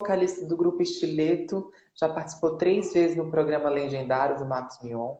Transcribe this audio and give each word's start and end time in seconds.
vocalista 0.00 0.46
do 0.46 0.56
grupo 0.56 0.80
Estileto, 0.80 1.72
já 1.92 2.08
participou 2.08 2.56
três 2.56 2.92
vezes 2.92 3.16
no 3.16 3.32
programa 3.32 3.68
Legendário 3.68 4.38
do 4.38 4.46
Marcos 4.46 4.80
Mion. 4.80 5.16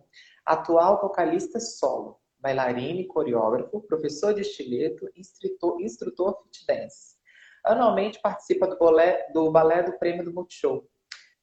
Atual 0.46 1.00
vocalista 1.00 1.58
solo, 1.58 2.20
bailarina 2.38 3.00
e 3.00 3.06
coreógrafo, 3.08 3.80
professor 3.80 4.32
de 4.32 4.42
estileto 4.42 5.10
instrutor, 5.16 5.80
instrutor 5.80 6.40
fit 6.44 6.64
dance. 6.64 7.16
Anualmente 7.64 8.20
participa 8.20 8.68
do, 8.68 8.78
bolé, 8.78 9.28
do 9.32 9.50
balé 9.50 9.82
do 9.82 9.98
Prêmio 9.98 10.24
do 10.24 10.32
Multishow. 10.32 10.88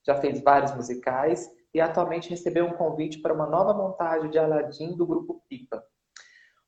Já 0.07 0.15
fez 0.15 0.41
vários 0.41 0.73
musicais 0.73 1.45
e 1.73 1.81
atualmente 1.81 2.29
recebeu 2.29 2.65
um 2.65 2.77
convite 2.77 3.21
para 3.21 3.33
uma 3.33 3.45
nova 3.45 3.73
montagem 3.73 4.29
de 4.29 4.39
Aladdin 4.39 4.95
do 4.95 5.05
grupo 5.05 5.43
Pipa. 5.49 5.83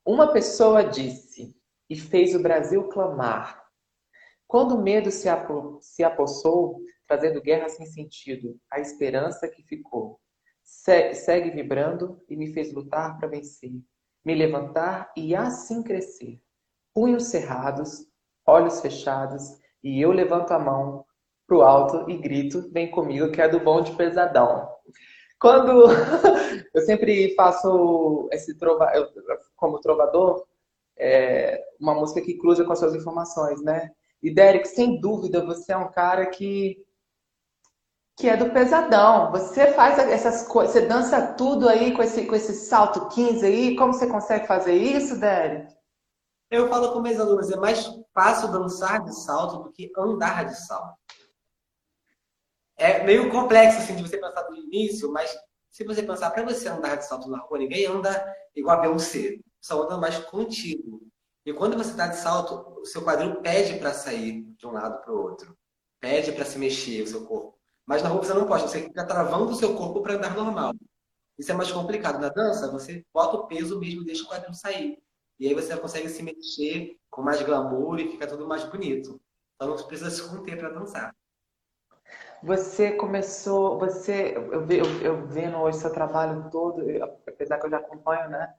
Uma 0.04 0.32
pessoa 0.32 0.84
disse 0.84 1.56
e 1.88 1.96
fez 1.96 2.34
o 2.34 2.42
Brasil 2.42 2.88
clamar. 2.88 3.67
Quando 4.48 4.76
o 4.76 4.82
medo 4.82 5.10
se, 5.10 5.28
se 5.82 6.02
apossou, 6.02 6.80
trazendo 7.06 7.42
guerra 7.42 7.68
sem 7.68 7.84
sentido, 7.84 8.58
a 8.72 8.80
esperança 8.80 9.46
que 9.46 9.62
ficou. 9.62 10.18
Segue 10.64 11.50
vibrando 11.50 12.18
e 12.28 12.34
me 12.34 12.52
fez 12.54 12.72
lutar 12.72 13.18
para 13.18 13.28
vencer, 13.28 13.72
me 14.24 14.34
levantar 14.34 15.12
e 15.14 15.34
assim 15.34 15.82
crescer. 15.82 16.40
Punhos 16.94 17.24
cerrados, 17.24 18.06
olhos 18.46 18.80
fechados, 18.80 19.58
e 19.84 20.00
eu 20.00 20.12
levanto 20.12 20.52
a 20.52 20.58
mão 20.58 21.04
pro 21.46 21.62
alto 21.62 22.10
e 22.10 22.16
grito: 22.16 22.70
vem 22.72 22.90
comigo 22.90 23.30
que 23.30 23.42
é 23.42 23.48
do 23.48 23.60
bom 23.60 23.82
de 23.82 23.94
pesadão. 23.96 24.66
Quando 25.38 25.84
eu 26.74 26.80
sempre 26.82 27.34
faço 27.34 28.28
esse 28.32 28.56
trova, 28.58 28.90
como 29.56 29.80
trovador, 29.80 30.46
é 30.98 31.62
uma 31.78 31.94
música 31.94 32.22
que 32.22 32.38
cruza 32.38 32.64
com 32.64 32.72
as 32.72 32.78
suas 32.78 32.94
informações, 32.94 33.62
né? 33.62 33.90
E 34.22 34.32
Derek, 34.32 34.66
sem 34.66 35.00
dúvida, 35.00 35.44
você 35.44 35.72
é 35.72 35.76
um 35.76 35.90
cara 35.90 36.26
que 36.26 36.84
que 38.16 38.28
é 38.28 38.36
do 38.36 38.50
pesadão. 38.50 39.30
Você 39.30 39.72
faz 39.72 39.96
essas 39.96 40.46
coisas, 40.48 40.72
você 40.72 40.86
dança 40.86 41.34
tudo 41.34 41.68
aí 41.68 41.94
com 41.94 42.02
esse 42.02 42.26
com 42.26 42.34
esse 42.34 42.52
salto 42.52 43.08
15 43.08 43.46
aí. 43.46 43.76
Como 43.76 43.92
você 43.92 44.08
consegue 44.08 44.46
fazer 44.46 44.74
isso, 44.74 45.18
Derek? 45.20 45.72
Eu 46.50 46.68
falo 46.68 46.92
com 46.92 47.00
meus 47.00 47.20
alunos, 47.20 47.50
é 47.50 47.56
mais 47.56 47.86
fácil 48.12 48.50
dançar 48.50 49.04
de 49.04 49.14
salto 49.14 49.62
do 49.64 49.72
que 49.72 49.92
andar 49.96 50.46
de 50.46 50.58
salto. 50.66 50.98
É 52.76 53.04
meio 53.04 53.30
complexo 53.30 53.78
assim 53.78 53.94
de 53.94 54.02
você 54.02 54.18
pensar 54.18 54.42
do 54.42 54.56
início, 54.56 55.12
mas 55.12 55.36
se 55.70 55.84
você 55.84 56.02
pensar 56.02 56.30
para 56.30 56.42
você 56.42 56.68
andar 56.68 56.96
de 56.96 57.06
salto 57.06 57.28
na 57.28 57.38
rua, 57.38 57.58
ninguém 57.58 57.86
anda 57.86 58.34
igual 58.56 58.78
a 58.78 58.80
Beyoncé. 58.80 59.38
Só 59.60 59.82
anda 59.82 59.98
mais 59.98 60.18
contigo. 60.20 61.02
E 61.48 61.52
quando 61.54 61.78
você 61.78 61.92
está 61.92 62.06
de 62.08 62.16
salto, 62.18 62.78
o 62.78 62.84
seu 62.84 63.02
quadril 63.02 63.36
pede 63.36 63.78
para 63.78 63.94
sair 63.94 64.42
de 64.58 64.66
um 64.66 64.70
lado 64.70 65.00
para 65.00 65.10
o 65.10 65.18
outro. 65.18 65.56
Pede 65.98 66.30
para 66.30 66.44
se 66.44 66.58
mexer 66.58 67.00
o 67.00 67.06
seu 67.06 67.24
corpo. 67.24 67.58
Mas 67.86 68.02
na 68.02 68.10
rua 68.10 68.22
você 68.22 68.34
não 68.34 68.46
pode, 68.46 68.64
você 68.64 68.82
fica 68.82 69.02
travando 69.06 69.52
o 69.52 69.54
seu 69.54 69.74
corpo 69.74 70.02
para 70.02 70.16
andar 70.16 70.36
normal. 70.36 70.74
Isso 71.38 71.50
é 71.50 71.54
mais 71.54 71.72
complicado. 71.72 72.20
Na 72.20 72.28
dança, 72.28 72.70
você 72.70 73.02
bota 73.14 73.38
o 73.38 73.46
peso 73.46 73.80
mesmo 73.80 74.02
e 74.02 74.04
deixa 74.04 74.24
o 74.24 74.26
quadril 74.26 74.52
sair. 74.52 75.02
E 75.40 75.48
aí 75.48 75.54
você 75.54 75.74
consegue 75.74 76.10
se 76.10 76.22
mexer 76.22 76.98
com 77.08 77.22
mais 77.22 77.40
glamour 77.40 77.98
e 77.98 78.10
fica 78.10 78.26
tudo 78.26 78.46
mais 78.46 78.64
bonito. 78.64 79.18
Então 79.54 79.74
não 79.74 79.86
precisa 79.86 80.10
se 80.10 80.28
conter 80.28 80.58
para 80.58 80.68
dançar. 80.68 81.16
Você 82.42 82.90
começou, 82.92 83.78
você, 83.78 84.36
eu, 84.36 84.70
eu, 84.70 85.00
eu 85.00 85.26
vendo 85.26 85.56
hoje 85.56 85.78
seu 85.78 85.90
trabalho 85.90 86.50
todo, 86.50 86.82
apesar 87.26 87.58
que 87.58 87.64
eu 87.64 87.70
já 87.70 87.78
acompanho, 87.78 88.28
né? 88.28 88.54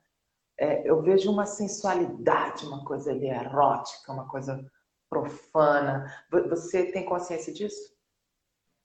É, 0.59 0.88
eu 0.88 1.02
vejo 1.02 1.31
uma 1.31 1.45
sensualidade, 1.45 2.65
uma 2.65 2.83
coisa 2.83 3.11
ali 3.11 3.29
erótica, 3.29 4.11
uma 4.11 4.27
coisa 4.27 4.69
profana. 5.09 6.13
Você 6.49 6.91
tem 6.91 7.05
consciência 7.05 7.53
disso? 7.53 7.95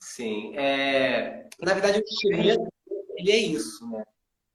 Sim. 0.01 0.57
É... 0.57 1.49
Na 1.61 1.75
verdade, 1.75 1.99
o 1.99 2.05
estileto, 2.05 2.69
ele 3.17 3.33
é 3.33 3.37
isso, 3.37 3.91
né? 3.91 4.05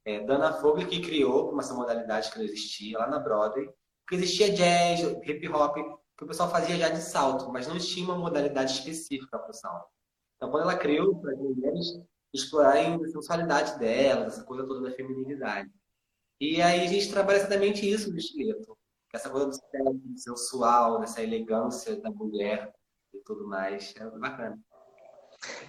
É, 0.06 0.22
Dana 0.22 0.54
Fogler 0.54 0.88
que 0.88 1.02
criou 1.02 1.60
essa 1.60 1.74
modalidade 1.74 2.32
que 2.32 2.38
não 2.38 2.46
existia 2.46 2.98
lá 2.98 3.08
na 3.08 3.20
Broadway, 3.20 3.70
porque 4.02 4.16
existia 4.16 4.52
jazz, 4.54 5.02
hip 5.24 5.48
hop, 5.50 5.76
que 6.18 6.24
o 6.24 6.28
pessoal 6.28 6.50
fazia 6.50 6.78
já 6.78 6.90
de 6.90 7.02
salto, 7.02 7.52
mas 7.52 7.68
não 7.68 7.78
tinha 7.78 8.06
uma 8.06 8.18
modalidade 8.18 8.72
específica 8.72 9.38
para 9.38 9.52
o 9.52 9.54
salto. 9.54 9.88
Então, 10.38 10.50
quando 10.50 10.64
ela 10.64 10.78
criou 10.78 11.20
para 11.20 11.34
as 11.34 11.38
mulheres 11.38 12.02
explorarem 12.34 12.96
a 12.96 13.08
sensualidade 13.10 13.78
delas, 13.78 14.34
essa 14.34 14.44
coisa 14.46 14.66
toda 14.66 14.90
da 14.90 14.96
feminilidade. 14.96 15.70
E 16.40 16.62
aí 16.62 16.82
a 16.82 16.88
gente 16.88 17.12
trabalha 17.12 17.38
exatamente 17.38 17.90
isso 17.90 18.12
no 18.12 18.18
estileto, 18.18 18.78
essa 19.14 19.30
coisa 19.30 19.48
do 19.48 20.18
sensual, 20.18 21.00
dessa 21.00 21.22
elegância 21.22 22.00
da 22.00 22.10
mulher 22.10 22.72
e 23.14 23.20
tudo 23.20 23.48
mais. 23.48 23.94
É 23.98 24.06
bacana. 24.18 24.58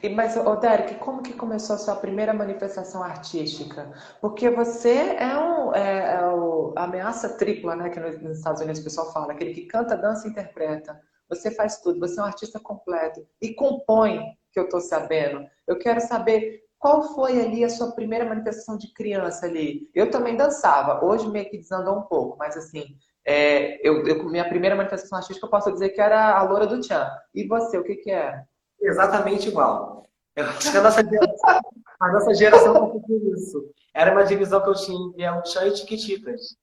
E, 0.03 0.09
mas, 0.09 0.35
Derek, 0.61 0.97
como 0.97 1.23
que 1.23 1.33
começou 1.33 1.77
a 1.77 1.79
sua 1.79 1.97
primeira 1.97 2.35
manifestação 2.35 3.03
artística? 3.03 3.93
Porque 4.21 4.51
você 4.51 5.17
é, 5.17 5.39
um, 5.39 5.75
é, 5.75 6.17
é 6.17 6.27
o, 6.27 6.75
a 6.77 6.85
ameaça 6.85 7.37
tripla, 7.37 7.77
né? 7.77 7.89
Que 7.89 8.01
nos 8.01 8.39
Estados 8.39 8.61
Unidos 8.61 8.81
o 8.81 8.85
pessoal 8.85 9.13
fala, 9.13 9.33
aquele 9.33 9.55
que 9.55 9.67
canta, 9.67 9.97
dança 9.97 10.27
e 10.27 10.31
interpreta. 10.31 11.01
Você 11.29 11.53
faz 11.53 11.81
tudo, 11.81 12.01
você 12.01 12.19
é 12.19 12.23
um 12.23 12.27
artista 12.27 12.59
completo. 12.59 13.25
E 13.41 13.55
compõe, 13.55 14.21
que 14.53 14.59
eu 14.59 14.65
estou 14.65 14.81
sabendo. 14.81 15.47
Eu 15.67 15.79
quero 15.79 16.01
saber 16.01 16.61
qual 16.81 17.15
foi 17.15 17.39
ali 17.39 17.63
a 17.63 17.69
sua 17.69 17.93
primeira 17.93 18.25
manifestação 18.25 18.77
de 18.77 18.91
criança 18.95 19.45
ali. 19.45 19.89
Eu 19.95 20.11
também 20.11 20.35
dançava, 20.35 21.05
hoje 21.05 21.29
meio 21.29 21.49
que 21.49 21.59
desandou 21.59 21.99
um 21.99 22.03
pouco, 22.03 22.39
mas 22.39 22.57
assim, 22.57 22.97
é, 23.25 23.87
eu, 23.87 24.05
eu, 24.07 24.25
minha 24.25 24.49
primeira 24.49 24.75
manifestação 24.75 25.19
artística 25.19 25.47
eu 25.47 25.51
posso 25.51 25.71
dizer 25.71 25.91
que 25.91 26.01
era 26.01 26.37
a 26.37 26.43
Loura 26.43 26.67
do 26.67 26.81
Tchan. 26.81 27.07
E 27.35 27.47
você, 27.47 27.79
o 27.79 27.85
que 27.85 27.97
que 27.97 28.11
era? 28.11 28.45
exatamente 28.81 29.49
igual. 29.49 30.09
Eu 30.35 30.47
acho 30.47 30.73
que 30.73 30.79
a 30.79 30.83
nossa 30.83 31.03
geração, 31.05 31.61
a 32.01 32.13
nossa 32.13 32.35
geração 32.35 32.91
conseguiu 32.91 33.35
isso. 33.35 33.71
Era 33.93 34.13
uma 34.13 34.25
divisão 34.25 34.63
que 34.63 34.71
eu 34.71 34.75
tinha 34.75 34.99
entre 35.07 35.23
El 35.23 35.45
Chan 35.45 35.67
e 35.67 35.75
Tiquititas, 35.75 36.57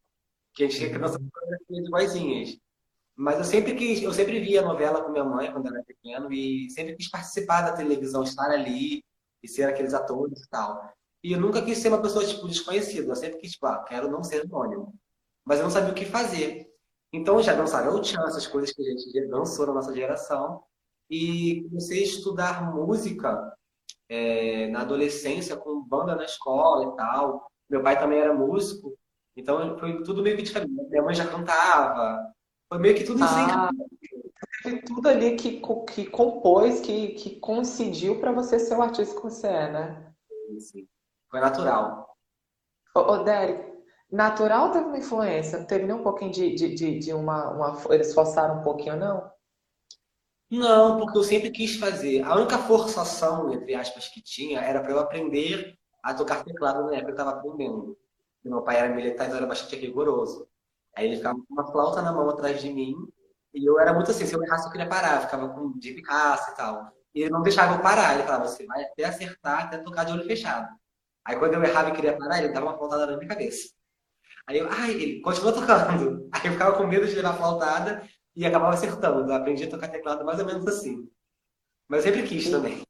que 0.56 0.64
a 0.64 0.68
gente 0.68 0.80
tinha 0.80 0.90
criança 0.90 1.20
fotografias 1.20 1.88
iguaizinhas. 1.88 2.58
Mas 3.16 3.38
eu 3.38 3.44
sempre 3.44 3.76
quis, 3.76 4.02
eu 4.02 4.12
sempre 4.12 4.40
via 4.40 4.64
novela 4.64 5.04
com 5.04 5.12
minha 5.12 5.24
mãe 5.24 5.52
quando 5.52 5.68
era 5.68 5.84
pequeno 5.84 6.32
e 6.32 6.70
sempre 6.72 6.96
quis 6.96 7.10
participar 7.10 7.62
da 7.62 7.74
televisão, 7.74 8.24
estar 8.24 8.50
ali 8.50 9.04
e 9.48 9.50
ser 9.50 9.64
aqueles 9.64 9.94
atores 9.94 10.42
e 10.42 10.50
tal. 10.50 10.94
E 11.24 11.32
eu 11.32 11.40
nunca 11.40 11.62
quis 11.62 11.78
ser 11.80 11.88
uma 11.88 12.02
pessoa 12.02 12.26
tipo 12.26 12.48
desconhecida, 12.48 13.10
eu 13.10 13.16
sempre 13.16 13.40
quis, 13.40 13.54
tipo, 13.54 13.66
ah, 13.66 13.84
quero 13.84 14.12
não 14.12 14.24
ser 14.24 14.42
anônimo. 14.42 14.94
Mas 15.46 15.58
eu 15.58 15.64
não 15.64 15.72
sabia 15.72 15.92
o 15.92 15.96
que 15.96 16.06
fazer. 16.06 16.68
Então 17.12 17.38
eu 17.38 17.44
já 17.44 17.54
dançava 17.54 17.90
o 17.90 18.04
Chan, 18.04 18.24
essas 18.28 18.46
coisas 18.46 18.72
que 18.72 18.82
a 18.82 18.86
gente 18.86 19.28
dançou 19.28 19.66
na 19.66 19.74
nossa 19.74 19.96
geração 19.96 20.64
e 21.10 21.64
comecei 21.70 22.02
a 22.02 22.06
estudar 22.06 22.74
música 22.74 23.56
é, 24.10 24.68
na 24.68 24.82
adolescência 24.82 25.56
com 25.56 25.82
banda 25.82 26.16
na 26.16 26.26
escola 26.26 26.94
e 26.94 26.96
tal. 26.98 27.50
Meu 27.70 27.82
pai 27.82 27.98
também 27.98 28.20
era 28.20 28.34
músico, 28.34 28.98
então 29.36 29.78
foi 29.80 30.04
tudo 30.04 30.22
meio 30.22 30.36
que 30.36 30.44
diferente. 30.44 30.72
Minha 30.90 31.04
mãe 31.04 31.16
já 31.16 31.28
cantava, 31.28 32.34
foi 32.70 32.80
meio 32.80 32.96
que 32.96 33.06
tudo 33.06 33.24
assim. 33.24 33.46
Ah, 34.68 34.82
tudo 34.86 35.08
ali 35.10 35.36
que, 35.36 35.62
que 35.94 36.06
compôs, 36.10 36.82
que, 36.82 37.10
que 37.10 37.40
coincidiu 37.40 38.20
para 38.20 38.32
você 38.32 38.60
ser 38.60 38.76
o 38.78 38.82
artista 38.82 39.16
que 39.16 39.22
você 39.24 39.48
é, 39.48 39.72
né? 39.72 40.14
Sim, 40.60 40.88
foi 41.30 41.40
natural. 41.40 42.16
Ô, 42.96 43.00
ô 43.00 43.24
Derek, 43.24 43.74
natural 44.12 44.72
teve 44.72 44.86
uma 44.86 44.98
influência? 44.98 45.60
Não 45.60 45.66
teve 45.68 45.86
nem 45.86 45.96
um 45.96 46.04
pouquinho 46.04 46.32
de, 46.32 46.56
de, 46.56 46.76
de, 46.76 47.00
de 47.00 47.14
uma, 47.14 47.52
uma. 47.52 47.94
Eles 47.94 48.14
forçaram 48.14 48.60
um 48.60 48.64
pouquinho, 48.64 48.98
não? 48.98 49.32
Não, 50.50 50.98
porque 50.98 51.18
eu 51.18 51.24
sempre 51.24 51.52
quis 51.52 51.76
fazer. 51.78 52.22
A 52.24 52.36
única 52.36 52.58
forçação, 52.58 53.52
entre 53.54 53.76
aspas, 53.76 54.08
que 54.08 54.22
tinha 54.22 54.62
era 54.62 54.82
para 54.82 54.92
eu 54.92 55.00
aprender 55.00 55.78
a 56.02 56.14
tocar 56.14 56.44
teclado 56.44 56.86
na 56.86 56.96
época 56.96 57.02
que 57.06 57.10
eu 57.10 57.12
estava 57.12 57.32
aprendendo. 57.32 57.98
Meu 58.44 58.62
pai 58.62 58.78
era 58.78 58.96
militar, 58.96 59.26
então 59.26 59.38
era 59.38 59.46
bastante 59.46 59.76
rigoroso. 59.76 60.48
Aí 60.96 61.06
ele 61.08 61.18
ficava 61.18 61.38
com 61.38 61.46
uma 61.54 61.70
flauta 61.72 62.02
na 62.02 62.14
mão 62.14 62.30
atrás 62.30 62.62
de 62.62 62.72
mim, 62.72 62.96
e 63.58 63.66
eu 63.66 63.80
era 63.80 63.94
muito 63.94 64.12
assim, 64.12 64.26
se 64.26 64.34
eu 64.34 64.44
errasse 64.44 64.66
eu 64.66 64.72
queria 64.72 64.88
parar, 64.88 65.16
eu 65.16 65.22
ficava 65.22 65.50
com 65.50 65.78
de 65.78 65.90
eficácia 65.92 66.52
e 66.52 66.56
tal. 66.56 66.92
E 67.14 67.22
ele 67.22 67.32
não 67.32 67.42
deixava 67.42 67.76
eu 67.76 67.82
parar, 67.82 68.14
ele 68.14 68.24
falava, 68.24 68.48
você 68.48 68.66
vai 68.66 68.84
até 68.84 69.06
acertar, 69.06 69.66
até 69.66 69.78
tocar 69.80 70.04
de 70.04 70.14
olho 70.14 70.26
fechado. 70.26 70.68
Aí 71.26 71.38
quando 71.38 71.56
eu 71.56 71.64
errava 71.64 71.90
e 71.90 71.94
queria 71.94 72.18
parar, 72.18 72.38
ele 72.38 72.54
dava 72.54 72.68
uma 72.68 72.78
flautada 72.78 73.08
na 73.08 73.18
minha 73.18 73.28
cabeça. 73.28 73.70
Aí 74.48 74.60
eu, 74.60 74.68
ai, 74.72 74.92
ele 74.92 75.22
continua 75.22 75.52
tocando. 75.52 76.30
Aí 76.32 76.42
eu 76.46 76.54
ficava 76.54 76.78
com 76.78 76.88
medo 76.88 77.08
de 77.08 77.16
levar 77.16 77.32
a 77.32 77.38
flautada 77.38 78.08
e 78.36 78.46
acabava 78.46 78.74
acertando. 78.74 79.30
Eu 79.30 79.36
aprendi 79.36 79.64
a 79.64 79.70
tocar 79.70 79.90
teclado 79.90 80.24
mais 80.24 80.40
ou 80.40 80.46
menos 80.46 80.66
assim. 80.68 81.10
Mas 81.88 82.06
eu 82.06 82.14
sempre 82.14 82.28
quis 82.28 82.50
também. 82.50 82.82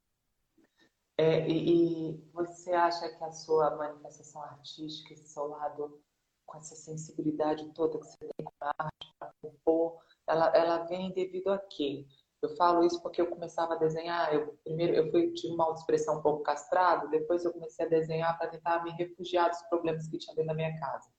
É, 1.16 1.48
e, 1.48 2.12
e, 2.12 2.30
você 2.32 2.72
acha 2.72 3.08
que 3.08 3.24
a 3.24 3.32
sua 3.32 3.74
manifestação 3.74 4.40
artística, 4.40 5.12
esse 5.12 5.28
seu 5.28 5.48
lado 5.48 6.00
com 6.46 6.58
essa 6.58 6.76
sensibilidade 6.76 7.68
toda 7.74 7.98
que 7.98 8.06
você 8.06 8.18
tem 8.18 8.44
com 8.44 8.52
a 8.60 8.72
arte 8.78 9.14
para 9.18 9.32
compor, 9.42 10.00
ela, 10.28 10.52
ela 10.54 10.78
vem 10.84 11.12
devido 11.12 11.48
a 11.48 11.58
quê? 11.58 12.06
Eu 12.40 12.54
falo 12.56 12.84
isso 12.84 13.02
porque 13.02 13.20
eu 13.20 13.26
começava 13.26 13.74
a 13.74 13.78
desenhar, 13.78 14.32
eu 14.32 14.56
primeiro 14.62 14.94
eu 14.94 15.10
fui, 15.10 15.32
tive 15.32 15.54
uma 15.54 15.64
autoexpressão 15.64 16.18
um 16.18 16.22
pouco 16.22 16.42
castrado, 16.42 17.10
depois 17.10 17.44
eu 17.44 17.52
comecei 17.52 17.84
a 17.84 17.88
desenhar 17.88 18.38
para 18.38 18.48
tentar 18.48 18.84
me 18.84 18.92
refugiar 18.92 19.48
dos 19.50 19.60
problemas 19.62 20.06
que 20.06 20.18
tinha 20.18 20.36
dentro 20.36 20.48
da 20.48 20.54
minha 20.54 20.78
casa. 20.78 21.10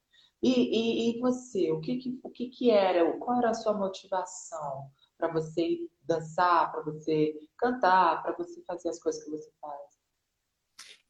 E, 0.41 0.49
e, 0.49 1.17
e 1.17 1.19
você, 1.19 1.69
o 1.71 1.81
que, 1.81 1.97
que, 1.97 2.19
o 2.23 2.29
que, 2.29 2.47
que 2.47 2.71
era, 2.71 3.11
qual 3.19 3.37
era 3.39 3.49
a 3.49 3.53
sua 3.53 3.73
motivação 3.73 4.89
para 5.17 5.31
você 5.33 5.79
dançar, 6.03 6.71
para 6.71 6.81
você 6.83 7.35
cantar, 7.57 8.23
para 8.23 8.37
você 8.37 8.63
fazer 8.63 8.87
as 8.87 8.99
coisas 9.01 9.21
que 9.21 9.29
você 9.29 9.51
faz? 9.59 9.99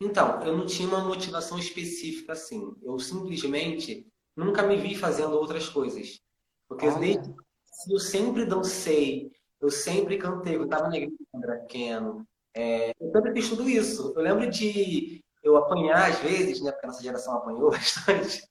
Então, 0.02 0.42
eu 0.42 0.58
não 0.58 0.66
tinha 0.66 0.88
uma 0.88 1.04
motivação 1.04 1.60
específica 1.60 2.34
assim. 2.34 2.74
Eu 2.82 2.98
simplesmente 2.98 4.12
nunca 4.36 4.64
me 4.64 4.78
vi 4.78 4.96
fazendo 4.96 5.34
outras 5.34 5.70
coisas. 5.70 6.22
Porque 6.68 6.90
desde 6.92 7.36
eu 7.88 8.00
sempre 8.00 8.46
dancei, 8.46 9.32
eu 9.62 9.70
sempre 9.70 10.18
cantei, 10.18 10.56
eu 10.56 10.66
estava 10.66 10.90
na 10.90 10.98
igreja 10.98 11.16
pequeno. 11.62 12.26
É, 12.56 12.92
eu 13.00 13.12
sempre 13.12 13.34
fiz 13.34 13.50
tudo 13.50 13.70
isso. 13.70 14.14
Eu 14.16 14.22
lembro 14.22 14.50
de 14.50 15.24
eu 15.44 15.56
apanhar 15.58 16.10
às 16.10 16.20
vezes, 16.20 16.62
né, 16.62 16.72
porque 16.72 16.86
a 16.86 16.90
nossa 16.90 17.04
geração 17.04 17.36
apanhou 17.36 17.70
bastante, 17.72 18.44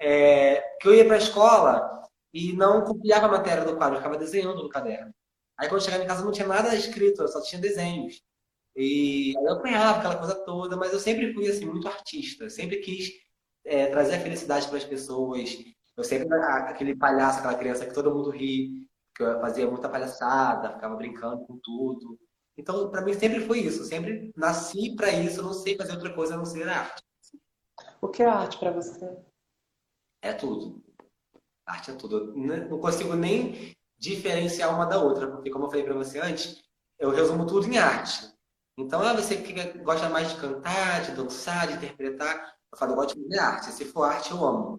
é, 0.00 0.60
que 0.80 0.88
eu 0.88 0.94
ia 0.94 1.04
para 1.04 1.14
a 1.14 1.18
escola 1.18 2.02
e 2.32 2.52
não 2.52 2.84
copiava 2.84 3.26
a 3.26 3.30
matéria 3.30 3.64
do 3.64 3.76
quadro, 3.76 3.96
eu 3.96 4.00
ficava 4.00 4.18
desenhando 4.18 4.62
no 4.62 4.68
caderno. 4.68 5.12
Aí 5.58 5.68
quando 5.68 5.82
chegava 5.82 6.04
em 6.04 6.06
casa 6.06 6.24
não 6.24 6.32
tinha 6.32 6.46
nada 6.46 6.74
escrito, 6.74 7.22
eu 7.22 7.28
só 7.28 7.40
tinha 7.42 7.60
desenhos. 7.60 8.22
E 8.76 9.32
eu 9.34 9.52
apanhava 9.52 9.98
aquela 9.98 10.16
coisa 10.16 10.34
toda, 10.44 10.76
mas 10.76 10.92
eu 10.92 11.00
sempre 11.00 11.32
fui 11.32 11.48
assim 11.48 11.64
muito 11.64 11.88
artista, 11.88 12.50
sempre 12.50 12.76
quis 12.78 13.10
é, 13.64 13.86
trazer 13.86 14.16
a 14.16 14.20
felicidade 14.20 14.68
para 14.68 14.76
as 14.76 14.84
pessoas. 14.84 15.56
Eu 15.96 16.04
sempre 16.04 16.32
aquele 16.34 16.94
palhaço, 16.94 17.38
aquela 17.38 17.56
criança 17.56 17.86
que 17.86 17.94
todo 17.94 18.14
mundo 18.14 18.30
ri, 18.30 18.86
que 19.14 19.22
eu 19.22 19.40
fazia 19.40 19.68
muita 19.68 19.88
palhaçada, 19.88 20.74
ficava 20.74 20.94
brincando 20.94 21.46
com 21.46 21.58
tudo. 21.58 22.18
Então, 22.56 22.90
para 22.90 23.02
mim 23.02 23.14
sempre 23.14 23.40
foi 23.40 23.60
isso. 23.60 23.84
sempre 23.84 24.32
nasci 24.36 24.94
para 24.94 25.10
isso. 25.10 25.42
Não 25.42 25.52
sei 25.52 25.76
fazer 25.76 25.92
outra 25.92 26.14
coisa 26.14 26.34
a 26.34 26.36
não 26.36 26.44
ser 26.44 26.68
arte. 26.68 27.02
O 28.00 28.08
que 28.08 28.22
é 28.22 28.26
arte 28.26 28.58
para 28.58 28.70
você? 28.70 29.16
É 30.22 30.32
tudo. 30.32 30.82
Arte 31.66 31.90
é 31.90 31.94
tudo. 31.94 32.34
Eu 32.36 32.68
não 32.68 32.78
consigo 32.78 33.14
nem 33.14 33.74
diferenciar 33.98 34.74
uma 34.74 34.84
da 34.84 35.00
outra, 35.00 35.30
porque 35.30 35.50
como 35.50 35.64
eu 35.64 35.70
falei 35.70 35.84
para 35.84 35.94
você 35.94 36.18
antes, 36.18 36.62
eu 36.98 37.10
resumo 37.10 37.46
tudo 37.46 37.66
em 37.66 37.78
arte. 37.78 38.32
Então, 38.78 39.00
ah, 39.00 39.14
você 39.14 39.38
que 39.38 39.78
gosta 39.78 40.08
mais 40.10 40.28
de 40.30 40.40
cantar, 40.40 41.02
de 41.02 41.12
dançar, 41.12 41.66
de 41.66 41.74
interpretar, 41.74 42.54
eu 42.70 42.78
falo, 42.78 42.92
eu 42.92 42.96
gosto 42.96 43.14
de 43.16 43.22
fazer 43.22 43.38
arte. 43.38 43.72
Se 43.72 43.84
for 43.86 44.04
arte, 44.04 44.30
eu 44.30 44.44
amo. 44.44 44.78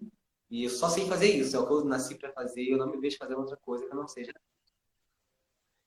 E 0.50 0.64
eu 0.64 0.70
só 0.70 0.88
sei 0.88 1.06
fazer 1.06 1.28
isso, 1.28 1.56
é 1.56 1.58
o 1.58 1.66
que 1.66 1.72
eu 1.72 1.84
nasci 1.84 2.14
para 2.14 2.32
fazer, 2.32 2.62
eu 2.68 2.78
não 2.78 2.90
me 2.90 2.98
vejo 2.98 3.18
fazendo 3.18 3.40
outra 3.40 3.56
coisa 3.56 3.86
que 3.86 3.94
não 3.94 4.08
seja. 4.08 4.32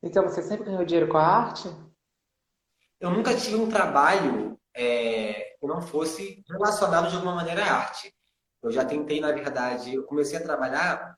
Então, 0.03 0.23
você 0.23 0.41
sempre 0.41 0.65
ganhou 0.65 0.85
dinheiro 0.85 1.11
com 1.11 1.17
a 1.17 1.25
arte? 1.25 1.69
Eu 2.99 3.11
nunca 3.11 3.35
tive 3.35 3.55
um 3.55 3.69
trabalho 3.69 4.59
é, 4.75 5.55
que 5.59 5.65
não 5.65 5.81
fosse 5.81 6.43
relacionado 6.47 7.09
de 7.09 7.15
alguma 7.15 7.35
maneira 7.35 7.63
à 7.63 7.77
arte. 7.77 8.13
Eu 8.61 8.71
já 8.71 8.85
tentei, 8.85 9.19
na 9.19 9.31
verdade, 9.31 9.95
eu 9.95 10.03
comecei 10.03 10.37
a 10.37 10.43
trabalhar 10.43 11.17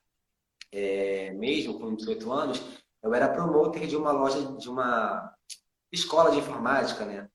é, 0.71 1.31
mesmo 1.31 1.79
com 1.79 1.95
18 1.95 2.31
anos, 2.31 2.83
eu 3.01 3.13
era 3.13 3.29
promotor 3.29 3.85
de 3.85 3.95
uma 3.95 4.11
loja, 4.11 4.57
de 4.57 4.69
uma 4.69 5.33
escola 5.91 6.31
de 6.31 6.39
informática, 6.39 7.05
né? 7.05 7.29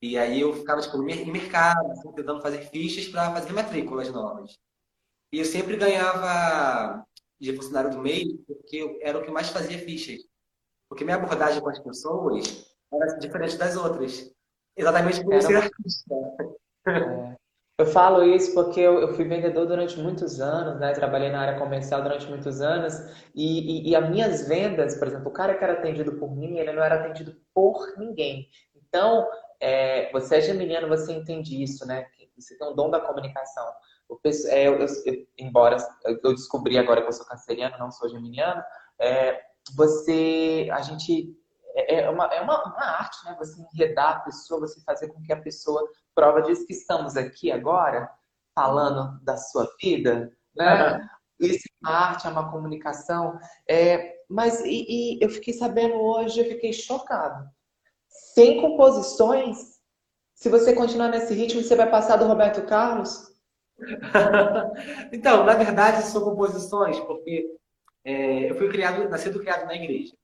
E 0.00 0.16
aí 0.16 0.40
eu 0.40 0.54
ficava 0.54 0.80
tipo, 0.80 0.96
em 1.02 1.32
mercado, 1.32 1.90
assim, 1.90 2.12
tentando 2.12 2.40
fazer 2.40 2.60
fichas 2.68 3.08
para 3.08 3.32
fazer 3.32 3.52
matrículas 3.52 4.10
novas. 4.12 4.56
E 5.32 5.38
eu 5.38 5.44
sempre 5.44 5.76
ganhava 5.76 7.04
de 7.40 7.54
funcionário 7.54 7.90
do 7.90 7.98
meio, 7.98 8.38
porque 8.46 8.76
eu 8.76 8.98
era 9.02 9.18
o 9.18 9.22
que 9.22 9.30
mais 9.30 9.50
fazia 9.50 9.78
fichas. 9.78 10.20
Porque 10.88 11.04
minha 11.04 11.16
abordagem 11.16 11.60
com 11.60 11.68
as 11.68 11.78
pessoas 11.78 12.66
era 12.92 13.18
diferente 13.18 13.56
das 13.56 13.76
outras. 13.76 14.32
Exatamente 14.76 15.22
por 15.22 15.42
ser 15.42 15.56
artista. 15.56 16.14
É. 16.86 17.38
Eu 17.80 17.86
falo 17.86 18.24
isso 18.24 18.54
porque 18.54 18.80
eu, 18.80 18.98
eu, 19.00 19.14
fui 19.14 19.24
vendedor 19.24 19.64
durante 19.64 19.96
muitos 20.00 20.40
anos, 20.40 20.80
né? 20.80 20.92
Trabalhei 20.94 21.30
na 21.30 21.40
área 21.40 21.58
comercial 21.60 22.02
durante 22.02 22.26
muitos 22.26 22.60
anos 22.60 22.94
e, 23.36 23.86
e, 23.86 23.90
e 23.90 23.94
as 23.94 24.10
minhas 24.10 24.48
vendas, 24.48 24.96
por 24.96 25.06
exemplo, 25.06 25.28
o 25.28 25.32
cara 25.32 25.54
que 25.54 25.62
era 25.62 25.74
atendido 25.74 26.14
por 26.14 26.34
mim, 26.34 26.58
ele 26.58 26.72
não 26.72 26.82
era 26.82 26.96
atendido 26.96 27.36
por 27.54 27.96
ninguém. 27.96 28.48
Então, 28.74 29.28
é, 29.60 30.10
você 30.10 30.38
é 30.38 30.40
geminiano, 30.40 30.88
você 30.88 31.12
entende 31.12 31.62
isso, 31.62 31.86
né? 31.86 32.04
Você 32.36 32.58
tem 32.58 32.68
um 32.68 32.74
dom 32.74 32.90
da 32.90 33.00
comunicação. 33.00 33.66
É, 34.46 34.68
eu, 34.68 34.78
eu, 34.78 34.86
embora 35.38 35.76
eu 36.04 36.34
descobri 36.34 36.78
agora 36.78 37.02
que 37.02 37.08
eu 37.08 37.12
sou 37.12 37.26
canceriano, 37.26 37.78
não 37.78 37.90
sou 37.90 38.08
geminiano, 38.08 38.62
é, 38.98 39.40
você, 39.74 40.68
a 40.72 40.80
gente 40.80 41.36
é, 41.74 42.00
é 42.00 42.10
uma, 42.10 42.24
é 42.26 42.40
uma, 42.40 42.64
uma, 42.64 42.84
arte, 42.84 43.24
né? 43.24 43.36
Você 43.38 43.60
enredar 43.72 44.16
a 44.16 44.20
pessoa, 44.20 44.60
você 44.60 44.80
fazer 44.82 45.08
com 45.08 45.22
que 45.22 45.32
a 45.32 45.40
pessoa 45.40 45.86
prova 46.14 46.42
disso 46.42 46.66
que 46.66 46.72
estamos 46.72 47.16
aqui 47.16 47.52
agora 47.52 48.10
falando 48.54 49.22
da 49.22 49.36
sua 49.36 49.68
vida, 49.80 50.32
né? 50.56 51.08
Isso 51.38 51.68
é 51.68 51.86
uma 51.88 51.96
arte, 51.96 52.26
é 52.26 52.30
uma 52.30 52.50
comunicação. 52.50 53.38
É, 53.68 54.16
mas 54.28 54.60
e, 54.64 54.86
e 54.88 55.18
eu 55.22 55.30
fiquei 55.30 55.54
sabendo 55.54 55.94
hoje, 55.94 56.40
eu 56.40 56.46
fiquei 56.46 56.72
chocado. 56.72 57.48
Sem 58.08 58.60
composições, 58.60 59.78
se 60.34 60.48
você 60.48 60.74
continuar 60.74 61.08
nesse 61.08 61.34
ritmo, 61.34 61.62
você 61.62 61.76
vai 61.76 61.88
passar 61.88 62.16
do 62.16 62.26
Roberto 62.26 62.66
Carlos? 62.66 63.32
então, 65.12 65.44
na 65.44 65.54
verdade, 65.54 66.02
são 66.06 66.22
composições, 66.22 66.98
porque 67.00 67.54
é, 68.04 68.50
eu 68.50 68.56
fui 68.56 68.68
criado, 68.68 69.08
nascido 69.08 69.40
criado 69.40 69.66
na 69.66 69.76
igreja. 69.76 70.14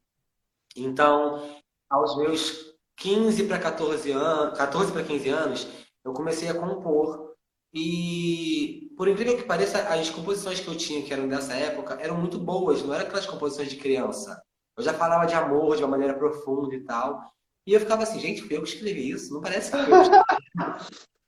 Então, 0.77 1.61
aos 1.89 2.17
meus 2.17 2.75
15 2.97 3.45
para 3.45 3.59
14 3.59 4.11
anos, 4.11 4.59
14 4.59 4.93
para 4.93 5.05
15 5.05 5.29
anos, 5.29 5.69
eu 6.05 6.13
comecei 6.13 6.49
a 6.49 6.55
compor. 6.55 7.35
E, 7.73 8.93
por 8.97 9.09
incrível 9.09 9.37
que 9.37 9.43
pareça, 9.43 9.79
as 9.89 10.09
composições 10.11 10.61
que 10.61 10.69
eu 10.69 10.77
tinha, 10.77 11.03
que 11.03 11.13
eram 11.13 11.29
dessa 11.29 11.55
época, 11.55 11.99
eram 12.01 12.17
muito 12.17 12.39
boas, 12.39 12.83
não 12.83 12.95
eram 12.95 13.05
aquelas 13.05 13.27
composições 13.27 13.69
de 13.69 13.77
criança. 13.77 14.41
Eu 14.77 14.85
já 14.85 14.95
falava 14.95 15.27
de 15.27 15.35
amor 15.35 15.77
de 15.77 15.83
uma 15.83 15.91
maneira 15.91 16.15
profunda 16.15 16.75
e 16.75 16.85
tal. 16.85 17.33
E 17.67 17.73
eu 17.73 17.81
ficava 17.81 18.03
assim, 18.03 18.21
gente, 18.21 18.47
eu 18.53 18.63
escrevi 18.63 19.11
isso? 19.11 19.33
Não 19.33 19.41
parece 19.41 19.71
que 19.71 19.77
eu 19.77 19.85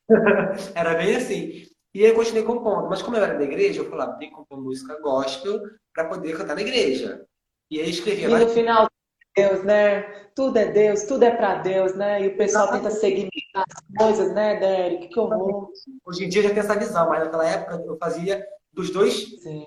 Era 0.74 0.94
bem 0.94 1.16
assim. 1.16 1.66
E 1.96 2.04
aí 2.04 2.10
eu 2.10 2.14
continuei 2.14 2.42
compondo. 2.42 2.90
Mas 2.90 3.00
como 3.00 3.16
eu 3.16 3.24
era 3.24 3.38
da 3.38 3.44
igreja, 3.44 3.80
eu 3.80 3.88
falava, 3.88 4.18
tem 4.18 4.28
que 4.28 4.34
compor 4.34 4.60
música 4.60 5.00
gospel 5.00 5.58
para 5.94 6.04
poder 6.04 6.36
cantar 6.36 6.54
na 6.54 6.60
igreja. 6.60 7.24
E 7.70 7.80
aí 7.80 7.88
escrevia... 7.88 8.28
E 8.28 8.38
no 8.38 8.48
final, 8.50 8.86
Deus, 9.34 9.64
né? 9.64 10.02
Tudo 10.34 10.58
é 10.58 10.66
Deus, 10.66 11.04
tudo 11.04 11.22
é 11.22 11.34
para 11.34 11.54
Deus, 11.62 11.94
né? 11.94 12.22
E 12.22 12.28
o 12.28 12.36
pessoal 12.36 12.70
tenta 12.70 12.90
seguir 12.90 13.30
as 13.54 13.64
coisas, 13.96 14.34
né, 14.34 14.60
Derek? 14.60 15.08
Que 15.08 15.18
horror. 15.18 15.70
Hoje 16.04 16.26
em 16.26 16.28
dia 16.28 16.42
já 16.42 16.50
tem 16.50 16.58
essa 16.58 16.78
visão, 16.78 17.08
mas 17.08 17.24
naquela 17.24 17.48
época 17.48 17.82
eu 17.86 17.96
fazia 17.96 18.46
dos 18.74 18.90
dois, 18.90 19.14
Sim. 19.42 19.66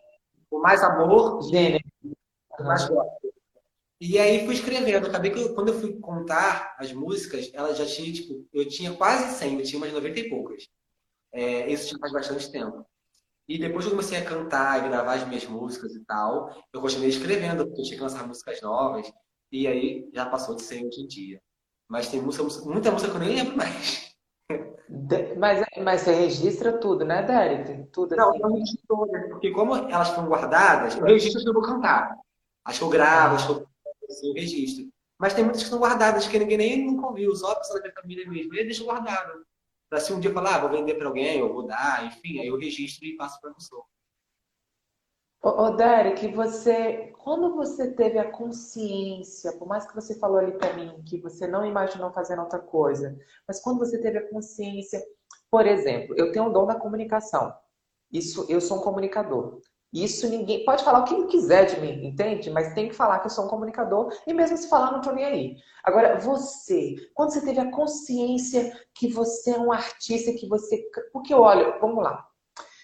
o 0.51 0.59
mais 0.59 0.83
amor, 0.83 1.41
Gênero. 1.49 1.83
o 2.59 2.63
mais 2.63 2.87
gosto. 2.87 3.09
E 3.99 4.19
aí 4.19 4.45
fui 4.45 4.53
escrevendo. 4.53 5.07
Acabei 5.07 5.31
que 5.31 5.41
eu, 5.41 5.55
quando 5.55 5.69
eu 5.69 5.79
fui 5.79 5.93
contar 5.99 6.75
as 6.77 6.93
músicas, 6.93 7.49
ela 7.55 7.73
já 7.73 7.87
tinha, 7.87 8.13
tipo, 8.13 8.45
eu 8.53 8.67
tinha 8.69 8.93
quase 8.93 9.33
100, 9.33 9.57
eu 9.57 9.65
tinha 9.65 9.79
umas 9.79 9.91
90 9.91 10.19
e 10.19 10.29
poucas. 10.29 10.69
É, 11.31 11.71
isso 11.71 11.97
faz 11.99 12.11
bastante 12.11 12.51
tempo. 12.51 12.85
E 13.47 13.57
depois 13.57 13.83
que 13.83 13.91
eu 13.91 13.95
comecei 13.95 14.17
a 14.19 14.25
cantar 14.25 14.85
e 14.85 14.89
gravar 14.89 15.15
as 15.15 15.27
minhas 15.27 15.45
músicas 15.45 15.95
e 15.95 16.05
tal, 16.05 16.55
eu 16.71 16.81
continuei 16.81 17.09
escrevendo, 17.09 17.65
porque 17.65 17.81
eu 17.81 17.85
tinha 17.85 17.97
que 17.97 18.03
lançar 18.03 18.27
músicas 18.27 18.61
novas. 18.61 19.11
E 19.51 19.67
aí 19.67 20.07
já 20.13 20.27
passou 20.27 20.55
de 20.55 20.61
100 20.61 20.87
hoje 20.87 21.01
em 21.01 21.07
dia. 21.07 21.41
Mas 21.87 22.07
tem 22.09 22.21
música, 22.21 22.43
muita 22.69 22.91
música 22.91 23.09
que 23.09 23.17
eu 23.17 23.21
nem 23.21 23.35
lembro 23.35 23.57
mais. 23.57 24.09
Mas, 25.37 25.65
mas 25.83 26.01
você 26.01 26.13
registra 26.13 26.77
tudo, 26.77 27.03
né, 27.03 27.23
Derek? 27.23 27.89
Tudo 27.91 28.15
Não, 28.15 28.29
assim. 28.29 28.39
eu 28.41 28.49
registro 28.49 28.85
todas, 28.87 29.29
porque 29.29 29.51
como 29.51 29.75
elas 29.75 30.09
estão 30.09 30.27
guardadas, 30.27 30.95
eu 30.95 31.05
registro 31.05 31.39
as 31.39 31.43
que 31.43 31.49
eu 31.49 31.53
vou 31.53 31.63
cantar. 31.63 32.15
As 32.65 32.77
que 32.77 32.83
eu 32.83 32.89
gravo, 32.89 33.35
as 33.35 33.45
que 33.45 33.51
eu, 33.51 33.67
assim, 34.09 34.27
eu 34.27 34.33
registro. 34.33 34.87
Mas 35.17 35.33
tem 35.33 35.43
muitas 35.43 35.61
que 35.61 35.65
estão 35.65 35.79
guardadas 35.79 36.27
que 36.27 36.37
ninguém 36.37 36.57
nem 36.57 36.85
nunca 36.85 37.07
ouviu, 37.07 37.35
só 37.35 37.51
a 37.51 37.55
pessoa 37.55 37.79
da 37.79 37.85
minha 37.87 38.01
família 38.01 38.29
mesmo. 38.29 38.53
E 38.53 38.59
eu 38.59 38.65
deixo 38.65 38.85
guardado. 38.85 39.43
Pra 39.89 39.99
se 39.99 40.13
um 40.13 40.19
dia 40.19 40.31
falar, 40.31 40.55
ah, 40.55 40.59
vou 40.59 40.69
vender 40.69 40.95
para 40.95 41.07
alguém, 41.07 41.41
ou 41.41 41.51
vou 41.51 41.65
dar, 41.65 42.05
enfim, 42.05 42.39
aí 42.39 42.47
eu 42.47 42.57
registro 42.57 43.05
e 43.05 43.17
passo 43.17 43.41
para 43.41 43.51
a 43.51 43.53
pessoa. 43.55 43.83
Ô, 45.41 45.71
Derek, 45.71 46.27
você, 46.33 47.13
quando 47.17 47.55
você 47.55 47.93
teve 47.93 48.19
a 48.19 48.29
consciência, 48.29 49.57
por 49.57 49.67
mais 49.67 49.87
que 49.87 49.95
você 49.95 50.19
falou 50.19 50.37
ali 50.37 50.51
para 50.51 50.73
mim 50.73 51.01
que 51.07 51.17
você 51.17 51.47
não 51.47 51.65
imaginou 51.65 52.11
fazendo 52.11 52.41
outra 52.41 52.59
coisa, 52.59 53.17
mas 53.47 53.61
quando 53.61 53.79
você 53.79 54.01
teve 54.01 54.17
a 54.17 54.29
consciência, 54.29 55.01
por 55.49 55.65
exemplo, 55.65 56.13
eu 56.17 56.31
tenho 56.33 56.45
um 56.45 56.51
dom 56.51 56.67
da 56.67 56.75
comunicação. 56.75 57.53
Isso, 58.11 58.45
eu 58.49 58.59
sou 58.59 58.79
um 58.79 58.81
comunicador. 58.81 59.61
Isso 59.91 60.29
ninguém 60.29 60.63
pode 60.65 60.83
falar 60.83 60.99
o 60.99 61.03
que 61.03 61.25
quiser 61.25 61.65
de 61.65 61.81
mim, 61.81 62.05
entende? 62.05 62.49
Mas 62.49 62.73
tem 62.73 62.89
que 62.89 62.95
falar 62.95 63.19
que 63.19 63.25
eu 63.25 63.31
sou 63.31 63.45
um 63.45 63.49
comunicador 63.49 64.13
e 64.27 64.33
mesmo 64.33 64.55
se 64.55 64.69
falar 64.69 64.91
não 64.91 65.01
tô 65.01 65.11
nem 65.11 65.25
aí. 65.25 65.55
Agora 65.83 66.19
você, 66.19 66.95
quando 67.13 67.31
você 67.31 67.43
teve 67.43 67.59
a 67.59 67.71
consciência 67.71 68.71
que 68.93 69.07
você 69.07 69.51
é 69.51 69.59
um 69.59 69.71
artista, 69.71 70.33
que 70.33 70.47
você, 70.47 70.83
porque 71.11 71.33
olha, 71.33 71.79
vamos 71.79 72.03
lá, 72.03 72.23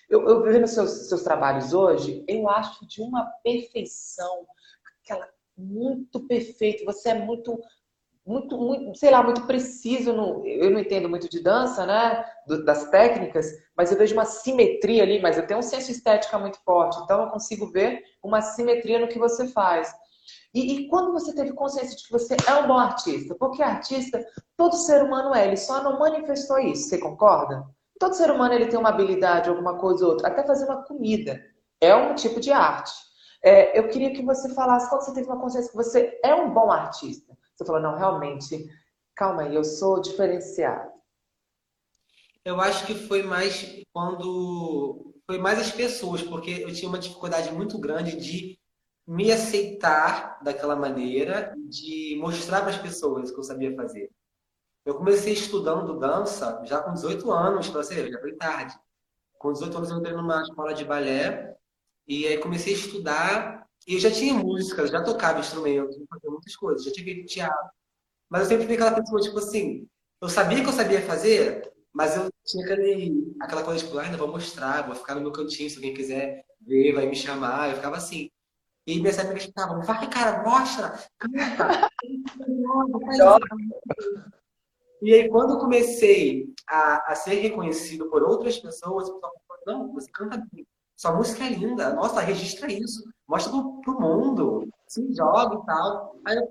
eu, 0.10 0.28
eu 0.28 0.44
vendo 0.44 0.68
seus, 0.68 1.08
seus 1.10 1.24
trabalhos 1.24 1.74
hoje, 1.74 2.24
eu 2.28 2.50
acho 2.50 2.88
de 2.88 3.02
uma 3.02 3.26
perfeição, 3.44 4.46
aquela 5.02 5.28
muito 5.58 6.20
perfeito. 6.28 6.84
Você 6.86 7.10
é 7.10 7.14
muito, 7.14 7.60
muito, 8.26 8.58
muito, 8.58 8.98
sei 8.98 9.12
lá, 9.12 9.22
muito 9.22 9.46
preciso. 9.46 10.12
No, 10.12 10.46
eu 10.46 10.72
não 10.72 10.80
entendo 10.80 11.08
muito 11.08 11.30
de 11.30 11.42
dança, 11.42 11.86
né? 11.86 12.26
Do, 12.48 12.66
das 12.66 12.90
técnicas, 12.90 13.52
mas 13.78 13.92
eu 13.92 13.98
vejo 13.98 14.16
uma 14.16 14.26
simetria 14.26 15.04
ali. 15.04 15.22
Mas 15.22 15.38
eu 15.38 15.46
tenho 15.46 15.60
um 15.60 15.64
senso 15.64 15.92
estética 15.92 16.40
muito 16.40 16.58
forte, 16.64 17.00
então 17.04 17.24
eu 17.24 17.30
consigo 17.30 17.72
ver 17.72 18.04
uma 18.24 18.42
simetria 18.42 19.00
no 19.00 19.08
que 19.08 19.20
você 19.20 19.48
faz. 19.48 19.94
E, 20.54 20.74
e, 20.74 20.88
quando 20.88 21.12
você 21.12 21.36
teve 21.36 21.54
consciência 21.54 21.96
de 21.98 22.04
que 22.04 22.12
você 22.12 22.36
é 22.48 22.54
um 22.56 22.68
bom 22.68 22.78
artista? 22.78 23.36
Porque 23.36 23.62
artista, 23.62 24.26
todo 24.56 24.76
ser 24.76 25.04
humano 25.04 25.36
é, 25.36 25.46
ele 25.46 25.58
só 25.58 25.84
não 25.84 26.00
manifestou 26.00 26.58
isso, 26.58 26.88
você 26.88 26.98
concorda? 26.98 27.64
Todo 28.00 28.16
ser 28.16 28.32
humano 28.32 28.54
ele 28.54 28.68
tem 28.68 28.80
uma 28.80 28.90
habilidade, 28.90 29.50
alguma 29.50 29.78
coisa 29.78 30.06
ou 30.06 30.12
outra, 30.12 30.30
até 30.30 30.44
fazer 30.44 30.66
uma 30.66 30.84
comida. 30.84 31.42
É 31.82 31.94
um 31.94 32.16
tipo 32.16 32.40
de 32.40 32.52
arte. 32.52 32.94
É, 33.44 33.78
eu 33.78 33.90
queria 33.90 34.14
que 34.14 34.24
você 34.24 34.50
falasse 34.54 34.90
quando 34.90 35.02
você 35.02 35.14
teve 35.14 35.28
uma 35.28 35.40
consciência 35.40 35.70
que 35.70 35.78
você 35.78 36.20
é 36.24 36.34
um 36.34 36.52
bom 36.52 36.72
artista. 36.72 37.38
Você 37.56 37.66
falou, 37.66 37.82
não, 37.82 37.98
realmente, 37.98 38.68
calma 39.16 39.44
aí, 39.44 39.56
eu 39.56 39.64
sou 39.64 40.02
diferenciado. 40.02 40.92
Eu 42.44 42.60
acho 42.62 42.86
que 42.86 42.94
foi 42.94 43.24
mais 43.24 43.84
quando. 43.92 45.14
Foi 45.26 45.40
mais 45.40 45.58
as 45.58 45.72
pessoas, 45.72 46.22
porque 46.22 46.52
eu 46.52 46.72
tinha 46.72 46.88
uma 46.88 47.00
dificuldade 47.00 47.52
muito 47.52 47.80
grande 47.80 48.16
de 48.18 48.60
me 49.08 49.32
aceitar 49.32 50.40
daquela 50.44 50.76
maneira, 50.76 51.56
de 51.68 52.16
mostrar 52.20 52.62
para 52.62 52.70
as 52.70 52.78
pessoas 52.78 53.30
o 53.30 53.34
que 53.34 53.40
eu 53.40 53.44
sabia 53.44 53.76
fazer. 53.76 54.12
Eu 54.86 54.96
comecei 54.96 55.34
estudando 55.34 55.98
dança 55.98 56.62
já 56.66 56.80
com 56.82 56.94
18 56.94 57.32
anos, 57.32 57.70
para 57.70 57.82
você 57.84 57.96
ver, 57.96 58.12
já 58.12 58.20
foi 58.20 58.34
tarde. 58.34 58.78
Com 59.40 59.52
18 59.52 59.78
anos 59.78 59.90
eu 59.90 59.98
entrei 59.98 60.16
numa 60.16 60.42
escola 60.44 60.74
de 60.76 60.86
balé 60.86 61.56
e 62.08 62.28
aí 62.28 62.38
comecei 62.38 62.74
a 62.74 62.78
estudar. 62.78 63.65
E 63.88 63.96
eu 63.96 64.00
já 64.00 64.12
tinha 64.12 64.34
música, 64.34 64.88
já 64.88 65.04
tocava 65.04 65.40
instrumentos, 65.40 65.96
fazia 66.10 66.30
muitas 66.30 66.56
coisas, 66.56 66.84
já 66.84 66.92
tinha 66.92 67.06
feito 67.06 67.28
teatro. 67.28 67.70
Mas 68.30 68.42
eu 68.42 68.48
sempre 68.48 68.66
fui 68.66 68.76
aquela 68.76 68.96
pessoa, 68.96 69.22
tipo 69.22 69.38
assim, 69.38 69.88
eu 70.22 70.30
sabia 70.30 70.64
que 70.64 70.70
eu 70.70 70.74
sabia 70.74 71.02
fazer, 71.02 71.72
mas 71.94 72.18
eu 72.18 72.30
tinha 72.44 72.66
aquele, 72.66 73.36
aquela 73.40 73.64
coisa, 73.64 73.86
tipo, 73.86 73.98
ainda 73.98 74.18
vou 74.18 74.28
mostrar, 74.28 74.88
vou 74.88 74.96
ficar 74.96 75.16
no 75.16 75.22
meu 75.22 75.32
cantinho, 75.32 75.70
se 75.70 75.76
alguém 75.76 75.94
quiser 75.94 76.44
ver, 76.60 76.94
vai 76.94 77.06
me 77.06 77.16
chamar. 77.16 77.70
Eu 77.70 77.76
ficava 77.76 77.98
assim. 77.98 78.30
E 78.88 79.00
minhas 79.00 79.18
amigas 79.18 79.46
ficavam, 79.46 79.82
vai, 79.82 80.10
cara, 80.10 80.44
mostra, 80.44 81.00
canta. 81.18 81.90
e 85.02 85.14
aí, 85.14 85.30
quando 85.30 85.54
eu 85.54 85.60
comecei 85.60 86.54
a, 86.68 87.12
a 87.12 87.16
ser 87.16 87.36
reconhecido 87.36 88.10
por 88.10 88.22
outras 88.24 88.58
pessoas, 88.60 89.10
o 89.10 89.16
pessoal 89.16 89.34
não, 89.66 89.92
você 89.92 90.10
canta 90.12 90.38
bem. 90.52 90.68
Sua 90.96 91.14
música 91.14 91.44
é 91.44 91.50
linda. 91.50 91.94
Nossa, 91.94 92.22
registra 92.22 92.72
isso. 92.72 93.04
Mostra 93.28 93.52
pro, 93.52 93.82
pro 93.82 94.00
mundo. 94.00 94.68
Se 94.88 95.14
joga 95.14 95.56
e 95.56 95.66
tal. 95.66 96.16
Aí 96.26 96.38
eu 96.38 96.48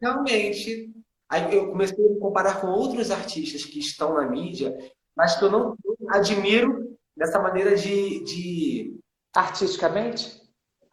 realmente. 0.00 0.92
Aí 1.28 1.56
eu 1.56 1.68
comecei 1.68 2.06
a 2.06 2.10
me 2.10 2.20
comparar 2.20 2.60
com 2.60 2.68
outros 2.68 3.10
artistas 3.10 3.64
que 3.64 3.80
estão 3.80 4.14
na 4.14 4.28
mídia, 4.28 4.76
mas 5.16 5.36
que 5.36 5.44
eu 5.44 5.50
não 5.50 5.76
admiro 6.08 6.96
dessa 7.16 7.40
maneira 7.40 7.76
de. 7.76 8.22
de... 8.24 9.00
Artisticamente? 9.34 10.46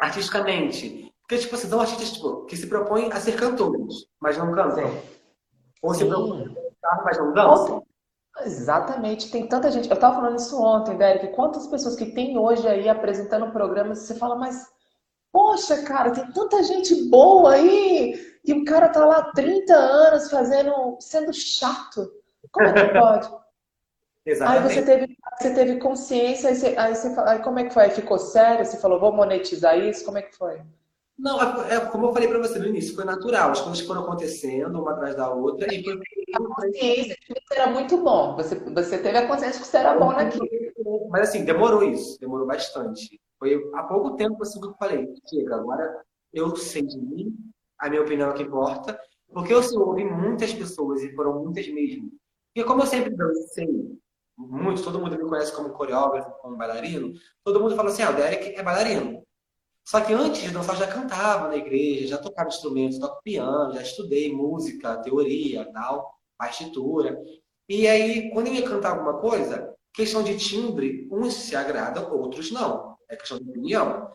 artisticamente. 0.03 1.11
Porque, 1.21 1.37
tipo 1.37 1.55
assim, 1.55 1.67
são 1.67 1.79
artistas 1.79 2.11
tipo, 2.11 2.45
que 2.45 2.57
se 2.57 2.67
propõem 2.67 3.11
a 3.11 3.19
ser 3.19 3.35
cantores, 3.37 4.05
mas 4.19 4.37
não 4.37 4.53
cantam. 4.53 4.91
Sim. 4.91 5.01
Ou 5.81 5.93
se 5.93 6.05
propõem 6.05 6.41
a 6.41 6.47
cantar, 6.47 7.03
mas 7.05 7.17
não 7.17 7.33
dançam. 7.33 7.85
Exatamente, 8.45 9.31
tem 9.31 9.47
tanta 9.47 9.71
gente. 9.71 9.89
Eu 9.89 9.95
estava 9.95 10.15
falando 10.15 10.37
isso 10.37 10.61
ontem, 10.61 10.97
Derek. 10.97 11.29
Quantas 11.29 11.67
pessoas 11.67 11.95
que 11.95 12.13
tem 12.13 12.37
hoje 12.37 12.67
aí 12.67 12.87
apresentando 12.89 13.51
programas, 13.51 13.99
você 13.99 14.15
fala, 14.15 14.35
mas, 14.35 14.65
poxa, 15.31 15.83
cara, 15.83 16.11
tem 16.11 16.31
tanta 16.31 16.61
gente 16.63 17.09
boa 17.09 17.53
aí, 17.53 18.15
e 18.45 18.53
o 18.53 18.65
cara 18.65 18.89
tá 18.89 19.05
lá 19.05 19.17
há 19.17 19.31
30 19.31 19.73
anos 19.73 20.29
fazendo, 20.29 20.97
sendo 20.99 21.33
chato. 21.33 22.11
Como 22.51 22.67
é 22.67 22.73
que 22.73 22.93
pode? 22.99 23.43
Exatamente. 24.25 24.67
Aí 24.67 24.73
você 24.73 24.85
teve, 24.85 25.17
você 25.39 25.53
teve 25.53 25.79
consciência, 25.79 26.49
aí, 26.49 26.55
você, 26.55 26.75
aí, 26.77 26.95
você, 26.95 27.19
aí 27.21 27.39
como 27.39 27.59
é 27.59 27.65
que 27.65 27.73
foi? 27.73 27.83
Aí 27.83 27.91
ficou 27.91 28.17
sério? 28.17 28.65
Você 28.65 28.77
falou, 28.77 28.99
vou 28.99 29.11
monetizar 29.11 29.77
isso? 29.77 30.05
Como 30.05 30.17
é 30.17 30.21
que 30.21 30.35
foi? 30.35 30.61
Não, 31.17 31.39
é, 31.41 31.75
é 31.75 31.79
como 31.79 32.07
eu 32.07 32.13
falei 32.13 32.27
para 32.27 32.39
você 32.39 32.57
no 32.57 32.67
início, 32.67 32.95
foi 32.95 33.05
natural. 33.05 33.51
As 33.51 33.61
coisas 33.61 33.85
foram 33.85 34.01
acontecendo 34.01 34.81
uma 34.81 34.91
atrás 34.91 35.15
da 35.15 35.31
outra. 35.31 35.73
E 35.73 35.83
foi... 35.83 35.99
A 36.33 36.39
consciência 36.39 37.15
de 37.15 37.25
que 37.27 37.33
você 37.33 37.59
era 37.59 37.71
muito 37.71 37.97
bom. 37.97 38.35
Você, 38.35 38.55
você 38.55 38.97
teve 38.97 39.17
a 39.17 39.27
consciência 39.27 39.59
de 39.59 39.65
que 39.65 39.67
você 39.67 39.77
era 39.77 39.97
bom 39.97 40.11
naquilo. 40.11 40.47
Mas 41.09 41.29
assim, 41.29 41.45
demorou 41.45 41.83
isso. 41.83 42.19
Demorou 42.19 42.47
bastante. 42.47 43.21
Foi 43.37 43.61
há 43.75 43.83
pouco 43.83 44.15
tempo 44.15 44.41
assim 44.41 44.59
que 44.59 44.67
eu 44.67 44.73
falei. 44.73 45.07
Chega, 45.29 45.55
agora 45.55 46.03
eu 46.33 46.55
sei 46.55 46.81
de 46.81 46.97
mim, 46.97 47.35
a 47.77 47.89
minha 47.89 48.01
opinião 48.01 48.31
é 48.31 48.33
que 48.33 48.43
importa. 48.43 48.99
Porque 49.31 49.53
eu 49.53 49.61
ouvi 49.81 50.05
muitas 50.05 50.53
pessoas, 50.53 51.01
e 51.01 51.13
foram 51.15 51.43
muitas 51.43 51.67
mesmo. 51.67 52.11
E 52.55 52.63
como 52.63 52.81
eu 52.83 52.87
sempre 52.87 53.15
dancei 53.15 53.67
muito, 54.37 54.83
todo 54.83 54.99
mundo 54.99 55.17
me 55.17 55.27
conhece 55.27 55.55
como 55.55 55.69
coreógrafo, 55.69 56.31
como 56.39 56.57
bailarino, 56.57 57.13
todo 57.43 57.59
mundo 57.59 57.75
fala 57.75 57.89
assim, 57.89 58.03
ah, 58.03 58.11
o 58.11 58.15
Derek 58.15 58.55
é 58.55 58.63
bailarino. 58.63 59.23
Só 59.85 59.99
que 60.01 60.13
antes 60.13 60.41
de 60.41 60.51
dançar, 60.51 60.77
já 60.77 60.87
cantava 60.87 61.49
na 61.49 61.57
igreja, 61.57 62.07
já 62.07 62.17
tocava 62.17 62.49
instrumentos, 62.49 62.99
toco 62.99 63.21
piano, 63.21 63.73
já 63.73 63.81
estudei 63.81 64.33
música, 64.33 64.97
teoria, 64.97 65.69
tal, 65.73 66.17
partitura. 66.37 67.21
E 67.67 67.87
aí, 67.87 68.31
quando 68.31 68.47
eu 68.47 68.53
ia 68.53 68.67
cantar 68.67 68.91
alguma 68.91 69.19
coisa, 69.19 69.73
questão 69.93 70.23
de 70.23 70.37
timbre, 70.37 71.07
uns 71.11 71.33
se 71.33 71.55
agradam, 71.55 72.11
outros 72.11 72.51
não. 72.51 72.97
É 73.09 73.15
questão 73.15 73.37
de 73.37 73.49
opinião. 73.49 74.09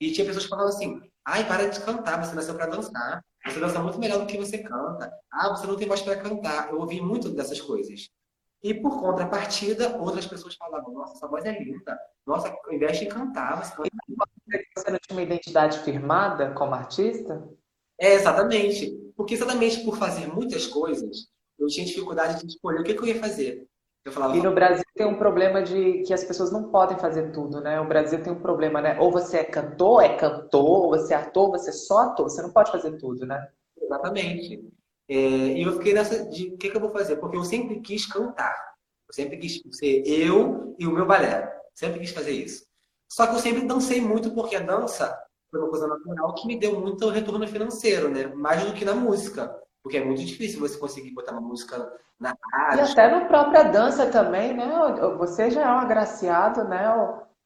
E 0.00 0.12
tinha 0.12 0.26
pessoas 0.26 0.44
que 0.44 0.50
falavam 0.50 0.72
assim, 0.72 1.00
ai, 1.24 1.46
para 1.46 1.68
de 1.68 1.80
cantar, 1.80 2.24
você 2.24 2.34
nasceu 2.34 2.54
para 2.54 2.66
dançar. 2.66 3.24
Você 3.46 3.60
dança 3.60 3.78
muito 3.80 3.98
melhor 3.98 4.20
do 4.20 4.26
que 4.26 4.38
você 4.38 4.58
canta. 4.58 5.12
Ah, 5.30 5.50
você 5.50 5.66
não 5.66 5.76
tem 5.76 5.86
voz 5.86 6.00
para 6.00 6.16
cantar. 6.16 6.70
Eu 6.70 6.80
ouvi 6.80 7.00
muito 7.00 7.28
dessas 7.30 7.60
coisas. 7.60 8.08
E 8.62 8.72
por 8.72 8.98
contrapartida, 8.98 9.96
outras 9.98 10.26
pessoas 10.26 10.54
falavam, 10.54 10.94
nossa, 10.94 11.14
essa 11.14 11.28
voz 11.28 11.44
é 11.44 11.58
linda. 11.58 11.98
Nossa, 12.26 12.54
investe 12.70 13.04
em 13.04 13.08
cantar, 13.08 13.62
você 13.62 13.74
canta. 13.76 14.33
Você 14.76 14.90
não 14.90 14.98
tinha 14.98 15.16
uma 15.16 15.22
identidade 15.22 15.78
firmada 15.80 16.52
como 16.52 16.74
artista? 16.74 17.48
É, 17.98 18.14
exatamente. 18.14 18.90
Porque 19.16 19.34
exatamente 19.34 19.84
por 19.84 19.96
fazer 19.96 20.26
muitas 20.26 20.66
coisas, 20.66 21.28
eu 21.58 21.68
tinha 21.68 21.86
dificuldade 21.86 22.40
de 22.40 22.48
escolher 22.48 22.80
o 22.80 22.84
que, 22.84 22.94
que 22.94 23.00
eu 23.00 23.06
ia 23.06 23.20
fazer. 23.20 23.66
Eu 24.04 24.12
falava, 24.12 24.36
e 24.36 24.42
no 24.42 24.52
Brasil 24.52 24.84
tem 24.94 25.06
um 25.06 25.16
problema 25.16 25.62
de 25.62 26.02
que 26.02 26.12
as 26.12 26.22
pessoas 26.24 26.52
não 26.52 26.70
podem 26.70 26.98
fazer 26.98 27.32
tudo, 27.32 27.60
né? 27.60 27.80
O 27.80 27.88
Brasil 27.88 28.22
tem 28.22 28.32
um 28.32 28.40
problema, 28.40 28.82
né? 28.82 28.98
Ou 29.00 29.10
você 29.10 29.38
é 29.38 29.44
cantor, 29.44 30.02
é 30.02 30.16
cantor, 30.16 30.84
ou 30.84 30.88
você 30.90 31.14
é 31.14 31.16
ator, 31.16 31.50
você 31.50 31.70
é 31.70 31.72
só 31.72 32.00
ator. 32.00 32.28
Você 32.28 32.42
não 32.42 32.52
pode 32.52 32.70
fazer 32.70 32.98
tudo, 32.98 33.24
né? 33.24 33.48
Exatamente. 33.80 34.62
É, 35.08 35.14
e 35.14 35.62
eu 35.62 35.72
fiquei 35.72 35.94
nessa 35.94 36.28
de 36.28 36.48
o 36.48 36.58
que, 36.58 36.68
que 36.68 36.76
eu 36.76 36.80
vou 36.80 36.90
fazer? 36.90 37.16
Porque 37.16 37.36
eu 37.36 37.44
sempre 37.44 37.80
quis 37.80 38.04
cantar. 38.04 38.54
Eu 39.08 39.14
sempre 39.14 39.38
quis 39.38 39.62
ser 39.70 40.02
eu 40.06 40.74
e 40.78 40.86
o 40.86 40.92
meu 40.92 41.06
balé. 41.06 41.50
Sempre 41.74 42.00
quis 42.00 42.10
fazer 42.10 42.32
isso. 42.32 42.66
Só 43.14 43.28
que 43.28 43.36
eu 43.36 43.38
sempre 43.38 43.64
dancei 43.64 44.00
muito 44.00 44.32
porque 44.32 44.56
a 44.56 44.60
dança 44.60 45.16
foi 45.48 45.60
uma 45.60 45.70
coisa 45.70 45.86
natural 45.86 46.34
que 46.34 46.48
me 46.48 46.58
deu 46.58 46.80
muito 46.80 47.08
retorno 47.10 47.46
financeiro, 47.46 48.08
né? 48.08 48.26
Mais 48.34 48.64
do 48.64 48.72
que 48.72 48.84
na 48.84 48.92
música. 48.92 49.56
Porque 49.84 49.98
é 49.98 50.04
muito 50.04 50.24
difícil 50.24 50.58
você 50.58 50.76
conseguir 50.76 51.12
botar 51.12 51.30
uma 51.30 51.40
música 51.40 51.92
na 52.18 52.36
rádio. 52.52 52.84
E 52.84 52.90
até 52.90 53.08
na 53.08 53.26
própria 53.26 53.62
dança 53.62 54.10
também, 54.10 54.52
né? 54.52 54.66
Você 55.16 55.48
já 55.48 55.62
é 55.62 55.66
um 55.66 55.78
agraciado, 55.78 56.64
né? 56.64 56.86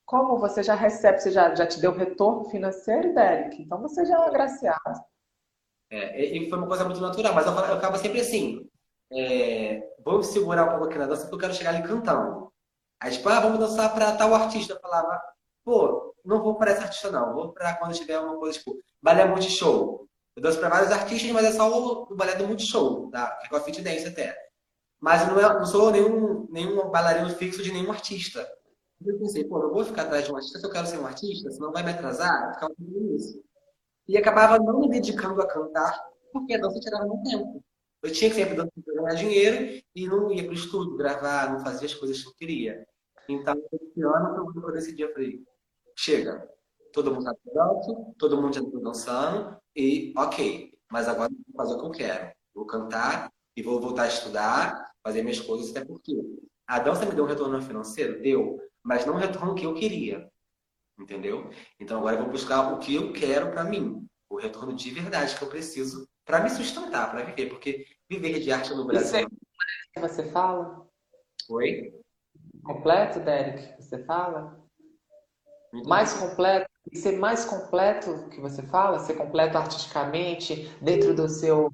Como 0.07 0.39
você 0.39 0.63
já 0.63 0.75
recebe, 0.75 1.21
você 1.21 1.31
já, 1.31 1.55
já 1.55 1.67
te 1.67 1.79
deu 1.83 1.93
retorno 1.93 2.47
financeiro, 2.47 3.15
Derek? 3.15 3.61
Então 3.61 3.79
você 3.83 4.07
já 4.07 4.15
é 4.15 4.21
um 4.21 4.23
agraciado. 4.23 5.05
É, 5.91 6.25
e 6.25 6.49
foi 6.49 6.59
uma 6.59 6.67
coisa 6.67 6.87
muito 6.87 7.01
natural, 7.01 7.35
mas 7.35 7.47
eu, 7.47 7.53
eu 7.53 7.77
ficava 7.77 7.99
sempre 7.99 8.23
assim, 8.23 8.67
é, 9.13 9.83
vou 10.03 10.23
segurar 10.23 10.65
um 10.65 10.71
pouco 10.71 10.85
aqui 10.87 10.97
na 10.97 11.07
dança 11.07 11.25
porque 11.25 11.35
eu 11.35 11.41
quero 11.41 11.53
chegar 11.53 11.75
ali 11.75 11.87
cantando. 11.87 12.51
Aí, 13.03 13.13
tipo, 13.13 13.29
ah, 13.29 13.41
vamos 13.41 13.59
dançar 13.59 13.93
para 13.93 14.17
tal 14.17 14.35
artista. 14.35 14.73
Eu 14.73 14.81
falava, 14.81 15.21
pô, 15.65 16.15
não 16.25 16.43
vou 16.43 16.57
para 16.57 16.73
essa 16.73 16.83
artista 16.83 17.11
não, 17.11 17.35
vou 17.35 17.53
para 17.53 17.75
quando 17.77 17.95
tiver 17.95 18.19
uma 18.19 18.37
coisa, 18.39 18.59
tipo, 18.59 18.77
balé 19.03 19.25
multishow. 19.25 20.07
Eu 20.37 20.43
danço 20.43 20.59
para 20.59 20.69
vários 20.69 20.93
artistas, 20.93 21.31
mas 21.33 21.45
é 21.47 21.53
só 21.53 21.71
o, 21.71 22.13
o 22.13 22.17
balé 22.17 22.35
do 22.37 22.47
multishow, 22.47 23.11
tá? 23.11 23.37
que 23.37 23.55
é 23.55 23.61
fit 23.61 23.83
dance 23.83 24.07
até. 24.07 24.37
Mas 25.01 25.23
eu 25.23 25.35
não, 25.35 25.41
é, 25.41 25.59
não 25.59 25.67
sou 25.67 25.91
nenhum, 25.91 26.47
nenhum 26.51 26.91
bailarino 26.91 27.31
fixo 27.31 27.63
de 27.63 27.73
nenhum 27.73 27.91
artista. 27.91 28.49
Eu 29.05 29.19
pensei, 29.19 29.45
pô, 29.45 29.59
não 29.59 29.71
vou 29.71 29.85
ficar 29.85 30.03
atrás 30.03 30.25
de 30.25 30.33
um 30.33 30.37
artista 30.37 30.59
se 30.59 30.67
eu 30.67 30.71
quero 30.71 30.87
ser 30.87 30.99
um 30.99 31.07
artista, 31.07 31.51
senão 31.51 31.73
vai 31.73 31.85
me 31.85 31.91
atrasar, 31.91 32.55
ficar 32.55 32.69
um 32.69 33.17
isso 33.17 33.41
e 34.09 34.17
acabava 34.17 34.59
não 34.59 34.81
me 34.81 34.89
dedicando 34.89 35.41
a 35.43 35.47
cantar, 35.47 36.03
porque 36.33 36.55
a 36.55 36.59
dança 36.59 36.81
tirava 36.81 37.05
meu 37.05 37.23
tempo. 37.23 37.63
Eu 38.03 38.13
tinha 38.13 38.31
que 38.31 38.37
sempre 38.37 38.55
dançar 38.55 38.73
para 38.83 38.95
ganhar 38.95 39.15
dinheiro 39.15 39.83
e 39.95 40.07
não 40.07 40.33
ia 40.33 40.45
para 40.45 40.53
o 40.53 40.55
estúdio 40.55 40.97
gravar, 40.97 41.53
não 41.53 41.61
fazia 41.61 41.87
as 41.87 41.95
coisas 41.95 42.23
que 42.23 42.29
eu 42.29 42.35
queria. 42.35 42.87
Então, 43.29 43.55
esse 43.73 44.03
ano, 44.03 44.53
eu 44.57 44.73
decidi, 44.73 45.03
eu 45.03 45.13
falei, 45.13 45.45
chega, 45.97 46.49
todo 46.93 47.15
mundo 47.15 47.31
está 47.31 47.53
dançando, 47.53 48.15
todo 48.19 48.41
mundo 48.41 48.55
já 48.55 48.61
está 48.63 48.79
dançando, 48.79 49.57
e 49.77 50.15
ok, 50.17 50.73
mas 50.91 51.09
agora 51.09 51.31
eu 51.31 51.37
vou 51.47 51.57
fazer 51.57 51.75
o 51.75 51.81
que 51.81 51.87
eu 51.87 51.91
quero. 51.91 52.33
Vou 52.55 52.67
cantar 52.67 53.31
e 53.57 53.63
vou 53.63 53.81
voltar 53.81 54.05
a 54.05 54.09
estudar, 54.09 54.93
fazer 55.03 55.23
minhas 55.23 55.41
coisas, 55.41 55.71
até 55.71 55.85
porque 55.85 56.13
a 56.67 56.79
dança 56.79 57.05
me 57.05 57.15
deu 57.15 57.25
um 57.25 57.29
retorno 57.29 57.61
financeiro? 57.61 58.21
Deu, 58.23 58.59
mas 58.83 59.05
não 59.05 59.15
o 59.15 59.19
retorno 59.19 59.55
que 59.55 59.67
eu 59.67 59.75
queria. 59.75 60.31
Entendeu? 60.99 61.51
Então 61.79 61.99
agora 61.99 62.17
eu 62.17 62.23
vou 62.23 62.33
buscar 62.33 62.73
o 62.73 62.79
que 62.79 62.95
eu 62.95 63.13
quero 63.13 63.51
para 63.51 63.63
mim, 63.63 64.07
o 64.29 64.37
retorno 64.37 64.75
de 64.75 64.91
verdade 64.91 65.37
que 65.37 65.43
eu 65.43 65.49
preciso 65.49 66.09
para 66.25 66.43
me 66.43 66.51
sustentar, 66.51 67.11
para 67.11 67.23
viver, 67.23 67.49
porque 67.49 67.87
viver 68.09 68.41
de 68.41 68.51
arte 68.51 68.75
no 68.75 68.85
Brasil. 68.85 69.21
Isso 69.21 69.29
é 69.97 70.01
você 70.01 70.31
fala? 70.31 70.87
Oi? 71.49 71.93
Completo, 72.65 73.21
Derek? 73.21 73.83
Você 73.83 74.05
fala? 74.05 74.59
Muito 75.73 75.89
Mais 75.89 76.15
bem. 76.15 76.29
completo 76.29 76.69
E 76.91 76.97
ser 76.97 77.19
mais 77.19 77.45
completo, 77.45 78.29
que 78.31 78.41
você 78.41 78.63
fala, 78.63 78.99
ser 79.01 79.15
completo 79.15 79.59
artisticamente, 79.59 80.75
dentro 80.81 81.15
do 81.15 81.29
seu, 81.29 81.71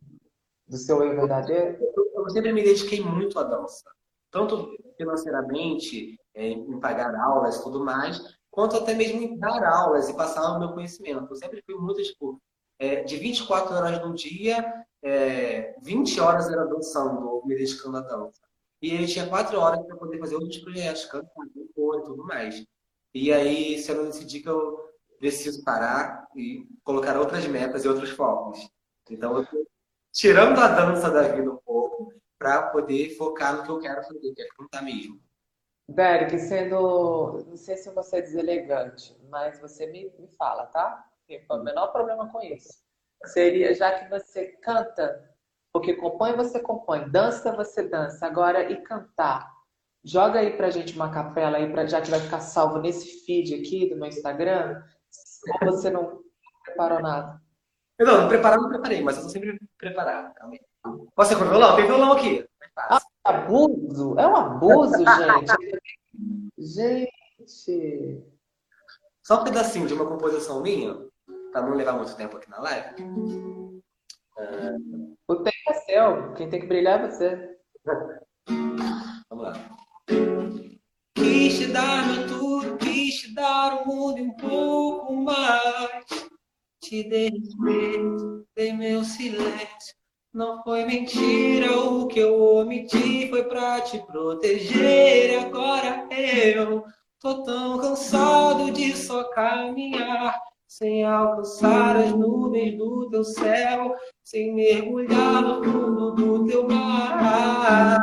do 0.67 0.76
seu 0.76 1.03
eu 1.03 1.17
verdadeiro? 1.17 1.79
Eu 2.14 2.31
sempre 2.31 2.53
me 2.53 2.62
dediquei 2.62 3.00
muito 3.00 3.38
à 3.38 3.45
dança. 3.45 3.85
Tanto 4.31 4.76
financeiramente, 4.97 6.19
é, 6.35 6.49
em 6.49 6.81
pagar 6.81 7.14
aulas 7.14 7.57
e 7.57 7.62
tudo 7.62 7.85
mais, 7.85 8.21
quanto 8.50 8.76
até 8.76 8.95
mesmo 8.95 9.21
em 9.21 9.38
dar 9.38 9.64
aulas 9.64 10.09
e 10.09 10.17
passar 10.17 10.57
o 10.57 10.59
meu 10.59 10.73
conhecimento. 10.73 11.29
Eu 11.31 11.37
sempre 11.37 11.62
fui 11.64 11.76
muito, 11.76 12.03
tipo, 12.03 12.41
é, 12.79 13.05
de 13.05 13.17
24 13.17 13.75
horas 13.75 14.00
no 14.00 14.14
dia, 14.14 14.85
é, 15.03 15.76
20 15.83 16.21
horas 16.21 16.49
era 16.50 16.64
dançando, 16.64 17.43
me 17.45 17.55
dedicando 17.55 17.99
à 17.99 18.00
dança. 18.00 18.41
E 18.85 19.00
eu 19.00 19.07
tinha 19.07 19.26
4 19.26 19.59
horas 19.59 19.83
para 19.87 19.97
poder 19.97 20.19
fazer 20.19 20.35
outros 20.35 20.59
projetos, 20.59 21.07
cantar, 21.07 21.47
compor 21.55 22.00
e 22.00 22.05
tudo 22.05 22.23
mais. 22.23 22.67
E 23.14 23.33
aí, 23.33 23.79
se 23.79 23.91
eu 23.91 24.05
decidi 24.05 24.41
que 24.41 24.49
eu 24.50 24.79
preciso 25.19 25.64
parar 25.64 26.29
e 26.37 26.69
colocar 26.85 27.19
outras 27.19 27.47
metas 27.47 27.83
e 27.83 27.88
outros 27.88 28.11
focos. 28.11 28.69
Então, 29.09 29.38
eu 29.38 29.47
tô 29.47 29.67
tirando 30.12 30.59
a 30.59 30.69
dança 30.69 31.11
da 31.11 31.23
vida 31.23 31.50
um 31.50 31.57
pouco 31.64 32.12
para 32.38 32.64
poder 32.64 33.17
focar 33.17 33.57
no 33.57 33.62
que 33.62 33.71
eu 33.71 33.79
quero 33.79 34.03
fazer, 34.03 34.35
que 34.35 34.43
é 34.43 34.49
cantar 34.55 34.83
mesmo. 34.83 35.19
Derek, 35.88 36.38
sendo, 36.38 37.43
não 37.47 37.57
sei 37.57 37.79
se 37.79 37.91
você 37.91 38.19
é 38.19 38.21
deselegante, 38.21 39.17
mas 39.31 39.59
você 39.62 39.87
me, 39.87 40.12
me 40.19 40.29
fala, 40.37 40.67
tá? 40.67 41.09
Tem 41.26 41.43
o 41.50 41.57
menor 41.62 41.87
problema 41.87 42.31
com 42.31 42.43
isso. 42.43 42.85
Seria, 43.25 43.75
já 43.75 43.99
que 43.99 44.11
você 44.11 44.49
canta, 44.61 45.34
porque 45.75 45.93
compõe, 45.95 46.37
você 46.37 46.61
compõe, 46.61 47.11
dança, 47.11 47.50
você 47.50 47.83
dança. 47.83 48.25
Agora, 48.25 48.71
e 48.71 48.81
cantar? 48.81 49.52
Joga 50.04 50.38
aí 50.38 50.57
pra 50.57 50.71
gente 50.71 50.95
uma 50.95 51.11
capela 51.11 51.57
aí, 51.57 51.69
pra, 51.73 51.85
já 51.85 52.00
que 52.00 52.12
vai 52.12 52.21
ficar 52.21 52.40
salvo 52.40 52.78
nesse 52.78 53.25
feed 53.25 53.57
aqui 53.57 53.90
do 53.90 53.97
meu 53.97 54.07
Instagram. 54.07 54.81
Ou 55.62 55.73
você 55.73 55.90
não 55.90 56.21
preparou 56.64 57.00
nada? 57.00 57.43
Eu 57.99 58.07
não, 58.07 58.23
não 58.23 58.28
preparar 58.28 58.61
não 58.61 58.69
preparei, 58.69 59.02
mas 59.02 59.16
eu 59.16 59.25
tô 59.25 59.31
sempre 59.31 59.59
preparado. 59.76 60.33
Posso 61.16 61.31
ser 61.31 61.38
com 61.38 61.45
violão? 61.45 61.75
Tem 61.75 61.87
violão 61.87 62.12
aqui. 62.12 62.49
Ah, 62.76 63.00
abuso? 63.25 64.16
É 64.16 64.26
um 64.28 64.37
abuso, 64.37 64.95
gente. 66.57 67.09
gente. 67.37 68.25
Só 69.25 69.40
um 69.40 69.45
pedacinho 69.45 69.88
de 69.88 69.95
uma 69.95 70.07
composição 70.07 70.62
minha 70.62 70.95
para 71.50 71.62
não 71.62 71.75
levar 71.75 71.95
muito 71.95 72.14
tempo 72.14 72.37
aqui 72.37 72.49
na 72.49 72.61
live. 72.61 73.02
Uh... 74.38 75.13
O 75.26 75.37
tempo 75.37 75.71
é 75.71 75.75
seu, 75.75 76.35
quem 76.35 76.50
tem 76.50 76.61
que 76.61 76.66
brilhar 76.66 77.00
é 77.00 77.11
você. 77.11 77.57
Vamos 79.31 79.45
lá. 79.45 79.54
Quis 81.14 81.59
te 81.59 81.66
dar 81.69 82.07
meu 82.07 82.26
tudo, 82.26 82.76
quis 82.76 83.21
te 83.21 83.35
dar 83.35 83.83
o 83.83 83.87
mundo 83.87 84.19
e 84.19 84.23
um 84.23 84.37
pouco 84.37 85.14
mais. 85.14 86.04
Te 86.83 87.04
dei 87.04 87.31
respeito, 87.31 88.47
dei 88.54 88.75
meu 88.75 89.02
silêncio. 89.02 89.95
Não 90.31 90.62
foi 90.62 90.85
mentira, 90.85 91.73
o 91.73 92.07
que 92.07 92.19
eu 92.19 92.38
omiti 92.38 93.31
foi 93.31 93.45
pra 93.45 93.81
te 93.81 94.04
proteger. 94.04 95.43
Agora 95.47 96.07
eu 96.11 96.85
tô 97.19 97.43
tão 97.45 97.78
cansado 97.78 98.71
de 98.73 98.95
só 98.95 99.25
caminhar 99.31 100.38
sem 100.76 101.04
alcançar 101.04 101.97
as 101.97 102.12
nuvens 102.12 102.76
do 102.76 103.09
teu 103.09 103.23
céu, 103.23 103.95
sem 104.25 104.52
mergulhar 104.52 105.40
no 105.40 105.62
fundo 105.62 106.11
do 106.16 106.47
teu 106.47 106.66
mar. 106.66 108.00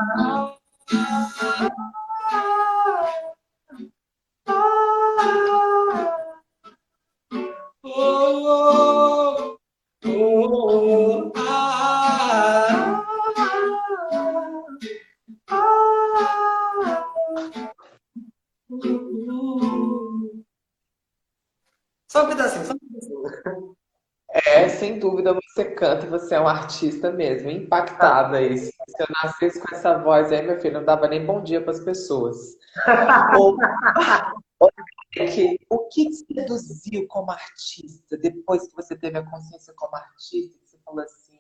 Oh, 7.84 9.58
oh, 10.06 10.08
oh, 10.08 11.32
ah, 11.36 13.04
ah, 15.50 15.92
só 22.12 22.26
um 22.26 22.28
pedacinho, 22.28 22.65
só 22.65 22.74
um 22.74 22.78
pedacinho. 22.78 23.78
É, 24.34 24.67
sem 24.67 25.00
dúvida 25.00 25.34
você 25.34 25.65
canta 25.76 26.08
você 26.08 26.36
é 26.36 26.41
um 26.41 26.47
artista 26.47 27.12
mesmo, 27.12 27.50
impactada 27.50 28.38
aí. 28.38 28.58
Se 28.58 28.74
eu 29.00 29.08
nascesse 29.24 29.62
com 29.62 29.74
essa 29.74 29.97
voz 29.97 30.30
aí, 30.32 30.41
meu 30.41 30.60
filho, 30.60 30.76
não 30.76 30.86
dava 30.86 31.08
nem 31.08 31.26
bom 31.26 31.41
dia 31.41 31.62
para 31.62 31.71
as 31.71 31.80
pessoas. 31.80 32.58
Ou, 33.39 33.58
o 35.69 35.88
que 35.88 36.10
te 36.10 36.15
seduziu 36.34 37.08
como 37.08 37.32
artista, 37.32 38.17
depois 38.17 38.67
que 38.67 38.76
você 38.76 38.95
teve 38.97 39.17
a 39.17 39.30
consciência 39.30 39.74
como 39.76 39.95
artista, 39.95 40.58
que 40.60 40.69
você 40.69 40.78
falou 40.86 41.02
assim, 41.02 41.39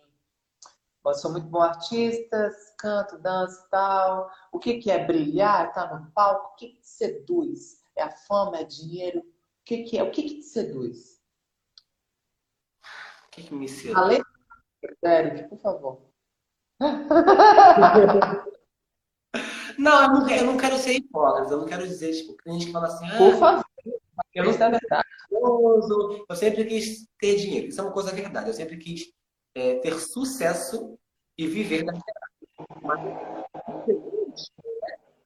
eu 1.05 1.13
sou 1.15 1.31
muito 1.31 1.47
bom 1.47 1.61
artista, 1.61 2.49
canto, 2.77 3.17
danço 3.17 3.61
e 3.65 3.69
tal. 3.69 4.29
O 4.53 4.59
que, 4.59 4.77
que 4.77 4.89
é 4.89 5.05
brilhar, 5.05 5.67
estar 5.67 5.87
tá 5.87 5.99
no 5.99 6.11
palco? 6.11 6.53
O 6.53 6.55
que, 6.55 6.67
que 6.69 6.79
te 6.79 6.87
seduz? 6.87 7.81
É 7.97 8.03
a 8.03 8.11
fama, 8.11 8.59
é 8.59 8.63
dinheiro? 8.63 9.21
O 9.61 9.63
que, 9.65 9.83
que 9.83 9.97
é? 9.97 10.03
O 10.03 10.11
que, 10.11 10.23
que 10.23 10.35
te 10.39 10.43
seduz? 10.43 11.21
O 13.27 13.31
que, 13.31 13.43
que 13.43 13.53
me 13.53 13.69
seduz? 13.69 13.95
Além 13.95 14.21
Derek, 15.01 15.47
por 15.49 15.59
favor. 15.59 16.01
não, 19.77 20.03
eu 20.03 20.09
não, 20.09 20.25
quero, 20.25 20.41
eu 20.41 20.45
não 20.47 20.57
quero 20.57 20.77
ser 20.77 20.93
hipócrita, 20.93 21.53
eu 21.53 21.59
não 21.59 21.67
quero 21.67 21.87
dizer, 21.87 22.11
tipo, 22.13 22.35
que 22.35 22.49
a 22.49 22.53
gente 22.53 22.71
fala 22.71 22.87
assim, 22.87 23.05
ah, 23.07 23.17
por 23.17 23.35
favor. 23.37 23.63
Eu 24.33 24.45
não 24.45 24.51
é 24.51 24.57
verdade. 24.57 25.07
Eu 25.31 26.35
sempre 26.35 26.65
quis 26.65 27.07
ter 27.19 27.35
dinheiro. 27.37 27.67
Isso 27.67 27.79
é 27.79 27.83
uma 27.83 27.93
coisa 27.93 28.11
verdade. 28.11 28.49
Eu 28.49 28.53
sempre 28.53 28.77
quis 28.77 29.11
é, 29.55 29.75
ter 29.79 29.93
sucesso 29.99 30.97
e 31.37 31.47
viver 31.47 31.83
da 31.83 31.93
Mas 32.81 33.01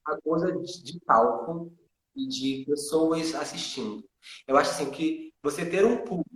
a 0.05 0.21
coisa 0.21 0.51
de 0.51 0.99
palco 1.01 1.71
e 2.15 2.27
de 2.27 2.65
pessoas 2.65 3.35
assistindo. 3.35 4.03
Eu 4.47 4.57
acho 4.57 4.71
assim 4.71 4.89
que 4.89 5.33
você 5.43 5.65
ter 5.65 5.85
um 5.85 5.97
público 5.97 6.35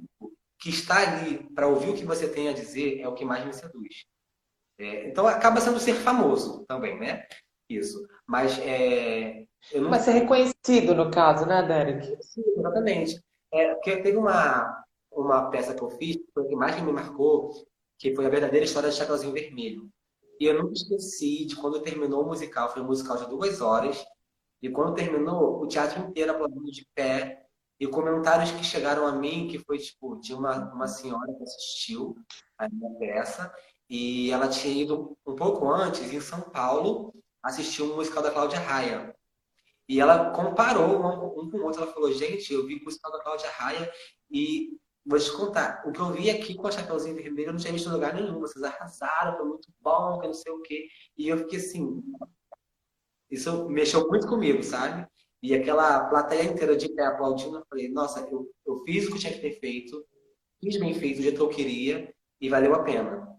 que 0.60 0.70
está 0.70 0.98
ali 0.98 1.48
para 1.56 1.68
ouvir 1.68 1.90
o 1.90 1.96
que 1.96 2.06
você 2.06 2.28
tem 2.28 2.50
a 2.50 2.54
dizer 2.54 3.00
é 3.00 3.08
o 3.08 3.14
que 3.14 3.26
mais 3.26 3.46
me 3.46 3.54
seduz. 3.54 4.06
É, 4.78 5.10
então 5.10 5.28
acaba 5.28 5.62
sendo 5.62 5.80
ser 5.80 5.94
famoso 5.96 6.66
também, 6.68 7.00
né? 7.00 7.26
Isso. 7.70 8.08
Mas 8.28 8.58
é, 8.60 9.46
não... 9.76 9.90
Mas 9.90 10.04
ser 10.04 10.12
reconhecido 10.12 10.96
no 10.96 11.12
caso, 11.12 11.46
né, 11.46 11.62
Derek? 11.64 12.18
Sim, 12.24 12.44
exatamente. 12.58 13.22
É, 13.52 13.74
porque 13.74 13.98
teve 13.98 14.18
uma, 14.18 14.84
uma 15.12 15.50
peça 15.50 15.74
que 15.74 15.82
eu 15.82 15.90
fiz, 15.90 16.18
que 16.18 16.56
mais 16.56 16.82
me 16.82 16.92
marcou, 16.92 17.52
que 17.98 18.16
foi 18.16 18.26
a 18.26 18.30
verdadeira 18.30 18.66
história 18.66 18.90
de 18.90 18.96
Chapeuzinho 18.96 19.34
Vermelho. 19.34 19.90
E 20.40 20.46
eu 20.46 20.58
nunca 20.58 20.74
esqueci 20.74 21.46
de 21.46 21.56
quando 21.56 21.82
terminou 21.82 22.24
o 22.24 22.28
musical, 22.28 22.72
foi 22.72 22.82
um 22.82 22.86
musical 22.86 23.18
de 23.18 23.28
duas 23.28 23.60
horas, 23.60 24.04
e 24.62 24.70
quando 24.70 24.96
terminou, 24.96 25.62
o 25.62 25.68
teatro 25.68 26.02
inteiro 26.02 26.32
aplaudindo 26.32 26.72
de 26.72 26.88
pé, 26.94 27.46
e 27.80 27.88
comentários 27.88 28.52
que 28.52 28.64
chegaram 28.64 29.08
a 29.08 29.14
mim, 29.14 29.48
que 29.48 29.58
foi 29.60 29.78
tipo, 29.78 30.18
de 30.20 30.34
uma, 30.34 30.74
uma 30.74 30.88
senhora 30.88 31.34
que 31.34 31.44
assistiu 31.44 32.16
a 32.58 32.68
minha 32.68 32.94
peça, 33.00 33.54
e 33.90 34.30
ela 34.32 34.50
tinha 34.50 34.84
ido 34.84 35.18
um 35.26 35.36
pouco 35.36 35.72
antes, 35.72 36.14
em 36.14 36.20
São 36.20 36.42
Paulo, 36.42 37.14
assistir 37.42 37.82
um 37.82 37.96
musical 37.96 38.22
da 38.22 38.32
Cláudia 38.32 38.60
Raia. 38.60 39.16
E 39.88 40.00
ela 40.00 40.32
comparou 40.32 41.02
um, 41.02 41.42
um 41.42 41.50
com 41.50 41.58
o 41.58 41.64
outro. 41.64 41.82
Ela 41.82 41.92
falou, 41.92 42.12
gente, 42.14 42.54
eu 42.54 42.68
vi 42.68 42.76
o 42.76 42.84
musical 42.84 43.12
da 43.12 43.24
Cláudia 43.24 43.50
Raia 43.50 43.92
e 44.30 44.78
vou 45.04 45.18
te 45.18 45.32
contar, 45.32 45.82
o 45.88 45.92
que 45.92 46.00
eu 46.00 46.12
vi 46.12 46.30
aqui 46.30 46.54
com 46.54 46.68
a 46.68 46.72
Chapeuzinho 46.72 47.16
Vermelho 47.16 47.48
eu 47.48 47.54
não 47.54 47.60
tinha 47.60 47.74
visto 47.74 47.90
em 47.90 47.94
lugar 47.94 48.14
nenhum. 48.14 48.40
Vocês 48.40 48.64
arrasaram, 48.64 49.38
foi 49.38 49.48
muito 49.48 49.68
bom, 49.82 50.20
que 50.20 50.28
não 50.28 50.34
sei 50.34 50.52
o 50.52 50.62
quê. 50.62 50.88
E 51.18 51.28
eu 51.28 51.38
fiquei 51.40 51.58
assim, 51.58 52.04
isso 53.30 53.70
mexeu 53.70 54.08
muito 54.08 54.28
comigo, 54.28 54.64
sabe? 54.64 55.08
E 55.42 55.54
aquela 55.54 56.06
plateia 56.06 56.44
inteira 56.44 56.76
de 56.76 56.90
pé 56.90 57.06
aplaudindo, 57.06 57.58
eu 57.58 57.66
falei, 57.70 57.90
nossa, 57.90 58.22
eu, 58.30 58.50
eu 58.66 58.84
fiz 58.84 59.08
o 59.08 59.14
que 59.14 59.20
tinha 59.20 59.34
que 59.34 59.40
ter 59.40 59.60
feito, 59.60 60.04
fiz 60.60 60.78
bem 60.78 60.94
feito 60.94 61.18
do 61.18 61.24
jeito 61.24 61.38
que 61.38 61.42
eu 61.42 61.50
queria 61.50 62.14
e 62.42 62.50
valeu 62.50 62.76
a 62.76 62.84
pena. 62.84 63.30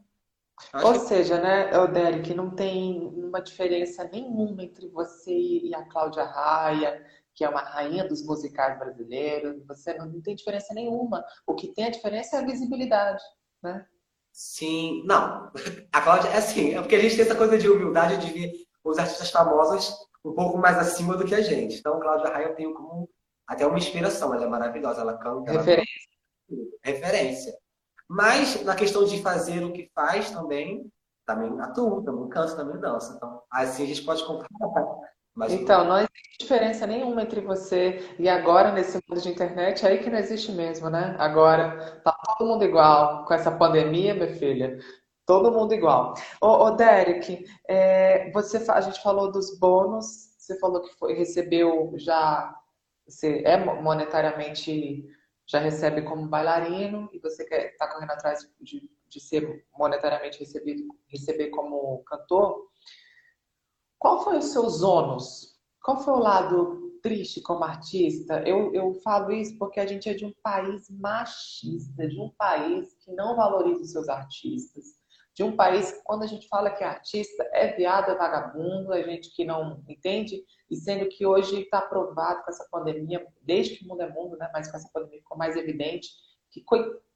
Ou 0.82 0.92
que... 0.92 1.00
seja, 1.00 1.38
né, 1.40 1.70
Derek, 1.88 2.34
não 2.34 2.50
tem 2.50 3.00
uma 3.00 3.40
diferença 3.40 4.04
nenhuma 4.04 4.62
entre 4.62 4.88
você 4.88 5.32
e 5.32 5.74
a 5.74 5.84
Cláudia 5.84 6.24
Raia, 6.24 7.04
que 7.34 7.44
é 7.44 7.48
uma 7.48 7.62
rainha 7.62 8.06
dos 8.06 8.24
musicais 8.24 8.78
brasileiros. 8.78 9.64
Você 9.66 9.94
não, 9.94 10.06
não 10.06 10.20
tem 10.20 10.34
diferença 10.34 10.74
nenhuma. 10.74 11.24
O 11.46 11.54
que 11.54 11.68
tem 11.68 11.86
a 11.86 11.90
diferença 11.90 12.36
é 12.36 12.40
a 12.40 12.46
visibilidade, 12.46 13.22
né? 13.62 13.86
Sim, 14.32 15.02
não. 15.06 15.50
A 15.92 16.00
Cláudia 16.00 16.28
é 16.28 16.36
assim, 16.36 16.74
é 16.74 16.80
porque 16.80 16.94
a 16.94 17.00
gente 17.00 17.16
tem 17.16 17.24
essa 17.24 17.34
coisa 17.34 17.58
de 17.58 17.68
humildade 17.68 18.24
de 18.24 18.32
ver 18.32 18.52
os 18.84 18.98
artistas 18.98 19.30
famosos 19.30 19.94
um 20.24 20.32
pouco 20.34 20.58
mais 20.58 20.76
acima 20.78 21.16
do 21.16 21.24
que 21.24 21.34
a 21.34 21.40
gente. 21.40 21.78
Então, 21.78 22.00
Cláudia 22.00 22.30
Raia 22.30 22.48
eu 22.48 22.54
tenho 22.54 22.74
como 22.74 23.08
até 23.46 23.66
uma 23.66 23.78
inspiração, 23.78 24.32
ela 24.34 24.44
é 24.44 24.48
maravilhosa, 24.48 25.00
ela 25.00 25.18
canta. 25.18 25.50
Referência. 25.50 26.08
Ela... 26.50 26.60
Referência. 26.84 27.58
Mas 28.08 28.62
na 28.64 28.74
questão 28.74 29.04
de 29.04 29.22
fazer 29.22 29.64
o 29.64 29.72
que 29.72 29.90
faz 29.94 30.30
também, 30.30 30.90
também 31.26 31.60
atuo, 31.60 32.02
também 32.02 32.28
canto, 32.28 32.56
também 32.56 32.80
danço. 32.80 33.12
Então, 33.14 33.42
assim 33.50 33.84
a 33.84 33.86
gente 33.86 34.02
pode 34.02 34.24
comparar. 34.24 34.48
Mas 35.32 35.52
então, 35.52 35.84
não 35.84 35.96
existe 35.96 36.38
diferença 36.40 36.86
nenhuma 36.86 37.22
entre 37.22 37.40
você 37.40 38.04
e 38.18 38.28
agora, 38.28 38.72
nesse 38.72 39.00
mundo 39.08 39.20
de 39.20 39.28
internet, 39.28 39.86
é 39.86 39.88
aí 39.88 39.98
que 39.98 40.10
não 40.10 40.18
existe 40.18 40.50
mesmo, 40.50 40.90
né? 40.90 41.14
Agora, 41.18 42.00
tá 42.04 42.12
todo 42.12 42.48
mundo 42.48 42.64
igual 42.64 43.24
com 43.24 43.32
essa 43.32 43.50
pandemia, 43.50 44.12
minha 44.12 44.34
filha. 44.34 44.78
Todo 45.30 45.52
mundo 45.52 45.72
igual. 45.72 46.14
Ô, 46.40 46.48
ô 46.48 46.70
Derek, 46.72 47.44
é, 47.68 48.32
você, 48.32 48.56
a 48.68 48.80
gente 48.80 49.00
falou 49.00 49.30
dos 49.30 49.56
bônus, 49.60 50.34
você 50.36 50.58
falou 50.58 50.82
que 50.82 50.92
foi, 50.98 51.12
recebeu 51.12 51.92
já, 51.94 52.52
você 53.06 53.40
é 53.46 53.56
monetariamente, 53.80 55.04
já 55.46 55.60
recebe 55.60 56.02
como 56.02 56.26
bailarino 56.26 57.08
e 57.12 57.20
você 57.20 57.44
está 57.44 57.86
correndo 57.86 58.10
atrás 58.10 58.40
de, 58.60 58.90
de 59.08 59.20
ser 59.20 59.64
monetariamente 59.78 60.40
recebido, 60.40 60.82
receber 61.06 61.50
como 61.50 62.02
cantor. 62.02 62.68
Qual 64.00 64.24
foi 64.24 64.38
os 64.38 64.46
seus 64.46 64.82
ônus? 64.82 65.60
Qual 65.80 66.02
foi 66.02 66.14
o 66.14 66.18
lado 66.18 66.98
triste 67.04 67.40
como 67.40 67.62
artista? 67.62 68.42
Eu, 68.44 68.74
eu 68.74 68.94
falo 68.94 69.30
isso 69.30 69.56
porque 69.58 69.78
a 69.78 69.86
gente 69.86 70.08
é 70.08 70.14
de 70.14 70.24
um 70.24 70.34
país 70.42 70.90
machista, 70.90 72.08
de 72.08 72.20
um 72.20 72.30
país 72.30 72.96
que 73.04 73.12
não 73.12 73.36
valoriza 73.36 73.82
os 73.82 73.92
seus 73.92 74.08
artistas, 74.08 74.98
de 75.40 75.44
um 75.44 75.56
país 75.56 75.90
que 75.90 76.02
quando 76.04 76.22
a 76.22 76.26
gente 76.26 76.46
fala 76.48 76.70
que 76.70 76.84
é 76.84 76.86
artista 76.86 77.42
é 77.54 77.72
viado, 77.74 78.10
é 78.10 78.14
vagabundo, 78.14 78.92
é 78.92 79.02
gente 79.02 79.34
que 79.34 79.42
não 79.42 79.82
entende, 79.88 80.44
e 80.70 80.76
sendo 80.76 81.08
que 81.08 81.24
hoje 81.24 81.62
está 81.62 81.80
provado 81.80 82.42
com 82.42 82.50
essa 82.50 82.68
pandemia, 82.70 83.26
desde 83.40 83.76
que 83.76 83.86
o 83.86 83.88
mundo 83.88 84.02
é 84.02 84.08
mundo, 84.10 84.36
né? 84.36 84.50
mas 84.52 84.70
com 84.70 84.76
essa 84.76 84.90
pandemia 84.92 85.20
ficou 85.20 85.38
mais 85.38 85.56
evidente, 85.56 86.10
que 86.50 86.62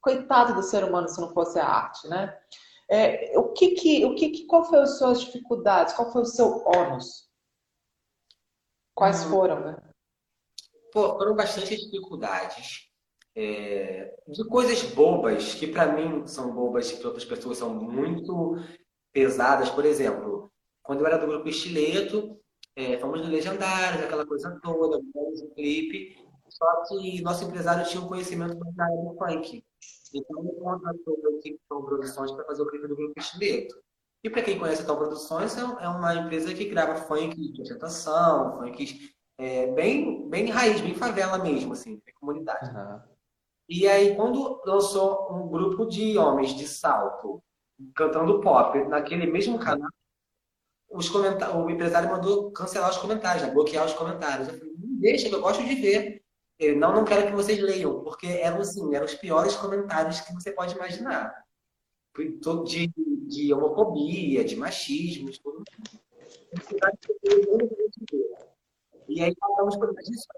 coitado 0.01 0.55
do 0.55 0.63
ser 0.63 0.85
humano 0.85 1.07
se 1.07 1.21
não 1.21 1.35
fosse 1.35 1.59
a 1.59 1.67
arte, 1.67 2.09
né? 2.09 2.35
É, 2.89 3.39
o 3.39 3.53
que 3.53 3.73
que, 3.73 4.07
o 4.07 4.15
que 4.15 4.31
que, 4.31 4.47
qual 4.47 4.65
foi 4.65 4.79
as 4.79 4.97
suas 4.97 5.21
dificuldades? 5.21 5.93
Qual 5.93 6.11
foi 6.11 6.23
o 6.23 6.27
seu 6.27 6.65
ônus? 6.65 7.29
Quais 8.95 9.23
hum. 9.27 9.31
foram, 9.31 9.61
né? 9.61 9.77
Pô, 10.95 11.19
foram 11.19 11.37
bastante 11.37 11.77
dificuldades. 11.77 12.89
É, 13.37 14.14
de 14.29 14.44
coisas 14.49 14.83
bobas, 14.94 15.55
que 15.55 15.66
para 15.66 15.92
mim 15.92 16.27
são 16.27 16.55
bobas 16.55 16.90
e 16.90 16.97
para 16.97 17.09
outras 17.09 17.25
pessoas 17.25 17.59
são 17.59 17.75
muito 17.75 18.57
pesadas. 19.12 19.70
Por 19.70 19.85
exemplo, 19.85 20.51
quando 20.83 21.01
eu 21.01 21.07
era 21.07 21.18
do 21.18 21.27
grupo 21.27 21.49
Estileto, 21.49 22.38
é, 22.77 22.99
fomos 22.99 23.20
no 23.20 23.29
Legendários, 23.29 24.03
aquela 24.03 24.27
coisa 24.27 24.59
toda, 24.62 24.99
um 24.99 25.55
clipe, 25.55 26.16
só 26.49 26.85
que 26.87 27.23
nosso 27.23 27.44
empresário 27.44 27.87
tinha 27.88 28.03
um 28.03 28.09
conhecimento 28.09 28.55
da 28.55 28.85
área 28.85 28.97
do 28.97 29.16
funk. 29.16 29.64
Então, 30.12 30.44
ele 30.44 30.53
contratou 30.53 31.18
a 31.27 31.31
equipe 31.38 31.61
Tom 31.68 31.83
Produções 31.85 32.31
para 32.31 32.44
fazer 32.44 32.62
o 32.62 32.66
clipe 32.66 32.87
do 32.87 32.97
Grupo 32.97 33.18
Estileto. 33.18 33.83
E 34.23 34.31
para 34.31 34.42
quem 34.42 34.59
conhece 34.59 34.83
a 34.83 34.87
Tom 34.87 34.97
Produções, 34.97 35.57
é, 35.57 35.61
é 35.61 35.88
uma 35.88 36.14
empresa 36.14 36.55
que 36.55 36.64
grava 36.66 36.94
funk 36.94 37.35
de 37.53 37.61
ostentação, 37.61 38.59
funk 38.59 39.12
é, 39.38 39.73
bem, 39.73 40.29
bem 40.29 40.49
raiz, 40.49 40.81
bem 40.81 40.94
favela 40.94 41.38
mesmo, 41.38 41.73
assim, 41.73 42.01
bem 42.05 42.14
comunidade. 42.20 42.70
Uhum. 42.70 43.13
E 43.68 43.88
aí, 43.88 44.14
quando 44.14 44.61
lançou 44.64 45.33
um 45.33 45.48
grupo 45.48 45.87
de 45.87 46.18
homens 46.18 46.55
de 46.55 46.66
salto 46.68 47.42
cantando 47.94 48.40
pop 48.40 48.79
naquele 48.85 49.27
mesmo 49.27 49.59
canal, 49.59 49.90
os 50.90 51.12
o 51.12 51.70
empresário 51.70 52.11
mandou 52.11 52.53
cancelar 52.53 52.90
os 52.90 52.98
comentários, 52.98 53.42
né? 53.44 53.53
bloquear 53.53 53.85
os 53.85 53.94
comentários. 53.94 54.48
Eu 54.48 54.59
falei, 54.59 54.74
deixa, 54.77 55.29
eu 55.29 55.40
gosto 55.40 55.64
de 55.64 55.74
ver. 55.74 56.22
Ele, 56.59 56.77
não, 56.77 56.94
não 56.94 57.05
quero 57.05 57.27
que 57.27 57.33
vocês 57.33 57.59
leiam, 57.59 58.05
porque 58.05 58.27
eram 58.27 58.61
assim, 58.61 58.94
eram 58.94 59.07
os 59.07 59.14
piores 59.14 59.57
comentários 59.57 60.20
que 60.20 60.33
você 60.33 60.53
pode 60.53 60.74
imaginar. 60.74 61.35
De, 62.64 62.92
de 63.27 63.53
homofobia, 63.53 64.44
de 64.44 64.55
machismo, 64.55 65.31
de 65.31 65.40
tudo. 65.42 65.64
E 69.09 69.20
aí 69.20 69.35
falamos 69.38 69.77
por 69.77 69.92
isso, 70.00 70.29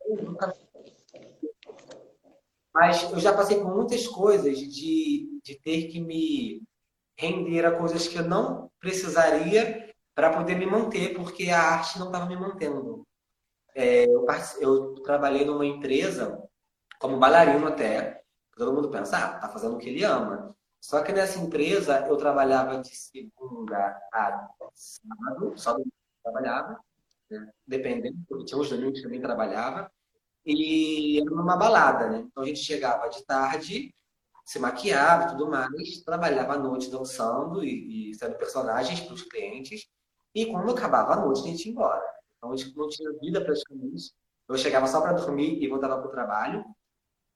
mas 2.76 3.10
eu 3.10 3.18
já 3.18 3.34
passei 3.34 3.58
por 3.58 3.74
muitas 3.74 4.06
coisas 4.06 4.58
de, 4.58 5.40
de 5.42 5.58
ter 5.60 5.88
que 5.88 5.98
me 5.98 6.62
render 7.18 7.64
a 7.64 7.74
coisas 7.74 8.06
que 8.06 8.18
eu 8.18 8.28
não 8.28 8.70
precisaria 8.78 9.94
para 10.14 10.30
poder 10.30 10.56
me 10.56 10.66
manter, 10.66 11.14
porque 11.14 11.48
a 11.48 11.58
arte 11.58 11.98
não 11.98 12.08
estava 12.08 12.26
me 12.26 12.36
mantendo. 12.36 13.02
É, 13.74 14.04
eu, 14.04 14.26
eu, 14.60 14.94
trabalhei 14.96 15.46
numa 15.46 15.64
empresa 15.64 16.38
como 17.00 17.18
bailarino 17.18 17.66
até. 17.66 18.22
Todo 18.54 18.74
mundo 18.74 18.90
pensa, 18.90 19.16
ah, 19.16 19.38
tá 19.38 19.48
fazendo 19.48 19.76
o 19.76 19.78
que 19.78 19.88
ele 19.88 20.04
ama. 20.04 20.54
Só 20.78 21.02
que 21.02 21.12
nessa 21.12 21.38
empresa 21.38 22.06
eu 22.06 22.18
trabalhava 22.18 22.82
de 22.82 22.94
segunda 22.94 23.98
a 24.12 24.50
sábado, 24.74 25.54
só 25.56 25.78
trabalhava, 26.22 26.78
né? 27.30 27.50
dependendo, 27.66 28.18
porque 28.28 28.44
tinha 28.44 28.60
uns 28.60 28.68
domingos 28.68 28.98
que 28.98 29.04
também 29.04 29.20
trabalhava. 29.22 29.90
E 30.46 31.20
era 31.20 31.30
numa 31.30 31.56
balada, 31.56 32.08
né? 32.08 32.18
Então 32.20 32.42
a 32.42 32.46
gente 32.46 32.60
chegava 32.60 33.08
de 33.08 33.24
tarde, 33.24 33.92
se 34.44 34.58
maquiava 34.60 35.24
e 35.24 35.28
tudo 35.30 35.50
mais, 35.50 36.02
trabalhava 36.04 36.54
à 36.54 36.58
noite 36.58 36.90
dançando 36.90 37.64
e, 37.64 38.10
e 38.10 38.14
sendo 38.14 38.36
personagens 38.36 39.00
para 39.00 39.14
os 39.14 39.22
clientes. 39.22 39.86
E 40.34 40.46
quando 40.46 40.70
acabava 40.70 41.14
a 41.14 41.24
noite, 41.24 41.40
a 41.40 41.46
gente 41.48 41.66
ia 41.66 41.72
embora. 41.72 42.02
Então, 42.36 42.52
a 42.52 42.56
gente 42.56 42.76
não 42.76 42.88
tinha 42.88 43.10
vida 43.20 43.44
praticamente. 43.44 44.12
Eu 44.48 44.56
chegava 44.56 44.86
só 44.86 45.00
para 45.00 45.14
dormir 45.14 45.62
e 45.62 45.68
voltava 45.68 45.98
para 45.98 46.08
o 46.08 46.10
trabalho. 46.10 46.64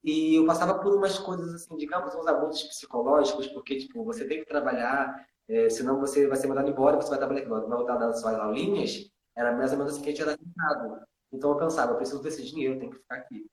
E 0.04 0.36
eu 0.36 0.46
passava 0.46 0.78
por 0.78 0.94
umas 0.94 1.18
coisas, 1.18 1.52
assim, 1.54 1.76
digamos, 1.76 2.14
uns 2.14 2.26
abusos 2.26 2.62
psicológicos, 2.64 3.48
porque, 3.48 3.78
tipo, 3.78 4.04
você 4.04 4.26
tem 4.26 4.38
que 4.40 4.46
trabalhar, 4.46 5.26
é, 5.48 5.68
senão 5.68 5.98
você 6.00 6.26
vai 6.26 6.36
ser 6.36 6.46
mandado 6.46 6.70
embora, 6.70 6.96
você 6.96 7.10
vai 7.10 7.18
trabalhar, 7.18 7.48
vai 7.48 7.60
voltar 7.60 7.96
das 7.96 8.20
suas 8.20 8.34
aulinhas. 8.36 9.10
Era 9.36 9.56
mais 9.56 9.72
ou 9.72 9.78
menos 9.78 9.94
assim 9.94 10.02
que 10.02 10.08
a 10.08 10.12
gente 10.12 10.22
era 10.22 10.38
tentado. 10.38 11.02
Então 11.32 11.50
eu 11.50 11.56
pensava, 11.56 11.92
eu 11.92 11.96
preciso 11.96 12.22
desse 12.22 12.44
dinheiro, 12.44 12.78
tenho 12.78 12.90
que 12.90 12.98
ficar 12.98 13.16
aqui. 13.16 13.46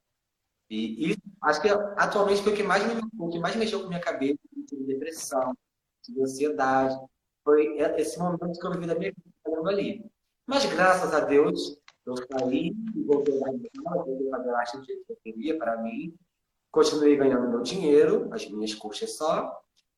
E 0.70 1.12
isso, 1.12 1.20
acho 1.44 1.62
que 1.62 1.70
atualmente 1.70 2.42
foi 2.42 2.54
o 2.54 2.56
que 2.56 2.63
mais 2.63 2.84
me 2.86 3.02
o 3.18 3.30
que 3.30 3.40
mais 3.40 3.56
mexeu 3.56 3.82
com 3.82 3.88
minha 3.88 4.02
cabeça, 4.02 4.40
de 4.52 4.84
depressão, 4.84 5.56
de 6.04 6.22
ansiedade. 6.22 6.98
Foi 7.44 7.78
esse 7.78 8.20
momento 8.20 8.60
que 8.60 8.68
eu 8.68 8.72
vivi 8.72 8.88
da 8.88 8.96
minha 8.96 9.12
vida 9.12 9.24
trabalhando 9.44 9.70
ali. 9.70 10.06
Mas 10.46 10.66
graças 10.66 11.13
a 11.13 11.22
Deus, 11.22 11.80
eu 12.06 12.16
saí 12.18 12.74
e 12.96 13.04
voltei 13.04 13.34
a 13.36 13.54
escola, 13.54 14.04
voltei 14.04 14.28
a 14.28 14.38
fazer 14.38 14.50
a 14.50 14.60
arte 14.60 14.82
que 14.82 15.04
eu 15.10 15.18
queria 15.24 15.58
para 15.58 15.82
mim. 15.82 16.13
Continuei 16.72 17.16
ganhando 17.16 17.50
meu 17.50 17.62
dinheiro, 17.62 18.28
as 18.34 18.50
minhas 18.50 18.74
coxas 18.74 19.16
só. 19.16 19.58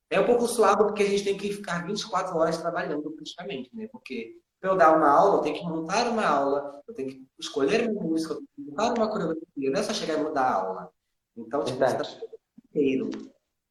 É 0.10 0.20
um 0.20 0.26
pouco 0.26 0.48
suado 0.48 0.86
porque 0.86 1.04
a 1.04 1.06
gente 1.08 1.24
tem 1.24 1.38
que 1.38 1.54
ficar 1.54 1.86
24 1.86 2.36
horas 2.38 2.58
trabalhando 2.58 3.12
praticamente, 3.12 3.76
né? 3.76 3.88
Porque 3.92 4.36
para 4.60 4.72
eu 4.72 4.78
dar 4.78 4.96
uma 4.96 5.10
aula, 5.10 5.38
eu 5.38 5.42
tenho 5.42 5.58
que 5.58 5.64
montar 5.64 6.08
uma 6.08 6.26
aula, 6.26 6.84
eu 6.88 6.94
tenho 6.94 7.10
que 7.10 7.28
escolher 7.40 7.90
uma 7.90 8.04
música, 8.04 8.34
eu 8.34 8.38
tenho 8.38 8.50
que 8.56 8.62
montar 8.72 8.94
uma 8.94 9.10
coreografia, 9.10 9.72
não 9.72 9.80
é 9.80 9.84
só 9.84 9.94
chegar 9.94 10.20
e 10.20 10.24
mudar 10.24 10.44
a 10.44 10.54
aula. 10.54 10.92
Então, 11.38 11.64
tipo, 11.64 11.80
você 11.80 11.86
está 11.86 12.28
inteiro. 12.66 13.10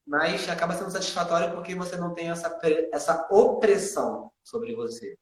Mas 0.06 0.48
acaba 0.48 0.74
sendo 0.74 0.90
satisfatório 0.90 1.54
porque 1.54 1.74
você 1.74 1.96
não 1.96 2.14
tem 2.14 2.30
essa, 2.30 2.58
essa 2.90 3.28
opressão 3.30 4.32
sobre 4.42 4.74
você. 4.74 5.18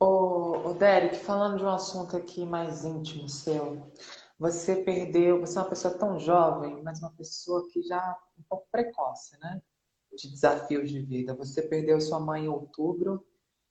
Ô, 0.00 0.70
ô 0.70 0.74
Derek, 0.74 1.16
falando 1.16 1.58
de 1.58 1.64
um 1.64 1.70
assunto 1.70 2.16
aqui 2.16 2.44
mais 2.44 2.84
íntimo 2.84 3.28
seu, 3.28 3.90
você 4.38 4.76
perdeu, 4.76 5.40
você 5.40 5.56
é 5.56 5.62
uma 5.62 5.68
pessoa 5.68 5.96
tão 5.96 6.18
jovem, 6.18 6.82
mas 6.82 7.00
uma 7.00 7.12
pessoa 7.12 7.66
que 7.68 7.82
já 7.82 8.18
um 8.36 8.42
pouco 8.42 8.66
precoce, 8.70 9.38
né? 9.38 9.62
De 10.12 10.28
desafios 10.28 10.90
de 10.90 11.00
vida. 11.00 11.34
Você 11.34 11.62
perdeu 11.62 12.00
sua 12.00 12.18
mãe 12.18 12.44
em 12.44 12.48
outubro 12.48 13.24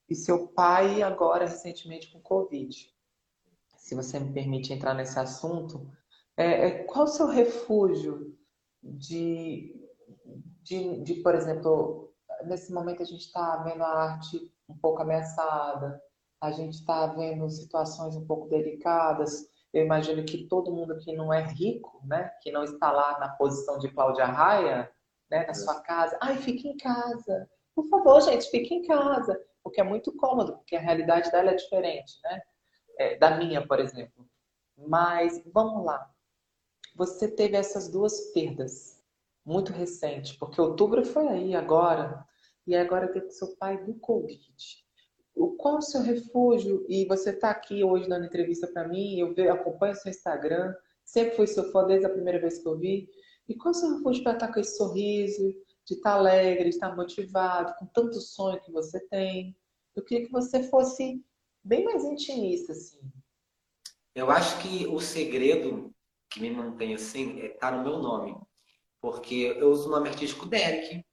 e 0.09 0.15
seu 0.15 0.47
pai 0.47 1.01
agora 1.01 1.45
recentemente 1.45 2.11
com 2.11 2.19
Covid. 2.19 2.93
Se 3.77 3.95
você 3.95 4.19
me 4.19 4.33
permite 4.33 4.73
entrar 4.73 4.93
nesse 4.93 5.19
assunto, 5.19 5.91
é, 6.37 6.67
é, 6.67 6.83
qual 6.83 7.05
o 7.05 7.07
seu 7.07 7.27
refúgio 7.27 8.37
de, 8.83 9.75
de, 10.61 11.01
de, 11.01 11.15
por 11.15 11.33
exemplo, 11.35 12.13
nesse 12.45 12.73
momento 12.73 13.01
a 13.01 13.05
gente 13.05 13.25
está 13.25 13.57
vendo 13.57 13.83
a 13.83 13.87
arte 13.87 14.51
um 14.67 14.75
pouco 14.75 15.01
ameaçada, 15.01 16.01
a 16.41 16.51
gente 16.51 16.75
está 16.75 17.07
vendo 17.07 17.49
situações 17.49 18.15
um 18.15 18.25
pouco 18.25 18.47
delicadas. 18.49 19.47
Eu 19.73 19.83
imagino 19.85 20.23
que 20.25 20.47
todo 20.47 20.71
mundo 20.71 20.97
que 20.97 21.15
não 21.15 21.33
é 21.33 21.41
rico, 21.41 22.01
né, 22.05 22.31
que 22.41 22.51
não 22.51 22.63
está 22.63 22.91
lá 22.91 23.19
na 23.19 23.29
posição 23.29 23.77
de 23.77 23.89
Cláudia 23.89 24.25
Raia, 24.25 24.91
né, 25.29 25.45
na 25.45 25.53
sua 25.53 25.81
casa, 25.81 26.17
ai, 26.21 26.37
fique 26.37 26.67
em 26.67 26.77
casa. 26.77 27.49
Por 27.73 27.87
favor, 27.89 28.21
gente, 28.21 28.49
fique 28.49 28.73
em 28.73 28.83
casa. 28.83 29.39
Porque 29.65 29.82
é 29.82 29.84
muito 29.84 30.15
cômodo, 30.15 30.58
porque 30.58 30.78
a 30.78 30.80
realidade 30.80 31.30
dela 31.32 31.51
é 31.51 31.56
diferente, 31.56 32.13
né? 32.23 32.41
É, 32.97 33.17
da 33.17 33.36
minha, 33.38 33.67
por 33.67 33.80
exemplo. 33.80 34.25
Mas, 34.78 35.41
vamos 35.47 35.84
lá. 35.84 36.10
Você 36.95 37.28
teve 37.28 37.58
essas 37.58 37.89
duas 37.89 38.32
perdas 38.32 39.04
muito 39.43 39.73
recentes, 39.73 40.38
porque 40.38 40.62
outubro 40.62 41.04
foi 41.04 41.28
aí, 41.28 41.56
agora. 41.56 42.23
E 42.65 42.75
agora 42.75 43.12
teve 43.12 43.30
seu 43.32 43.56
pai 43.58 43.84
do 43.84 43.95
Covid 43.95 44.86
qual 45.65 45.80
o 45.80 45.82
seu 45.82 46.01
refúgio? 46.01 46.86
E 46.88 47.06
você 47.06 47.32
está 47.32 47.49
aqui 47.49 47.84
hoje 47.84 48.08
dando 48.08 48.28
entrevista 48.28 48.67
para 48.67 48.88
mim, 48.88 49.17
eu 49.19 49.51
acompanho 49.51 49.95
seu 49.95 50.12
Instagram, 50.12 50.75
sempre 51.04 51.36
fui 51.36 51.47
seu 51.47 51.71
fã 51.71 51.86
desde 51.86 52.06
a 52.06 52.10
primeira 52.12 52.39
vez 52.39 52.60
que 52.60 52.67
eu 52.67 52.78
vi. 52.78 53.10
E 53.49 53.56
qual 53.56 53.71
o 53.71 53.73
seu 53.73 53.97
refúgio 53.97 54.23
para 54.23 54.34
estar 54.34 54.54
com 54.54 54.60
esse 54.60 54.78
sorriso, 54.78 55.54
de 55.85 55.93
estar 55.93 56.13
alegre, 56.13 56.63
de 56.63 56.69
estar 56.69 56.95
motivado, 56.95 57.75
com 57.77 57.85
tanto 57.85 58.19
sonho 58.19 58.61
que 58.61 58.71
você 58.71 58.99
tem? 59.07 59.55
Eu 59.95 60.03
queria 60.03 60.25
que 60.25 60.31
você 60.31 60.63
fosse 60.63 61.23
bem 61.63 61.83
mais 61.83 62.03
intimista, 62.03 62.71
assim. 62.71 62.99
Eu 64.13 64.31
acho 64.31 64.61
que 64.61 64.87
o 64.87 64.99
segredo 64.99 65.93
que 66.29 66.39
me 66.39 66.49
mantém 66.49 66.95
assim 66.95 67.39
é 67.41 67.49
tá 67.49 67.71
no 67.71 67.83
meu 67.83 67.99
nome. 67.99 68.35
Porque 68.99 69.55
eu 69.57 69.69
uso 69.69 69.87
o 69.87 69.91
nome 69.91 70.09
artístico 70.09 70.47
Derek, 70.47 71.05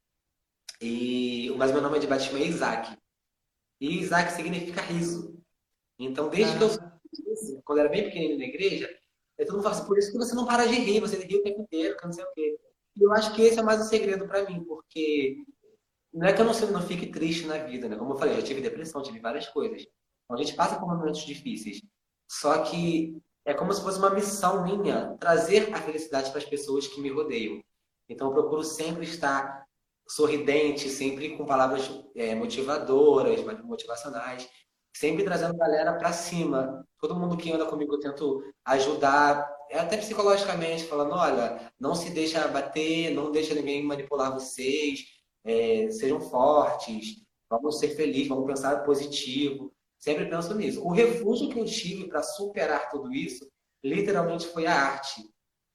e, 0.80 1.52
mas 1.56 1.70
meu 1.70 1.80
nome 1.80 1.98
é 1.98 2.00
de 2.00 2.06
batismo 2.06 2.38
é 2.38 2.42
Isaac. 2.42 2.96
E 3.80 4.00
Isaac 4.00 4.32
significa 4.32 4.80
riso. 4.80 5.40
Então, 5.98 6.28
desde 6.28 6.54
ah. 6.54 6.58
que 6.58 6.64
eu 6.64 6.92
quando 7.64 7.78
eu 7.78 7.84
era 7.84 7.92
bem 7.92 8.04
pequenino 8.04 8.38
na 8.38 8.44
igreja, 8.44 8.88
todo 9.38 9.52
mundo 9.52 9.62
fala 9.62 9.74
assim, 9.76 9.86
por 9.86 9.98
isso 9.98 10.10
que 10.10 10.18
você 10.18 10.34
não 10.34 10.46
para 10.46 10.66
de 10.66 10.74
rir, 10.74 11.00
você 11.00 11.16
ri 11.16 11.36
o 11.36 11.42
tempo 11.42 11.62
inteiro, 11.62 11.96
que 11.96 12.04
não 12.04 12.12
sei 12.12 12.24
o 12.24 12.32
quê. 12.32 12.58
Eu 13.00 13.12
acho 13.12 13.34
que 13.34 13.42
esse 13.42 13.58
é 13.58 13.62
mais 13.62 13.80
um 13.80 13.84
segredo 13.84 14.26
para 14.26 14.48
mim, 14.48 14.64
porque 14.64 15.36
não 16.12 16.26
é 16.26 16.32
que 16.32 16.40
eu 16.40 16.44
não, 16.44 16.52
não 16.70 16.82
fique 16.82 17.06
triste 17.06 17.46
na 17.46 17.58
vida, 17.58 17.88
né? 17.88 17.96
Como 17.96 18.12
eu 18.12 18.18
falei, 18.18 18.34
já 18.34 18.42
tive 18.42 18.60
depressão, 18.60 19.02
tive 19.02 19.18
várias 19.18 19.48
coisas. 19.48 19.82
Então, 20.24 20.36
a 20.36 20.42
gente 20.42 20.54
passa 20.54 20.78
por 20.78 20.86
momentos 20.86 21.24
difíceis. 21.24 21.82
Só 22.30 22.62
que 22.62 23.16
é 23.44 23.54
como 23.54 23.72
se 23.72 23.82
fosse 23.82 23.98
uma 23.98 24.10
missão 24.10 24.62
minha 24.62 25.16
trazer 25.18 25.72
a 25.74 25.80
felicidade 25.80 26.30
para 26.30 26.38
as 26.38 26.44
pessoas 26.44 26.86
que 26.86 27.00
me 27.00 27.10
rodeiam. 27.10 27.62
Então, 28.08 28.28
eu 28.28 28.34
procuro 28.34 28.62
sempre 28.62 29.04
estar 29.04 29.66
sorridente, 30.06 30.90
sempre 30.90 31.36
com 31.36 31.46
palavras 31.46 31.90
é, 32.14 32.34
motivadoras, 32.34 33.42
motivacionais, 33.64 34.48
sempre 34.94 35.24
trazendo 35.24 35.54
a 35.54 35.64
galera 35.64 35.94
para 35.94 36.12
cima. 36.12 36.86
Todo 36.98 37.18
mundo 37.18 37.36
que 37.36 37.50
anda 37.50 37.64
comigo 37.64 37.94
eu 37.94 38.00
tento 38.00 38.42
ajudar, 38.64 39.50
até 39.78 39.96
psicologicamente, 39.96 40.84
falando: 40.84 41.14
olha, 41.14 41.72
não 41.78 41.94
se 41.94 42.10
deixa 42.10 42.46
bater, 42.48 43.10
não 43.14 43.30
deixa 43.30 43.54
ninguém 43.54 43.82
manipular 43.82 44.32
vocês, 44.32 45.04
é, 45.44 45.90
sejam 45.90 46.20
fortes, 46.20 47.22
vamos 47.48 47.78
ser 47.78 47.88
felizes, 47.96 48.28
vamos 48.28 48.46
pensar 48.46 48.84
positivo. 48.84 49.72
Sempre 49.98 50.26
penso 50.26 50.54
nisso. 50.54 50.84
O 50.84 50.90
refúgio 50.90 51.48
que 51.48 51.60
eu 51.60 51.64
tive 51.64 52.08
para 52.08 52.22
superar 52.22 52.90
tudo 52.90 53.12
isso, 53.12 53.48
literalmente 53.84 54.46
foi 54.48 54.66
a 54.66 54.74
arte. 54.74 55.22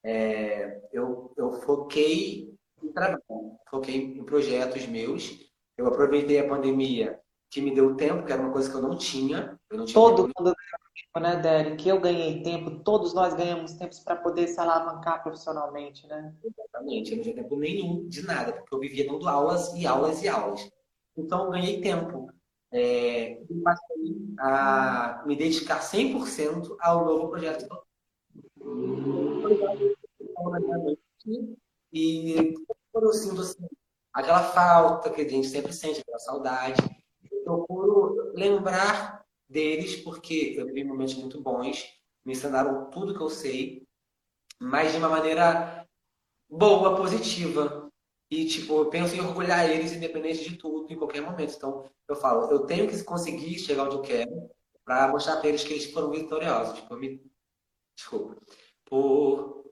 É, 0.04 0.82
eu, 0.92 1.32
eu 1.38 1.54
foquei 1.62 2.54
em 2.84 2.92
trabalho, 2.92 3.24
foquei 3.70 3.96
em 3.96 4.24
projetos 4.26 4.86
meus. 4.86 5.40
Eu 5.78 5.88
aproveitei 5.88 6.40
a 6.40 6.48
pandemia, 6.48 7.20
que 7.50 7.62
me 7.62 7.74
deu 7.74 7.96
tempo, 7.96 8.26
que 8.26 8.32
era 8.32 8.42
uma 8.42 8.52
coisa 8.52 8.70
que 8.70 8.76
eu 8.76 8.82
não 8.82 8.98
tinha. 8.98 9.60
Eu 9.70 9.78
não 9.78 9.86
tinha 9.86 9.94
Todo 9.94 10.28
tempo. 10.28 10.44
mundo 10.44 10.56
tempo, 10.96 11.20
né, 11.20 11.36
Derek? 11.38 11.88
Eu 11.88 12.00
ganhei 12.00 12.42
tempo, 12.44 12.80
todos 12.84 13.14
nós 13.14 13.34
ganhamos 13.34 13.74
tempo 13.74 13.96
para 14.04 14.16
poder 14.16 14.48
se 14.48 14.60
alavancar 14.60 15.24
profissionalmente, 15.24 16.06
né? 16.08 16.34
Exatamente, 16.44 17.12
eu 17.12 17.18
não 17.18 17.24
tinha 17.24 17.36
tempo 17.36 17.56
nenhum 17.58 18.08
de 18.08 18.22
nada, 18.24 18.54
porque 18.54 18.74
eu 18.74 18.80
vivia 18.80 19.08
dando 19.08 19.28
aulas 19.28 19.74
e 19.74 19.86
aulas 19.88 20.22
e 20.24 20.28
aulas. 20.28 20.70
Então, 21.16 21.46
eu 21.46 21.52
ganhei 21.52 21.82
tempo. 21.82 22.32
É, 22.70 23.42
e 23.50 23.62
passei 23.64 24.36
a 24.40 25.24
me 25.26 25.38
dedicar 25.38 25.80
100% 25.80 26.76
ao 26.82 27.06
novo 27.06 27.30
projeto. 27.30 27.66
E 31.94 32.54
quando 32.92 33.06
eu 33.06 33.14
sinto 33.14 33.42
assim, 33.42 33.66
aquela 34.14 34.44
falta 34.44 35.10
que 35.10 35.22
a 35.22 35.30
gente 35.30 35.48
sempre 35.48 35.72
sente, 35.72 36.02
aquela 36.02 36.20
saudade, 36.20 36.82
procuro 37.48 38.34
lembrar 38.34 39.26
deles, 39.48 39.96
porque 39.96 40.56
eu 40.58 40.66
vivi 40.66 40.84
momentos 40.84 41.16
muito 41.16 41.42
bons, 41.42 41.88
me 42.26 42.34
ensinaram 42.34 42.90
tudo 42.90 43.16
que 43.16 43.22
eu 43.22 43.30
sei, 43.30 43.88
mas 44.60 44.92
de 44.92 44.98
uma 44.98 45.08
maneira 45.08 45.88
boa, 46.50 46.98
positiva. 46.98 47.90
E, 48.30 48.46
tipo, 48.46 48.80
eu 48.80 48.90
penso 48.90 49.16
em 49.16 49.22
orgulhar 49.22 49.70
eles 49.70 49.94
independente 49.94 50.50
de 50.50 50.58
tudo, 50.58 50.92
em 50.92 50.98
qualquer 50.98 51.22
momento. 51.22 51.56
Então, 51.56 51.90
eu 52.10 52.16
falo, 52.18 52.52
eu 52.52 52.66
tenho 52.66 52.90
que 52.90 53.02
conseguir 53.04 53.58
chegar 53.58 53.86
onde 53.86 53.96
eu 53.96 54.02
quero 54.02 54.50
para 54.84 55.08
mostrar 55.08 55.38
para 55.38 55.48
eles 55.48 55.64
que 55.64 55.74
eles 55.74 55.92
foram 55.92 56.12
vitoriosos. 56.12 56.80
Tipo, 56.80 56.98
me... 56.98 57.24
Desculpa. 57.96 58.42
Por... 58.86 59.72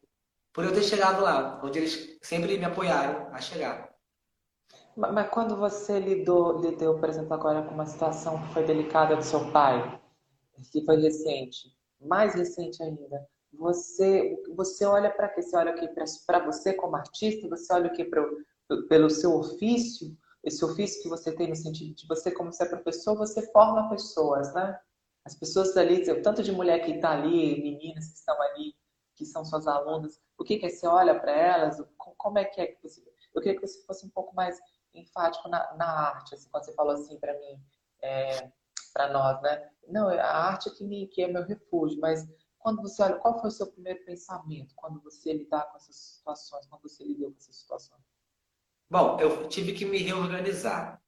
por 0.53 0.63
eu 0.63 0.73
ter 0.73 0.83
chegado 0.83 1.21
lá, 1.21 1.61
onde 1.61 1.79
eles 1.79 2.17
sempre 2.21 2.57
me 2.57 2.63
apoiaram 2.63 3.33
a 3.33 3.41
chegar. 3.41 3.93
Mas 4.95 5.29
quando 5.29 5.57
você 5.57 5.99
lidou, 5.99 6.61
lidou, 6.61 6.97
por 6.97 7.09
exemplo, 7.09 7.33
agora 7.33 7.63
com 7.63 7.73
uma 7.73 7.85
situação 7.85 8.41
que 8.41 8.53
foi 8.53 8.63
delicada 8.63 9.15
do 9.15 9.23
seu 9.23 9.51
pai, 9.51 10.01
que 10.71 10.85
foi 10.85 10.95
recente, 11.01 11.75
mais 11.99 12.33
recente 12.33 12.81
ainda, 12.81 13.27
você, 13.51 14.35
você 14.55 14.85
olha 14.85 15.09
para 15.09 15.29
quê? 15.29 15.41
Você 15.41 15.55
olha 15.57 15.71
aqui 15.71 15.87
para 16.25 16.45
você 16.45 16.73
como 16.73 16.95
artista? 16.95 17.47
Você 17.49 17.73
olha 17.73 17.87
aqui 17.87 18.05
pro, 18.05 18.37
pelo 18.87 19.09
seu 19.09 19.33
ofício? 19.35 20.15
Esse 20.43 20.63
ofício 20.63 21.01
que 21.01 21.09
você 21.09 21.31
tem 21.35 21.49
no 21.49 21.55
sentido 21.55 21.93
de 21.95 22.07
você, 22.07 22.31
como 22.31 22.53
você 22.53 22.63
é 22.63 22.69
professor, 22.69 23.17
você 23.17 23.41
forma 23.51 23.89
pessoas, 23.89 24.53
né? 24.53 24.79
As 25.25 25.35
pessoas 25.35 25.75
ali, 25.75 26.09
o 26.09 26.21
tanto 26.21 26.43
de 26.43 26.51
mulher 26.51 26.85
que 26.85 26.91
está 26.91 27.11
ali, 27.11 27.61
meninas 27.61 28.07
que 28.07 28.17
estão 28.19 28.39
ali, 28.41 28.75
que 29.15 29.25
são 29.25 29.43
suas 29.43 29.65
alunas, 29.67 30.21
o 30.37 30.43
que, 30.43 30.57
que 30.57 30.67
é? 30.67 30.69
Você 30.69 30.85
olha 30.85 31.19
para 31.19 31.31
elas? 31.31 31.83
Como 31.97 32.37
é 32.37 32.45
que 32.45 32.61
é 32.61 32.67
que 32.67 32.77
você. 32.81 33.01
Eu 33.33 33.41
queria 33.41 33.59
que 33.59 33.65
você 33.65 33.83
fosse 33.85 34.05
um 34.05 34.09
pouco 34.09 34.35
mais 34.35 34.59
enfático 34.99 35.47
na, 35.49 35.73
na 35.75 35.85
arte, 35.85 36.35
assim, 36.35 36.49
quando 36.49 36.65
você 36.65 36.73
falou 36.73 36.93
assim 36.93 37.19
para 37.19 37.37
mim, 37.39 37.61
é, 38.01 38.51
para 38.93 39.11
nós, 39.11 39.41
né? 39.41 39.69
Não, 39.87 40.07
a 40.09 40.23
arte 40.23 40.69
é 40.69 40.71
que, 40.71 40.83
me, 40.83 41.07
que 41.07 41.21
é 41.21 41.27
meu 41.27 41.43
refúgio, 41.43 41.99
mas 41.99 42.25
quando 42.59 42.81
você 42.81 43.03
olha, 43.03 43.17
qual 43.17 43.39
foi 43.39 43.49
o 43.49 43.51
seu 43.51 43.67
primeiro 43.67 44.03
pensamento 44.05 44.73
quando 44.75 44.99
você 45.01 45.33
lidar 45.33 45.63
com 45.65 45.77
essas 45.77 45.95
situações, 45.95 46.65
quando 46.65 46.81
você 46.81 47.03
lidou 47.03 47.31
com 47.31 47.37
essas 47.37 47.55
situações? 47.57 48.01
Bom, 48.89 49.19
eu 49.19 49.47
tive 49.47 49.73
que 49.73 49.85
me 49.85 49.97
reorganizar. 49.97 51.01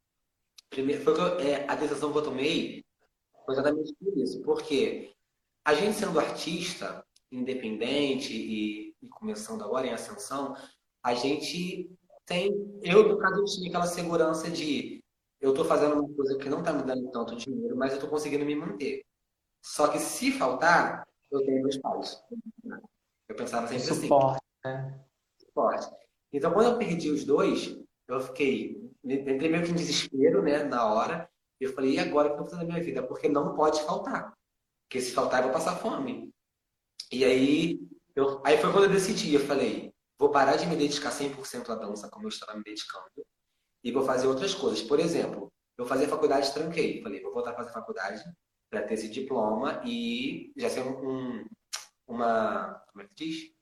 Primeiro, 0.69 1.03
foi 1.03 1.13
eu, 1.13 1.39
é, 1.39 1.65
a 1.67 1.75
decisão 1.75 2.11
que 2.11 2.17
eu 2.17 2.23
tomei 2.23 2.85
foi 3.45 3.53
exatamente 3.53 3.95
por 3.95 4.17
isso, 4.17 4.41
porque 4.43 5.15
a 5.65 5.73
gente 5.73 5.97
sendo 5.97 6.19
artista, 6.19 7.05
independente 7.31 8.33
e, 8.33 8.95
e 9.01 9.09
começando 9.09 9.63
agora 9.63 9.87
em 9.87 9.93
ascensão, 9.93 10.55
a 11.03 11.13
gente 11.13 11.89
tem, 12.27 12.79
eu, 12.83 13.07
no 13.07 13.17
caso, 13.17 13.43
tinha 13.45 13.69
aquela 13.69 13.87
segurança 13.87 14.51
de 14.51 15.01
eu 15.39 15.51
estou 15.51 15.63
fazendo 15.63 15.99
uma 15.99 16.13
coisa 16.13 16.37
que 16.37 16.49
não 16.49 16.59
está 16.59 16.73
me 16.73 16.83
dando 16.83 17.09
tanto 17.09 17.35
dinheiro, 17.35 17.75
mas 17.75 17.91
eu 17.91 17.97
estou 17.97 18.09
conseguindo 18.09 18.45
me 18.45 18.53
manter. 18.53 19.03
Só 19.63 19.87
que 19.87 19.97
se 19.97 20.31
faltar, 20.31 21.07
eu 21.31 21.43
tenho 21.45 21.63
meus 21.63 21.77
pais. 21.77 22.21
Eu 23.29 23.35
pensava 23.35 23.67
sempre 23.67 23.83
assim. 23.83 24.01
Suporte, 24.01 24.41
né? 24.63 24.99
Suporte. 25.39 25.89
Então, 26.33 26.51
quando 26.51 26.73
eu 26.73 26.77
perdi 26.77 27.09
os 27.09 27.23
dois, 27.23 27.77
eu 28.07 28.19
fiquei, 28.19 28.91
entrei 29.03 29.49
meio 29.49 29.63
que 29.63 29.71
em 29.71 29.75
desespero, 29.75 30.41
né, 30.41 30.63
na 30.63 30.85
hora. 30.85 31.29
E 31.61 31.63
eu 31.63 31.73
falei, 31.73 31.93
e 31.93 31.99
agora 31.99 32.27
o 32.27 32.31
que 32.31 32.35
eu 32.35 32.43
vou 32.43 32.49
fazer 32.49 32.63
na 32.63 32.73
minha 32.73 32.83
vida? 32.83 33.01
Porque 33.03 33.29
não 33.29 33.55
pode 33.55 33.81
faltar. 33.83 34.33
Porque 34.83 34.99
se 34.99 35.13
faltar, 35.13 35.39
eu 35.39 35.45
vou 35.45 35.53
passar 35.53 35.77
fome. 35.77 36.29
E 37.11 37.23
aí, 37.23 37.79
eu, 38.15 38.41
aí 38.45 38.57
foi 38.57 38.71
quando 38.71 38.85
eu 38.85 38.91
decidi, 38.91 39.33
eu 39.33 39.39
falei, 39.39 39.93
vou 40.19 40.29
parar 40.29 40.55
de 40.55 40.65
me 40.65 40.75
dedicar 40.75 41.11
100% 41.11 41.69
à 41.69 41.75
dança 41.75 42.09
como 42.09 42.25
eu 42.25 42.29
estava 42.29 42.57
me 42.57 42.63
dedicando 42.63 43.05
e 43.83 43.91
vou 43.91 44.03
fazer 44.03 44.27
outras 44.27 44.53
coisas. 44.53 44.81
Por 44.81 44.99
exemplo, 44.99 45.51
eu 45.77 45.85
fazia 45.85 46.07
faculdade, 46.07 46.53
tranquei. 46.53 47.01
Falei, 47.01 47.21
vou 47.21 47.33
voltar 47.33 47.51
a 47.51 47.55
fazer 47.55 47.71
faculdade 47.71 48.23
para 48.69 48.83
ter 48.83 48.95
esse 48.95 49.09
diploma 49.09 49.81
e 49.85 50.51
já 50.57 50.69
ser 50.69 50.81
um, 50.81 51.45
uma. 52.07 52.83
Como 52.91 53.03
é 53.03 53.07
que 53.07 53.13
diz? 53.15 53.57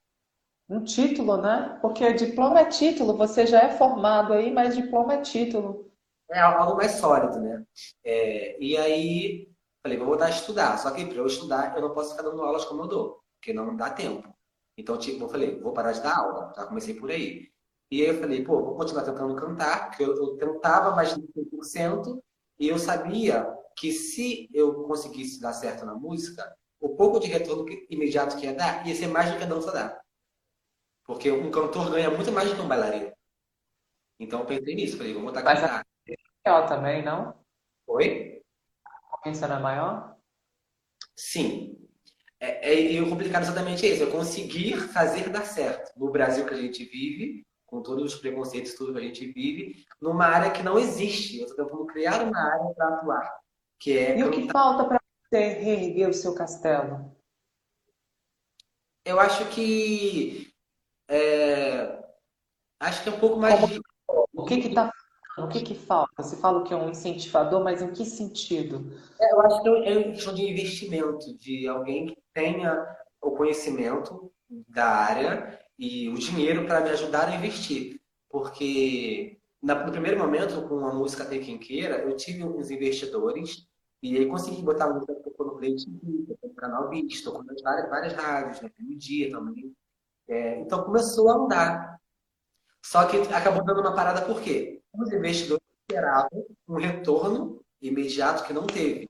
Um 0.68 0.84
título, 0.84 1.38
né? 1.38 1.78
Porque 1.82 2.14
diploma 2.14 2.62
é 2.62 2.66
título, 2.66 3.16
você 3.16 3.46
já 3.46 3.62
é 3.62 3.78
formado 3.78 4.34
aí, 4.34 4.52
mas 4.52 4.76
diploma 4.76 5.14
é 5.14 5.22
título. 5.22 5.92
É 6.32 6.40
algo 6.40 6.76
mais 6.76 6.94
sólido, 6.94 7.40
né? 7.40 7.64
É, 8.04 8.60
e 8.60 8.76
aí, 8.78 9.48
falei, 9.84 9.98
vou 9.98 10.08
voltar 10.08 10.26
a 10.26 10.30
estudar. 10.32 10.78
Só 10.80 10.90
que 10.90 11.06
para 11.06 11.18
eu 11.18 11.28
estudar, 11.28 11.76
eu 11.76 11.82
não 11.82 11.94
posso 11.94 12.12
ficar 12.12 12.24
dando 12.24 12.42
aulas 12.42 12.66
como 12.66 12.84
eu 12.84 12.88
dou, 12.88 13.24
porque 13.36 13.54
não 13.54 13.76
dá 13.76 13.92
tempo. 13.92 14.35
Então, 14.78 14.98
tipo, 14.98 15.24
eu 15.24 15.30
falei, 15.30 15.60
vou 15.60 15.74
parar 15.74 15.92
de 15.94 16.02
dar 16.02 16.18
aula. 16.18 16.54
Já 16.56 16.66
comecei 16.66 16.94
por 16.96 17.10
aí. 17.10 17.50
E 17.92 18.02
aí 18.02 18.10
eu 18.10 18.20
falei, 18.20 18.44
pô, 18.44 18.62
vou 18.64 18.76
continuar 18.76 19.04
tentando 19.04 19.36
cantar, 19.36 19.90
porque 19.90 20.04
eu, 20.04 20.16
eu 20.16 20.38
tentava 20.38 20.96
mais 20.96 21.14
de 21.16 21.22
100%, 21.22 22.22
e 22.60 22.68
eu 22.68 22.78
sabia 22.80 23.48
que 23.78 23.92
se 23.92 24.50
eu 24.54 24.84
conseguisse 24.86 25.40
dar 25.40 25.54
certo 25.54 25.86
na 25.86 25.94
música, 25.94 26.56
o 26.80 26.96
pouco 26.96 27.20
de 27.20 27.28
retorno 27.28 27.66
imediato 27.90 28.38
que 28.38 28.46
ia 28.46 28.54
dar, 28.54 28.86
ia 28.88 28.96
ser 28.96 29.08
mais 29.08 29.32
do 29.32 29.38
que 29.38 29.44
a 29.44 29.48
dança 29.48 29.72
dá. 29.72 30.02
Porque 31.06 31.32
um 31.32 31.52
cantor 31.52 31.92
ganha 31.92 32.10
muito 32.10 32.32
mais 32.32 32.50
do 32.50 32.56
que 32.56 32.62
um 32.62 32.68
bailarino. 32.68 33.14
Então 34.20 34.40
eu 34.40 34.46
pensei 34.46 34.76
nisso, 34.76 34.98
falei, 34.98 35.14
vou 35.14 35.24
botar 35.24 35.42
a 35.42 35.44
cantar. 35.44 35.86
Mas 36.08 36.18
é 36.46 36.50
maior 36.50 36.68
também, 36.68 37.04
não? 37.04 37.38
Oi? 37.88 38.42
A 38.86 39.12
concorrência 39.12 39.48
não 39.48 39.58
é 39.58 39.60
maior? 39.60 40.18
Sim, 41.16 41.85
é, 42.40 42.74
é, 42.74 42.92
e 42.94 43.02
o 43.02 43.10
complicado 43.10 43.44
é 43.44 43.46
exatamente 43.46 43.86
isso, 43.86 44.04
é 44.04 44.12
conseguir 44.12 44.78
fazer 44.78 45.30
dar 45.30 45.46
certo 45.46 45.92
no 45.98 46.12
Brasil 46.12 46.46
que 46.46 46.54
a 46.54 46.62
gente 46.62 46.84
vive, 46.86 47.46
com 47.66 47.82
todos 47.82 48.14
os 48.14 48.20
preconceitos, 48.20 48.74
tudo 48.74 48.94
que 48.94 49.00
a 49.00 49.04
gente 49.04 49.26
vive, 49.32 49.86
numa 50.02 50.26
área 50.26 50.52
que 50.52 50.64
não 50.64 50.78
existe. 50.78 51.40
Eu 51.40 51.48
estou 51.48 51.66
tentando 51.66 51.86
criar 51.88 52.24
uma 52.24 52.38
área 52.38 52.74
para 52.74 52.88
atuar. 52.90 53.40
Que 53.80 53.98
é 53.98 54.18
e 54.18 54.24
o 54.24 54.32
que 54.32 54.48
falta 54.52 54.86
para 54.86 55.00
você 55.24 55.50
reerguer 55.50 56.10
o 56.10 56.14
seu 56.14 56.34
castelo? 56.36 57.14
Eu 59.04 59.20
acho 59.20 59.48
que. 59.50 60.52
É... 61.10 62.04
Acho 62.80 63.04
que 63.04 63.10
é 63.10 63.12
um 63.12 63.20
pouco 63.20 63.38
mais. 63.38 63.60
Como... 63.60 63.80
O 64.34 64.46
que 64.46 64.56
está 64.56 64.92
O 65.38 65.48
que 65.48 65.62
que 65.62 65.76
falta? 65.76 66.12
Você 66.22 66.36
fala 66.38 66.64
que 66.64 66.74
é 66.74 66.78
um 66.78 66.90
incentivador, 66.90 67.64
mas 67.64 67.82
em 67.82 67.92
que 67.92 68.06
sentido? 68.06 68.98
É, 69.20 69.34
eu 69.34 69.42
acho 69.42 69.62
que 69.62 69.70
é 69.70 69.98
uma 69.98 70.12
questão 70.14 70.34
de 70.34 70.50
investimento, 70.50 71.38
de 71.38 71.68
alguém 71.68 72.08
que 72.08 72.25
tenha 72.36 72.86
o 73.22 73.32
conhecimento 73.32 74.32
da 74.68 74.86
área 74.86 75.60
e 75.80 76.10
o 76.10 76.16
dinheiro 76.16 76.68
para 76.68 76.82
me 76.82 76.90
ajudar 76.90 77.30
a 77.30 77.36
investir. 77.36 78.00
Porque 78.30 79.40
no 79.64 79.92
primeiro 79.92 80.20
momento, 80.20 80.68
com 80.68 80.86
a 80.86 80.94
música 80.94 81.26
Tem 81.26 81.42
Quem 81.42 81.58
Queira, 81.58 82.02
eu 82.02 82.16
tive 82.16 82.44
uns 82.44 82.70
investidores 82.70 83.66
e 84.04 84.18
aí 84.18 84.28
consegui 84.28 84.62
botar 84.62 84.86
a 84.86 84.94
música 84.94 85.16
no 85.40 85.58
Play 85.58 85.76
TV, 85.76 86.54
canal 86.58 86.90
Visto, 86.90 87.32
com 87.32 87.44
várias, 87.64 87.90
várias 87.90 88.14
rádios, 88.14 88.62
né? 88.62 88.70
no 88.78 88.98
dia 88.98 89.32
também. 89.32 89.74
É, 90.28 90.60
então 90.60 90.84
começou 90.84 91.30
a 91.30 91.36
andar. 91.36 92.00
Só 92.84 93.08
que 93.08 93.18
acabou 93.34 93.64
dando 93.64 93.82
uma 93.82 93.96
parada 93.96 94.22
por 94.22 94.42
quê? 94.42 94.82
Os 94.94 95.12
investidores 95.12 95.64
esperavam 95.82 96.46
um 96.68 96.76
retorno 96.76 97.62
imediato 97.82 98.46
que 98.46 98.54
não 98.54 98.68
teve. 98.68 99.10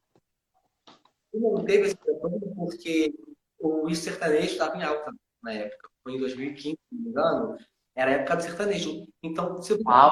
Não 1.40 1.64
teve 1.66 1.88
esse 1.88 1.98
retorno 2.06 2.56
porque 2.56 3.14
o 3.60 3.94
sertanejo 3.94 4.48
estava 4.48 4.78
em 4.78 4.84
alta 4.84 5.12
na 5.44 5.54
época. 5.54 5.90
Foi 6.04 6.14
em 6.14 6.20
2015, 6.20 6.76
se 6.76 6.96
não 6.96 7.02
me 7.02 7.10
engano, 7.10 7.58
era 7.96 8.12
a 8.12 8.14
época 8.16 8.36
do 8.36 8.44
sertanejo. 8.44 9.08
Então, 9.24 9.62
se 9.62 9.74
Uau, 9.86 10.12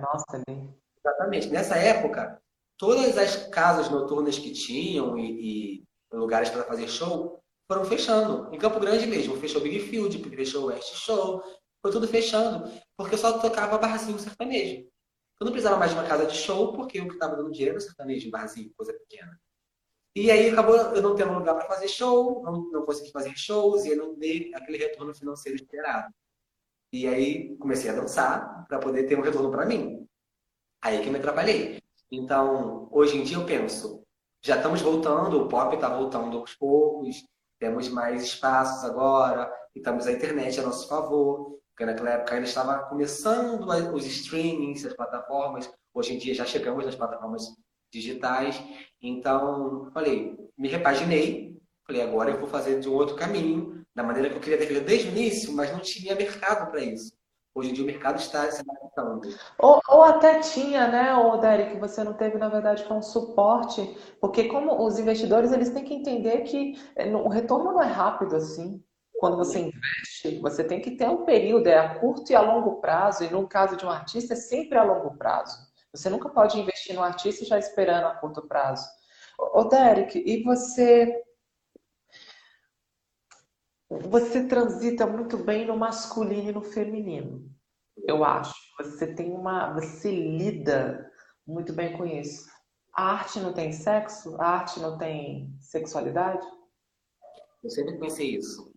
Nossa, 0.00 0.38
né? 0.48 0.68
Exatamente. 0.98 1.48
Nessa 1.48 1.76
época, 1.76 2.40
todas 2.76 3.18
as 3.18 3.48
casas 3.48 3.88
noturnas 3.88 4.38
que 4.38 4.52
tinham 4.52 5.18
e, 5.18 5.80
e 5.80 5.84
lugares 6.12 6.50
para 6.50 6.64
fazer 6.64 6.88
show 6.88 7.40
foram 7.70 7.84
fechando. 7.84 8.52
Em 8.54 8.58
Campo 8.58 8.80
Grande 8.80 9.06
mesmo, 9.06 9.36
fechou 9.36 9.60
Big 9.60 9.80
Field, 9.80 10.22
fechou 10.30 10.66
West 10.66 10.94
Show, 10.94 11.42
foi 11.80 11.90
tudo 11.90 12.06
fechando, 12.06 12.70
porque 12.96 13.16
só 13.16 13.38
tocava 13.38 13.78
barzinho 13.78 14.18
sertanejo. 14.18 14.86
Eu 15.40 15.44
não 15.44 15.52
precisava 15.52 15.76
mais 15.76 15.90
de 15.90 15.98
uma 15.98 16.06
casa 16.06 16.26
de 16.26 16.36
show, 16.36 16.72
porque 16.72 17.00
o 17.00 17.08
que 17.08 17.14
estava 17.14 17.36
dando 17.36 17.50
dinheiro 17.50 17.72
era 17.72 17.80
sertanejo, 17.80 18.30
barzinho, 18.30 18.72
coisa 18.76 18.92
pequena. 18.92 19.36
E 20.14 20.30
aí 20.30 20.50
acabou 20.50 20.76
eu 20.76 21.00
não 21.00 21.14
tendo 21.14 21.32
lugar 21.32 21.54
para 21.54 21.66
fazer 21.66 21.88
show, 21.88 22.42
não, 22.42 22.70
não 22.70 22.84
consegui 22.84 23.10
fazer 23.10 23.36
shows, 23.36 23.84
e 23.84 23.90
eu 23.90 23.96
não 23.96 24.14
dei 24.14 24.52
aquele 24.54 24.78
retorno 24.78 25.14
financeiro 25.14 25.56
esperado. 25.56 26.12
E 26.92 27.06
aí 27.06 27.56
comecei 27.56 27.90
a 27.90 27.94
dançar 27.94 28.66
para 28.68 28.78
poder 28.78 29.04
ter 29.04 29.18
um 29.18 29.22
retorno 29.22 29.50
para 29.50 29.64
mim. 29.64 30.06
Aí 30.82 31.00
que 31.00 31.06
eu 31.06 31.12
me 31.12 31.18
atrapalhei. 31.18 31.82
Então, 32.10 32.88
hoje 32.90 33.16
em 33.16 33.22
dia 33.24 33.38
eu 33.38 33.46
penso, 33.46 34.04
já 34.42 34.56
estamos 34.56 34.82
voltando, 34.82 35.40
o 35.40 35.48
pop 35.48 35.74
está 35.74 35.88
voltando 35.88 36.36
aos 36.36 36.54
poucos, 36.54 37.24
temos 37.58 37.88
mais 37.88 38.22
espaços 38.22 38.84
agora, 38.84 39.50
e 39.74 39.78
estamos 39.78 40.06
a 40.06 40.12
internet 40.12 40.60
a 40.60 40.62
nosso 40.62 40.86
favor, 40.88 41.58
porque 41.70 41.86
naquela 41.86 42.10
época 42.10 42.34
ainda 42.34 42.46
estava 42.46 42.86
começando 42.86 43.66
os 43.94 44.04
streamings, 44.04 44.84
as 44.84 44.92
plataformas, 44.92 45.72
hoje 45.94 46.14
em 46.14 46.18
dia 46.18 46.34
já 46.34 46.44
chegamos 46.44 46.84
nas 46.84 46.96
plataformas 46.96 47.44
digitais, 47.92 48.60
então 49.00 49.90
falei, 49.92 50.36
me 50.56 50.68
repaginei, 50.68 51.60
falei, 51.86 52.02
agora 52.02 52.30
eu 52.30 52.38
vou 52.38 52.48
fazer 52.48 52.80
de 52.80 52.88
um 52.88 52.94
outro 52.94 53.14
caminho, 53.14 53.84
da 53.94 54.02
maneira 54.02 54.30
que 54.30 54.36
eu 54.36 54.40
queria 54.40 54.58
ter 54.58 54.66
feito 54.66 54.84
desde 54.84 55.08
o 55.08 55.10
início, 55.10 55.52
mas 55.52 55.70
não 55.70 55.80
tinha 55.80 56.14
mercado 56.14 56.70
para 56.70 56.80
isso. 56.80 57.12
Hoje 57.54 57.70
em 57.70 57.72
dia 57.74 57.84
o 57.84 57.86
mercado 57.86 58.18
está 58.18 58.50
se 58.50 58.62
adaptando. 58.62 59.28
Ou, 59.58 59.78
ou 59.86 60.02
até 60.02 60.40
tinha, 60.40 60.88
né, 60.88 61.14
o 61.14 61.36
Derek, 61.36 61.78
você 61.78 62.02
não 62.02 62.14
teve, 62.14 62.38
na 62.38 62.48
verdade, 62.48 62.82
com 62.84 62.96
um 62.96 63.02
suporte, 63.02 63.82
porque 64.18 64.44
como 64.44 64.82
os 64.82 64.98
investidores, 64.98 65.52
eles 65.52 65.68
têm 65.68 65.84
que 65.84 65.92
entender 65.92 66.44
que 66.44 66.80
eh, 66.96 67.14
o 67.14 67.28
retorno 67.28 67.72
não 67.72 67.82
é 67.82 67.86
rápido 67.86 68.36
assim. 68.36 68.82
Quando 69.20 69.36
você 69.36 69.58
investe, 69.60 70.40
você 70.40 70.64
tem 70.64 70.80
que 70.80 70.92
ter 70.92 71.08
um 71.08 71.24
período, 71.24 71.66
é 71.66 71.76
a 71.78 71.94
curto 72.00 72.32
e 72.32 72.34
a 72.34 72.40
longo 72.40 72.80
prazo, 72.80 73.22
e 73.22 73.30
no 73.30 73.46
caso 73.46 73.76
de 73.76 73.84
um 73.84 73.90
artista, 73.90 74.32
é 74.32 74.36
sempre 74.36 74.78
a 74.78 74.82
longo 74.82 75.16
prazo. 75.18 75.71
Você 75.94 76.08
nunca 76.08 76.28
pode 76.28 76.58
investir 76.58 76.94
no 76.94 77.02
artista 77.02 77.44
já 77.44 77.58
esperando 77.58 78.06
a 78.06 78.14
curto 78.14 78.46
prazo. 78.46 78.86
Ô, 79.38 79.64
Derek, 79.64 80.18
e 80.18 80.42
você 80.42 81.22
você 84.00 84.46
transita 84.46 85.06
muito 85.06 85.36
bem 85.36 85.66
no 85.66 85.76
masculino 85.76 86.48
e 86.48 86.52
no 86.52 86.62
feminino. 86.62 87.46
Eu 88.06 88.24
acho. 88.24 88.54
Você 88.78 89.14
tem 89.14 89.30
uma. 89.30 89.74
Você 89.74 90.10
lida 90.10 91.10
muito 91.46 91.74
bem 91.74 91.96
com 91.96 92.06
isso. 92.06 92.50
A 92.94 93.12
arte 93.12 93.38
não 93.40 93.52
tem 93.52 93.72
sexo? 93.72 94.40
A 94.40 94.46
arte 94.46 94.80
não 94.80 94.96
tem 94.96 95.54
sexualidade? 95.60 96.46
Eu 97.62 97.70
sempre 97.70 97.98
pensei 97.98 98.36
isso. 98.36 98.72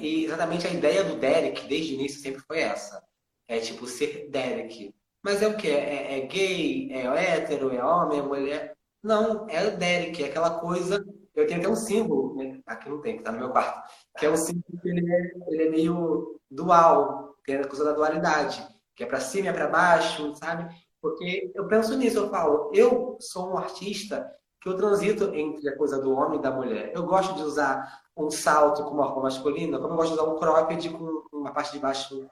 E 0.00 0.24
exatamente 0.24 0.66
a 0.66 0.70
ideia 0.70 1.04
do 1.04 1.16
Derek, 1.16 1.66
desde 1.66 1.92
o 1.92 1.96
início, 1.96 2.20
sempre 2.20 2.40
foi 2.42 2.60
essa. 2.60 3.02
É 3.46 3.58
tipo 3.58 3.86
ser 3.86 4.30
Derek. 4.30 4.94
Mas 5.28 5.42
é 5.42 5.46
o 5.46 5.54
que? 5.58 5.68
É, 5.68 6.20
é, 6.20 6.26
gay? 6.26 6.90
É 6.90 7.34
hétero? 7.34 7.70
É 7.70 7.84
homem? 7.84 8.18
É 8.18 8.22
mulher? 8.22 8.74
Não, 9.02 9.46
é 9.50 9.68
o 9.68 9.76
Derek. 9.76 10.24
É 10.24 10.28
aquela 10.28 10.58
coisa 10.58 11.04
eu 11.34 11.46
tenho 11.46 11.60
até 11.60 11.68
um 11.68 11.76
símbolo, 11.76 12.34
né? 12.34 12.58
aqui 12.66 12.88
não 12.88 13.02
tem, 13.02 13.12
que 13.12 13.20
está 13.20 13.30
no 13.30 13.38
meu 13.38 13.50
quarto, 13.50 13.88
que 14.18 14.24
é 14.24 14.30
um 14.30 14.36
símbolo 14.36 14.80
que 14.80 14.88
ele 14.88 15.14
é, 15.14 15.32
ele 15.48 15.62
é 15.64 15.70
meio 15.70 16.40
dual, 16.50 17.36
que 17.44 17.52
é 17.52 17.60
a 17.60 17.68
coisa 17.68 17.84
da 17.84 17.92
dualidade, 17.92 18.66
que 18.96 19.04
é 19.04 19.06
para 19.06 19.20
cima 19.20 19.46
e 19.46 19.48
é 19.50 19.52
para 19.52 19.68
baixo, 19.68 20.34
sabe? 20.34 20.74
Porque 21.00 21.52
eu 21.54 21.68
penso 21.68 21.94
nisso, 21.96 22.18
eu 22.18 22.30
falo, 22.30 22.72
eu 22.74 23.18
sou 23.20 23.52
um 23.52 23.58
artista 23.58 24.34
que 24.62 24.68
eu 24.68 24.76
transito 24.76 25.32
entre 25.34 25.68
a 25.68 25.76
coisa 25.76 26.00
do 26.00 26.10
homem 26.10 26.38
e 26.38 26.42
da 26.42 26.50
mulher. 26.50 26.90
Eu 26.92 27.04
gosto 27.04 27.36
de 27.36 27.42
usar 27.42 28.00
um 28.16 28.30
salto 28.30 28.82
com 28.82 28.94
uma 28.94 29.04
roupa 29.04 29.20
masculina, 29.20 29.78
como 29.78 29.92
eu 29.92 29.96
gosto 29.96 30.14
de 30.14 30.20
usar 30.20 30.32
um 30.32 30.38
cropped 30.38 30.88
com 30.88 31.22
uma 31.32 31.52
parte 31.52 31.72
de 31.72 31.78
baixo 31.78 32.26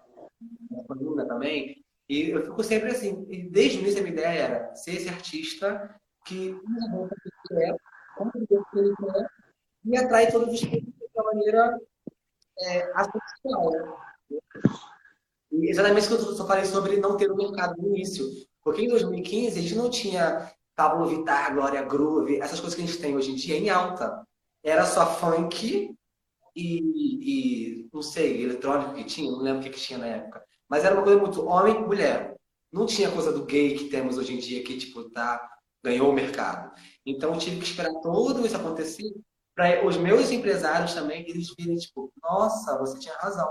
masculina 0.71 1.27
também. 1.27 1.86
E 2.09 2.31
eu 2.31 2.43
fico 2.45 2.63
sempre 2.63 2.91
assim. 2.91 3.27
E 3.29 3.49
desde 3.49 3.79
o 3.79 3.81
início 3.83 4.01
a 4.01 4.03
minha 4.03 4.13
ideia 4.13 4.41
era 4.41 4.75
ser 4.75 4.93
esse 4.93 5.09
artista 5.09 5.95
que 6.25 6.51
usa 6.51 6.91
roupa 6.91 7.15
que 7.49 7.55
é 7.55 7.77
como 8.17 8.33
ele 8.35 8.47
quer, 8.47 9.29
e 9.85 9.97
atrai 9.97 10.31
todos 10.31 10.55
os 10.55 10.61
públicos 10.61 10.95
de 10.99 11.21
uma 11.21 11.25
maneira 11.25 11.79
é? 12.59 12.91
E 15.53 15.71
exatamente 15.71 16.01
isso 16.01 16.17
que 16.17 16.23
eu 16.23 16.35
só 16.35 16.47
falei 16.47 16.65
sobre 16.65 16.99
não 16.99 17.17
ter 17.17 17.31
o 17.31 17.37
mercado 17.37 17.81
no 17.81 17.89
início. 17.89 18.27
Porque 18.63 18.83
em 18.83 18.89
2015 18.89 19.59
a 19.59 19.63
gente 19.63 19.75
não 19.75 19.91
tinha 19.91 20.53
Pablo 20.75 21.07
Vittar, 21.07 21.55
Glória 21.55 21.83
Groove, 21.83 22.41
essas 22.41 22.61
coisas 22.61 22.75
que 22.75 22.83
a 22.83 22.87
gente 22.87 23.01
tem 23.01 23.15
hoje 23.17 23.31
em 23.31 23.37
dia 23.37 23.57
em 23.57 23.71
alta. 23.71 24.27
Era 24.63 24.85
só 24.85 25.07
funk 25.07 25.95
e, 26.55 26.81
e 26.81 27.89
não 27.93 28.03
sei, 28.03 28.43
eletrônico 28.43 28.95
que 28.95 29.05
tinha, 29.05 29.31
não 29.31 29.41
lembro 29.41 29.61
o 29.61 29.63
que, 29.63 29.71
que 29.71 29.81
tinha 29.81 29.99
na 29.99 30.07
época. 30.07 30.45
Mas 30.69 30.85
era 30.85 30.95
uma 30.95 31.03
coisa 31.03 31.21
muito 31.21 31.47
homem 31.47 31.77
e 31.77 31.81
mulher. 31.81 32.35
Não 32.73 32.87
tinha 32.87 33.11
coisa 33.11 33.33
do 33.33 33.45
gay 33.45 33.77
que 33.77 33.89
temos 33.89 34.19
hoje 34.19 34.35
em 34.35 34.39
dia 34.39 34.63
que, 34.63 34.77
tipo, 34.77 35.09
tá, 35.11 35.49
ganhou 35.83 36.11
o 36.11 36.13
mercado. 36.13 36.73
Então, 37.05 37.33
eu 37.33 37.39
tive 37.39 37.59
que 37.59 37.65
esperar 37.65 37.93
tudo 38.03 38.45
isso 38.45 38.57
acontecer 38.57 39.13
para 39.57 39.87
os 39.87 39.97
meus 39.97 40.31
empresários 40.31 40.93
também, 40.93 41.27
eles 41.27 41.55
virem, 41.59 41.77
tipo, 41.77 42.13
nossa, 42.23 42.79
você 42.79 42.99
tinha 42.99 43.15
razão. 43.17 43.49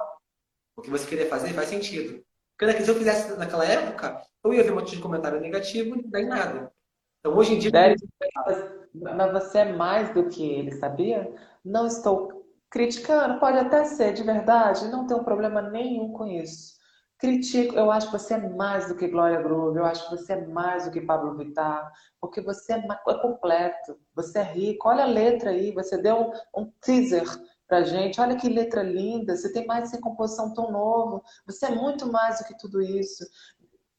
O 0.77 0.81
que 0.81 0.89
você 0.91 1.07
queria 1.07 1.27
fazer 1.27 1.51
faz 1.53 1.69
sentido. 1.69 2.23
Porque 2.57 2.83
se 2.83 2.89
eu 2.89 2.95
fizesse 2.95 3.35
naquela 3.37 3.65
época, 3.65 4.21
eu 4.43 4.53
ia 4.53 4.63
ver 4.63 4.71
um 4.71 4.75
monte 4.75 4.95
de 4.95 5.01
comentário 5.01 5.41
negativo 5.41 5.97
e 5.97 6.07
dá 6.07 6.21
nada. 6.21 6.71
Então, 7.19 7.35
hoje 7.35 7.55
em 7.55 7.59
dia... 7.59 7.71
mas 8.93 9.31
você 9.33 9.59
é 9.59 9.73
mais 9.73 10.13
do 10.13 10.29
que 10.29 10.47
ele, 10.47 10.73
sabia? 10.73 11.33
Não 11.63 11.87
estou 11.87 12.45
criticando, 12.69 13.39
pode 13.39 13.57
até 13.57 13.83
ser, 13.85 14.13
de 14.13 14.21
verdade, 14.21 14.87
não 14.89 15.05
um 15.05 15.23
problema 15.23 15.61
nenhum 15.61 16.11
com 16.11 16.27
isso. 16.27 16.74
Critico, 17.17 17.75
eu 17.75 17.89
acho 17.91 18.07
que 18.07 18.19
você 18.19 18.33
é 18.33 18.49
mais 18.49 18.89
do 18.89 18.95
que 18.95 19.07
Glória 19.07 19.41
Groove, 19.41 19.77
eu 19.77 19.85
acho 19.85 20.09
que 20.09 20.17
você 20.17 20.33
é 20.33 20.47
mais 20.47 20.85
do 20.85 20.91
que 20.91 20.99
Pablo 20.99 21.37
Vittar, 21.37 21.91
porque 22.19 22.41
você 22.41 22.73
é, 22.73 22.77
é 22.77 23.13
completo, 23.21 23.97
você 24.13 24.39
é 24.39 24.43
rico. 24.43 24.89
Olha 24.89 25.03
a 25.03 25.07
letra 25.07 25.51
aí, 25.51 25.71
você 25.71 25.97
deu 25.97 26.33
um, 26.53 26.61
um 26.61 26.71
teaser 26.81 27.23
pra 27.67 27.83
gente, 27.83 28.19
olha 28.19 28.35
que 28.35 28.49
letra 28.49 28.83
linda, 28.83 29.35
você 29.35 29.51
tem 29.51 29.65
mais 29.65 29.85
essa 29.85 30.01
composição 30.01 30.53
tão 30.53 30.71
novo, 30.71 31.23
você 31.47 31.67
é 31.67 31.71
muito 31.71 32.11
mais 32.11 32.39
do 32.39 32.45
que 32.45 32.57
tudo 32.57 32.81
isso. 32.81 33.25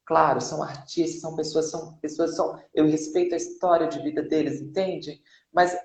Claro, 0.05 0.41
são 0.41 0.63
artistas, 0.63 1.21
são 1.21 1.35
pessoas, 1.35 1.71
são 1.71 1.97
pessoas, 1.97 2.37
são. 2.37 2.61
Eu 2.73 2.87
respeito 2.87 3.35
a 3.35 3.39
história 3.39 3.89
de 3.89 3.99
vida 4.01 4.23
deles, 4.23 4.61
entende? 4.61 5.21
Mas 5.53 5.77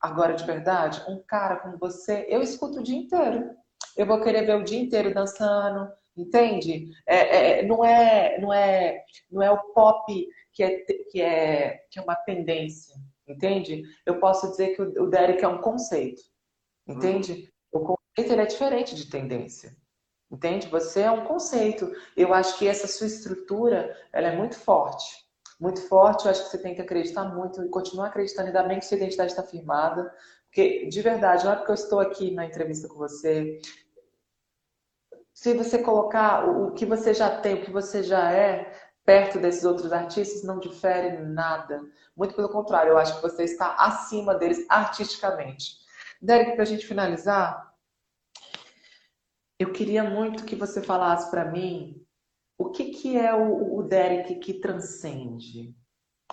agora 0.00 0.34
de 0.34 0.44
verdade, 0.44 1.02
um 1.08 1.22
cara 1.22 1.56
como 1.56 1.78
você, 1.78 2.26
eu 2.28 2.42
escuto 2.42 2.80
o 2.80 2.82
dia 2.82 2.98
inteiro. 2.98 3.50
Eu 3.96 4.06
vou 4.06 4.20
querer 4.20 4.44
ver 4.44 4.56
o 4.56 4.64
dia 4.64 4.80
inteiro 4.80 5.14
dançando, 5.14 5.90
entende? 6.16 6.88
É, 7.06 7.60
é, 7.60 7.66
não, 7.66 7.84
é, 7.84 8.38
não, 8.40 8.52
é, 8.52 9.04
não 9.30 9.42
é 9.42 9.50
o 9.50 9.58
pop 9.72 10.28
que 10.52 10.62
é, 10.62 10.80
que, 11.10 11.20
é, 11.20 11.84
que 11.90 11.98
é 11.98 12.02
uma 12.02 12.16
tendência, 12.16 12.94
entende? 13.26 13.82
Eu 14.04 14.18
posso 14.18 14.50
dizer 14.50 14.74
que 14.74 14.82
o, 14.82 15.08
Derek 15.08 15.44
é 15.44 15.48
um 15.48 15.60
conceito, 15.60 16.22
entende? 16.86 17.50
Hum. 17.72 17.80
O 17.80 17.80
conceito 17.80 18.32
ele 18.32 18.42
é 18.42 18.46
diferente 18.46 18.94
de 18.94 19.08
tendência. 19.08 19.76
Entende? 20.30 20.68
Você 20.68 21.00
é 21.00 21.10
um 21.10 21.24
conceito. 21.24 21.90
Eu 22.16 22.32
acho 22.32 22.56
que 22.56 22.68
essa 22.68 22.86
sua 22.86 23.08
estrutura, 23.08 23.96
ela 24.12 24.28
é 24.28 24.36
muito 24.36 24.56
forte. 24.56 25.04
Muito 25.58 25.82
forte, 25.88 26.24
eu 26.24 26.30
acho 26.30 26.44
que 26.44 26.50
você 26.50 26.58
tem 26.58 26.74
que 26.74 26.80
acreditar 26.80 27.24
muito 27.24 27.62
e 27.62 27.68
continuar 27.68 28.06
acreditando, 28.06 28.46
ainda 28.46 28.62
bem 28.62 28.78
que 28.78 28.86
sua 28.86 28.96
identidade 28.96 29.32
está 29.32 29.42
firmada. 29.42 30.10
Porque, 30.46 30.86
de 30.86 31.02
verdade, 31.02 31.44
na 31.44 31.50
hora 31.50 31.64
que 31.64 31.70
eu 31.70 31.74
estou 31.74 32.00
aqui 32.00 32.30
na 32.30 32.46
entrevista 32.46 32.88
com 32.88 32.94
você, 32.94 33.60
se 35.40 35.54
você 35.54 35.78
colocar 35.78 36.46
o 36.46 36.70
que 36.72 36.84
você 36.84 37.14
já 37.14 37.40
tem, 37.40 37.54
o 37.54 37.64
que 37.64 37.70
você 37.70 38.02
já 38.02 38.30
é, 38.30 38.78
perto 39.06 39.38
desses 39.38 39.64
outros 39.64 39.90
artistas 39.90 40.42
não 40.42 40.58
difere 40.58 41.16
nada. 41.16 41.80
Muito 42.14 42.34
pelo 42.34 42.50
contrário, 42.50 42.90
eu 42.90 42.98
acho 42.98 43.16
que 43.16 43.22
você 43.22 43.44
está 43.44 43.74
acima 43.76 44.34
deles 44.34 44.66
artisticamente. 44.68 45.78
Derek, 46.20 46.52
para 46.52 46.62
a 46.62 46.66
gente 46.66 46.86
finalizar, 46.86 47.74
eu 49.58 49.72
queria 49.72 50.04
muito 50.04 50.44
que 50.44 50.54
você 50.54 50.82
falasse 50.82 51.30
para 51.30 51.46
mim 51.46 52.04
o 52.58 52.68
que, 52.68 52.90
que 52.90 53.16
é 53.16 53.34
o, 53.34 53.78
o 53.78 53.82
Derek 53.82 54.34
que 54.40 54.52
transcende. 54.60 55.74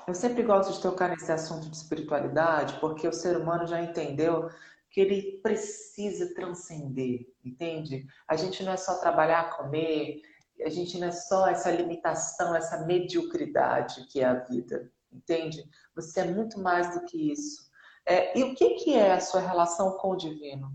Eu 0.05 0.13
sempre 0.13 0.43
gosto 0.43 0.73
de 0.73 0.81
tocar 0.81 1.07
nesse 1.07 1.31
assunto 1.31 1.69
de 1.69 1.77
espiritualidade, 1.77 2.77
porque 2.81 3.07
o 3.07 3.13
ser 3.13 3.37
humano 3.37 3.65
já 3.67 3.81
entendeu 3.81 4.49
que 4.91 5.01
ele 5.01 5.39
precisa 5.41 6.33
transcender, 6.33 7.27
entende? 7.43 8.05
A 8.27 8.35
gente 8.35 8.63
não 8.63 8.71
é 8.71 8.77
só 8.77 8.99
trabalhar, 8.99 9.55
comer, 9.55 10.21
a 10.65 10.69
gente 10.69 10.97
não 10.97 11.07
é 11.07 11.11
só 11.11 11.47
essa 11.47 11.71
limitação, 11.71 12.55
essa 12.55 12.85
mediocridade 12.85 14.05
que 14.07 14.19
é 14.19 14.25
a 14.25 14.33
vida, 14.33 14.91
entende? 15.11 15.63
Você 15.95 16.21
é 16.21 16.25
muito 16.25 16.59
mais 16.59 16.93
do 16.93 17.05
que 17.05 17.31
isso. 17.31 17.67
É, 18.05 18.37
e 18.37 18.43
o 18.43 18.55
que, 18.55 18.75
que 18.75 18.93
é 18.93 19.13
a 19.13 19.19
sua 19.19 19.41
relação 19.41 19.97
com 19.97 20.11
o 20.11 20.15
divino? 20.15 20.71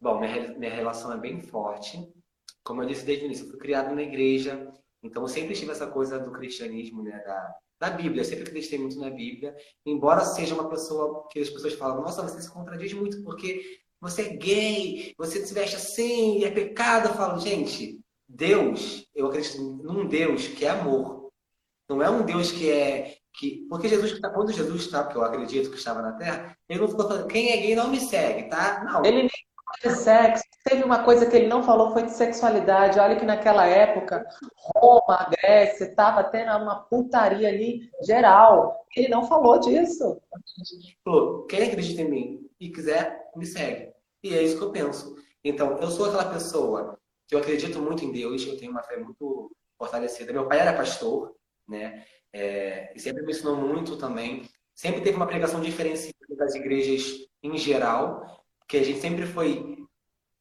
Bom, 0.00 0.20
minha, 0.20 0.56
minha 0.56 0.72
relação 0.72 1.12
é 1.12 1.16
bem 1.16 1.42
forte. 1.42 2.12
Como 2.62 2.82
eu 2.82 2.86
disse 2.86 3.04
desde 3.04 3.24
o 3.24 3.26
início, 3.26 3.46
eu 3.46 3.50
fui 3.50 3.58
criado 3.58 3.94
na 3.94 4.02
igreja, 4.02 4.72
então 5.02 5.22
eu 5.22 5.28
sempre 5.28 5.54
tive 5.54 5.72
essa 5.72 5.86
coisa 5.86 6.18
do 6.18 6.30
cristianismo, 6.32 7.02
né, 7.02 7.18
da, 7.24 7.56
da 7.78 7.90
Bíblia. 7.90 8.22
Eu 8.22 8.24
sempre 8.24 8.44
acreditei 8.44 8.78
muito 8.78 8.98
na 8.98 9.10
Bíblia, 9.10 9.56
embora 9.86 10.24
seja 10.24 10.54
uma 10.54 10.68
pessoa 10.68 11.26
que 11.30 11.40
as 11.40 11.50
pessoas 11.50 11.74
falam, 11.74 12.02
nossa, 12.02 12.22
você 12.22 12.40
se 12.40 12.50
contradiz 12.50 12.92
muito 12.92 13.22
porque 13.22 13.62
você 14.00 14.22
é 14.22 14.36
gay, 14.36 15.14
você 15.16 15.44
se 15.44 15.52
veste 15.54 15.76
assim, 15.76 16.44
é 16.44 16.50
pecado. 16.50 17.08
Eu 17.08 17.14
falo, 17.14 17.40
gente, 17.40 18.00
Deus, 18.28 19.06
eu 19.14 19.26
acredito 19.26 19.60
num 19.60 20.06
Deus 20.06 20.48
que 20.48 20.64
é 20.64 20.70
amor. 20.70 21.30
Não 21.88 22.02
é 22.02 22.10
um 22.10 22.24
Deus 22.24 22.52
que 22.52 22.70
é. 22.70 23.16
Que, 23.32 23.66
porque 23.68 23.88
Jesus, 23.88 24.18
quando 24.18 24.52
Jesus 24.52 24.82
está, 24.82 25.04
porque 25.04 25.16
eu 25.16 25.22
acredito 25.22 25.70
que 25.70 25.76
estava 25.76 26.02
na 26.02 26.12
Terra, 26.12 26.56
ele 26.68 26.80
não 26.80 26.88
ficou 26.88 27.06
falando, 27.06 27.28
quem 27.28 27.50
é 27.50 27.56
gay 27.56 27.76
não 27.76 27.88
me 27.88 28.00
segue, 28.00 28.48
tá? 28.48 28.82
Não. 28.84 29.04
Ele 29.04 29.22
nem 29.22 29.30
de 29.82 29.90
sexo. 29.90 30.42
Teve 30.64 30.84
uma 30.84 31.02
coisa 31.04 31.26
que 31.26 31.36
ele 31.36 31.46
não 31.46 31.62
falou, 31.62 31.92
foi 31.92 32.02
de 32.02 32.12
sexualidade. 32.12 32.98
Olha 32.98 33.16
que 33.16 33.24
naquela 33.24 33.66
época, 33.66 34.26
Roma, 34.56 35.28
Grécia, 35.30 35.84
estava 35.84 36.24
tendo 36.24 36.50
uma 36.62 36.80
putaria 36.82 37.48
ali 37.48 37.90
geral. 38.02 38.84
Ele 38.96 39.08
não 39.08 39.26
falou 39.26 39.58
disso. 39.58 40.20
Falou, 41.04 41.46
quem 41.46 41.68
acredita 41.68 42.02
em 42.02 42.10
mim 42.10 42.50
e 42.60 42.70
quiser, 42.70 43.30
me 43.36 43.46
segue. 43.46 43.92
E 44.22 44.34
é 44.34 44.42
isso 44.42 44.58
que 44.58 44.64
eu 44.64 44.72
penso. 44.72 45.16
Então, 45.44 45.78
eu 45.78 45.90
sou 45.90 46.06
aquela 46.06 46.30
pessoa 46.30 46.98
que 47.26 47.34
eu 47.34 47.38
acredito 47.38 47.78
muito 47.80 48.04
em 48.04 48.10
Deus, 48.10 48.46
eu 48.46 48.56
tenho 48.56 48.72
uma 48.72 48.82
fé 48.82 48.96
muito 48.96 49.50
fortalecida. 49.78 50.32
Meu 50.32 50.48
pai 50.48 50.58
era 50.58 50.72
pastor, 50.72 51.34
né? 51.68 52.04
É, 52.32 52.92
e 52.94 53.00
sempre 53.00 53.22
me 53.22 53.32
ensinou 53.32 53.56
muito 53.56 53.96
também. 53.96 54.42
Sempre 54.74 55.00
teve 55.00 55.16
uma 55.16 55.26
pregação 55.26 55.60
diferenciada 55.60 56.16
das 56.36 56.54
igrejas 56.54 57.28
em 57.42 57.56
geral, 57.56 58.37
que 58.68 58.76
a 58.76 58.84
gente 58.84 59.00
sempre 59.00 59.26
foi 59.26 59.86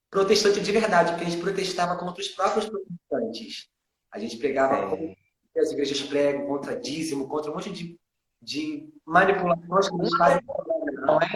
protestante 0.10 0.62
de 0.62 0.72
verdade, 0.72 1.12
porque 1.12 1.26
a 1.26 1.30
gente 1.30 1.42
protestava 1.42 1.98
contra 1.98 2.22
os 2.22 2.28
próprios 2.30 2.70
protestantes. 2.70 3.70
A 4.12 4.20
gente 4.20 4.38
pregava 4.38 4.96
é. 4.96 5.16
as 5.58 5.72
igrejas 5.72 6.02
pregam, 6.04 6.46
contra 6.46 6.80
dízimo, 6.80 7.28
contra 7.28 7.50
um 7.50 7.56
monte 7.56 7.72
de, 7.72 7.98
de 8.42 8.94
manipulações 9.06 9.90
que 9.90 9.96
eles 9.96 10.18
fazem. 10.18 10.42
Não 11.06 11.20
é? 11.22 11.28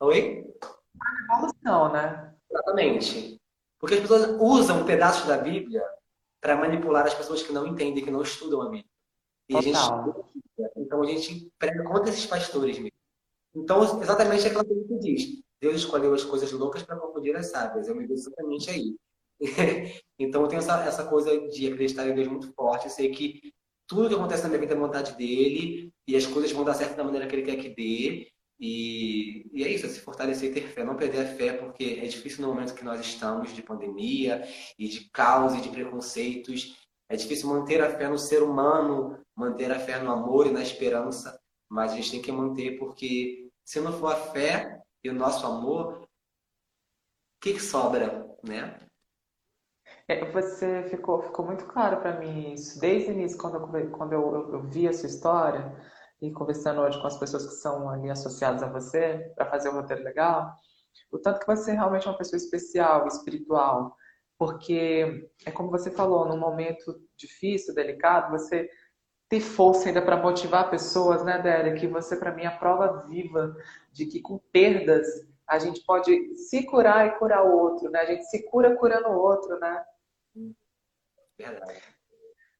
Oi? 0.00 0.44
Não, 1.62 1.92
né? 1.92 2.34
Exatamente. 2.50 3.40
Porque 3.78 3.94
as 3.94 4.00
pessoas 4.00 4.36
usam 4.40 4.84
pedaços 4.84 5.26
da 5.26 5.38
Bíblia 5.38 5.82
para 6.40 6.56
manipular 6.56 7.06
as 7.06 7.14
pessoas 7.14 7.42
que 7.42 7.52
não 7.52 7.66
entendem, 7.66 8.04
que 8.04 8.10
não 8.10 8.22
estudam 8.22 8.62
a 8.62 8.70
Bíblia. 8.70 8.90
E 9.48 9.56
a 9.56 9.60
gente, 9.60 9.78
então 10.76 11.02
a 11.02 11.06
gente 11.06 11.52
prega 11.58 11.84
contra 11.84 12.10
esses 12.10 12.26
pastores 12.26 12.78
mesmo. 12.78 12.96
Então, 13.54 14.02
exatamente 14.02 14.46
aquela 14.46 14.64
coisa 14.64 14.84
que 14.86 14.98
diz. 14.98 15.45
Deus 15.66 15.82
escolheu 15.82 16.14
as 16.14 16.24
coisas 16.24 16.52
loucas 16.52 16.82
para 16.82 16.96
confundir 16.96 17.34
as 17.36 17.50
sábias. 17.50 17.88
Eu 17.88 17.96
me 17.96 18.06
vejo 18.06 18.20
exatamente 18.20 18.70
aí. 18.70 18.96
então 20.18 20.42
eu 20.42 20.48
tenho 20.48 20.60
essa, 20.60 20.82
essa 20.84 21.04
coisa 21.04 21.48
de 21.48 21.72
acreditar 21.72 22.06
em 22.08 22.14
Deus 22.14 22.28
muito 22.28 22.52
forte. 22.52 22.86
Eu 22.86 22.90
sei 22.90 23.10
que 23.10 23.52
tudo 23.86 24.08
que 24.08 24.14
acontece 24.14 24.42
na 24.42 24.48
minha 24.48 24.60
vida 24.60 24.74
é 24.74 24.76
vontade 24.76 25.16
dele 25.16 25.92
e 26.06 26.16
as 26.16 26.26
coisas 26.26 26.52
vão 26.52 26.64
dar 26.64 26.74
certo 26.74 26.96
da 26.96 27.04
maneira 27.04 27.26
que 27.26 27.34
ele 27.34 27.42
quer 27.42 27.56
que 27.56 27.68
dê. 27.68 28.28
E, 28.58 29.46
e 29.52 29.64
é 29.64 29.68
isso, 29.68 29.84
é 29.84 29.88
se 29.88 30.00
fortalecer 30.00 30.50
e 30.50 30.54
ter 30.54 30.68
fé, 30.68 30.82
não 30.82 30.96
perder 30.96 31.26
a 31.26 31.26
fé, 31.26 31.52
porque 31.52 32.00
é 32.02 32.06
difícil 32.06 32.40
no 32.40 32.48
momento 32.48 32.74
que 32.74 32.84
nós 32.84 33.00
estamos 33.00 33.54
de 33.54 33.62
pandemia 33.62 34.48
e 34.78 34.88
de 34.88 35.10
caos 35.10 35.54
e 35.54 35.60
de 35.60 35.68
preconceitos. 35.68 36.76
É 37.08 37.16
difícil 37.16 37.48
manter 37.48 37.82
a 37.82 37.90
fé 37.90 38.08
no 38.08 38.18
ser 38.18 38.42
humano, 38.42 39.18
manter 39.36 39.70
a 39.70 39.78
fé 39.78 39.98
no 39.98 40.10
amor 40.10 40.46
e 40.46 40.52
na 40.52 40.62
esperança, 40.62 41.38
mas 41.68 41.92
a 41.92 41.96
gente 41.96 42.12
tem 42.12 42.22
que 42.22 42.32
manter, 42.32 42.78
porque 42.78 43.48
se 43.64 43.80
não 43.80 43.92
for 43.92 44.12
a 44.12 44.16
fé 44.16 44.75
e 45.06 45.10
o 45.10 45.14
nosso 45.14 45.46
amor, 45.46 46.02
o 46.02 46.08
que, 47.40 47.54
que 47.54 47.62
sobra, 47.62 48.28
né? 48.42 48.80
É, 50.08 50.30
você 50.32 50.82
ficou, 50.88 51.22
ficou 51.22 51.46
muito 51.46 51.64
claro 51.66 52.00
para 52.00 52.18
mim 52.18 52.52
isso. 52.52 52.80
Desde 52.80 53.10
o 53.10 53.12
início, 53.12 53.38
quando, 53.38 53.54
eu, 53.54 53.90
quando 53.90 54.12
eu, 54.12 54.52
eu, 54.52 54.62
vi 54.64 54.88
a 54.88 54.92
sua 54.92 55.08
história, 55.08 55.72
e 56.20 56.32
conversando 56.32 56.80
hoje 56.80 57.00
com 57.00 57.06
as 57.06 57.18
pessoas 57.18 57.46
que 57.46 57.54
são 57.54 57.88
ali 57.88 58.10
associadas 58.10 58.62
a 58.62 58.68
você 58.68 59.32
para 59.36 59.46
fazer 59.46 59.68
o 59.68 59.74
roteiro 59.74 60.02
legal, 60.02 60.56
o 61.12 61.18
tanto 61.18 61.38
que 61.38 61.46
você 61.46 61.70
é 61.70 61.74
realmente 61.74 62.08
uma 62.08 62.16
pessoa 62.16 62.38
especial, 62.38 63.06
espiritual, 63.06 63.94
porque 64.36 65.28
é 65.44 65.52
como 65.52 65.70
você 65.70 65.90
falou, 65.90 66.26
num 66.26 66.38
momento 66.38 67.00
difícil, 67.16 67.74
delicado, 67.74 68.30
você 68.30 68.68
ter 69.28 69.40
força 69.40 69.88
ainda 69.88 70.02
para 70.02 70.16
motivar 70.16 70.70
pessoas, 70.70 71.24
né, 71.24 71.40
Délia? 71.40 71.74
Que 71.74 71.86
você 71.86 72.16
para 72.16 72.32
mim 72.32 72.42
é 72.42 72.46
a 72.46 72.56
prova 72.56 73.04
viva 73.06 73.54
de 73.96 74.06
que 74.06 74.20
com 74.20 74.38
perdas 74.52 75.06
a 75.48 75.58
gente 75.58 75.80
pode 75.84 76.36
se 76.36 76.64
curar 76.64 77.06
e 77.06 77.18
curar 77.18 77.44
o 77.46 77.56
outro, 77.56 77.90
né? 77.90 78.00
A 78.00 78.04
gente 78.04 78.24
se 78.24 78.42
cura 78.50 78.76
curando 78.76 79.08
o 79.08 79.18
outro, 79.18 79.58
né? 79.58 79.84
Verdade. 81.38 81.82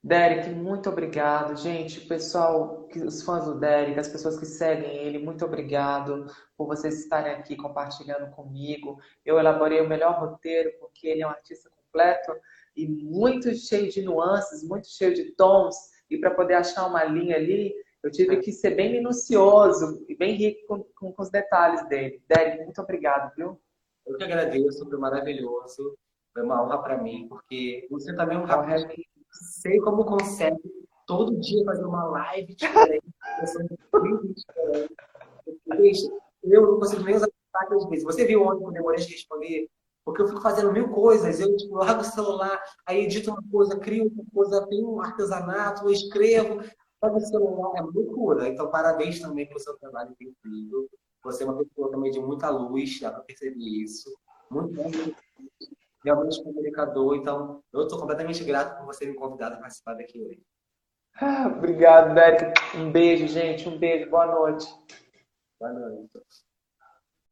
Derek, 0.03 0.51
muito 0.51 0.89
obrigado. 0.89 1.57
Gente, 1.57 1.99
o 1.99 2.07
pessoal, 2.07 2.89
os 2.95 3.23
fãs 3.23 3.45
do 3.45 3.59
Derek, 3.59 3.99
as 3.99 4.09
pessoas 4.09 4.39
que 4.39 4.47
seguem 4.47 4.97
ele, 4.99 5.19
muito 5.19 5.45
obrigado 5.45 6.27
por 6.57 6.69
vocês 6.69 7.01
estarem 7.01 7.33
aqui 7.33 7.57
compartilhando 7.57 8.31
comigo. 8.31 9.01
Eu 9.25 9.37
elaborei 9.39 9.81
o 9.81 9.89
melhor 9.89 10.21
roteiro 10.21 10.73
porque 10.79 11.09
ele 11.09 11.23
é 11.23 11.27
um 11.27 11.31
artista 11.31 11.69
completo 11.71 12.33
e 12.77 12.87
muito 12.87 13.53
cheio 13.57 13.91
de 13.91 14.01
nuances, 14.01 14.63
muito 14.63 14.87
cheio 14.87 15.13
de 15.13 15.33
tons. 15.33 15.75
E 16.09 16.17
para 16.19 16.31
poder 16.31 16.55
achar 16.55 16.87
uma 16.87 17.03
linha 17.03 17.35
ali, 17.35 17.75
eu 18.07 18.11
tive 18.13 18.37
que 18.39 18.53
ser 18.53 18.71
bem 18.71 18.93
minucioso 18.93 20.05
e 20.09 20.17
bem 20.17 20.35
rico 20.35 20.67
com, 20.67 20.85
com, 20.95 21.13
com 21.13 21.23
os 21.23 21.31
detalhes 21.31 21.87
dele. 21.89 22.23
Derek, 22.29 22.63
muito 22.65 22.81
obrigado, 22.81 23.35
viu? 23.35 23.61
Eu 24.07 24.17
que 24.17 24.25
agradeço, 24.25 24.89
foi 24.89 24.99
maravilhoso. 24.99 25.99
Foi 26.33 26.43
uma 26.43 26.63
honra 26.63 26.79
para 26.79 27.03
mim, 27.03 27.27
porque 27.29 27.87
você 27.91 28.15
também 28.15 28.37
é 28.37 28.41
um 28.41 28.45
rapaz 28.45 28.85
sei 29.61 29.81
como 29.81 30.05
consegue 30.05 30.61
todo 31.07 31.39
dia 31.41 31.65
fazer 31.65 31.85
uma 31.85 32.05
live 32.05 32.55
diferente. 32.55 33.07
eu 36.43 36.63
não 36.63 36.79
consigo 36.79 37.03
nem 37.03 37.17
usar 37.17 37.29
às 37.55 37.89
vezes. 37.89 38.05
Você 38.05 38.25
viu 38.25 38.43
ontem 38.43 38.61
que 38.61 38.67
eu 38.67 38.73
demorei 38.73 39.05
de 39.05 39.13
responder? 39.13 39.69
Porque 40.05 40.23
eu 40.23 40.29
fico 40.29 40.41
fazendo 40.41 40.73
mil 40.73 40.91
coisas. 40.91 41.41
Eu 41.41 41.57
tipo, 41.57 41.75
largo 41.75 42.03
o 42.03 42.05
celular, 42.05 42.63
aí 42.87 43.05
edito 43.05 43.31
uma 43.31 43.43
coisa, 43.51 43.79
crio 43.79 44.07
uma 44.07 44.25
coisa, 44.33 44.67
tenho 44.69 44.95
um 44.95 45.01
artesanato, 45.01 45.85
eu 45.85 45.91
escrevo. 45.91 46.63
Pega 47.01 47.17
o 47.17 47.21
celular, 47.21 47.77
é 47.77 47.83
loucura. 47.83 48.49
Então, 48.49 48.71
parabéns 48.71 49.21
também 49.21 49.47
pelo 49.47 49.61
seu 49.61 49.77
trabalho 49.79 50.15
incrível. 50.21 50.89
Você 51.25 51.43
é 51.43 51.47
uma 51.47 51.59
pessoa 51.59 51.91
também 51.91 52.11
de 52.11 52.21
muita 52.21 52.49
luz, 52.49 53.01
dá 53.01 53.11
para 53.11 53.23
perceber 53.23 53.59
isso. 53.59 54.11
Muito 54.51 54.75
bom 54.75 54.91
realmente 56.07 56.43
comunicador. 56.43 57.17
Então, 57.17 57.63
eu 57.73 57.83
estou 57.83 57.99
completamente 57.99 58.45
grato 58.45 58.79
por 58.79 58.87
você 58.87 59.07
me 59.07 59.15
convidar 59.15 59.53
a 59.53 59.57
participar 59.57 59.95
daqui 59.95 60.23
hoje. 60.23 60.41
Ah, 61.21 61.49
obrigado, 61.49 62.15
Derek. 62.15 62.55
Um 62.77 62.93
beijo, 62.93 63.27
gente. 63.27 63.69
Um 63.69 63.79
beijo. 63.79 64.09
Boa 64.09 64.27
noite. 64.27 64.67
Boa 65.59 65.73
noite. 65.73 66.11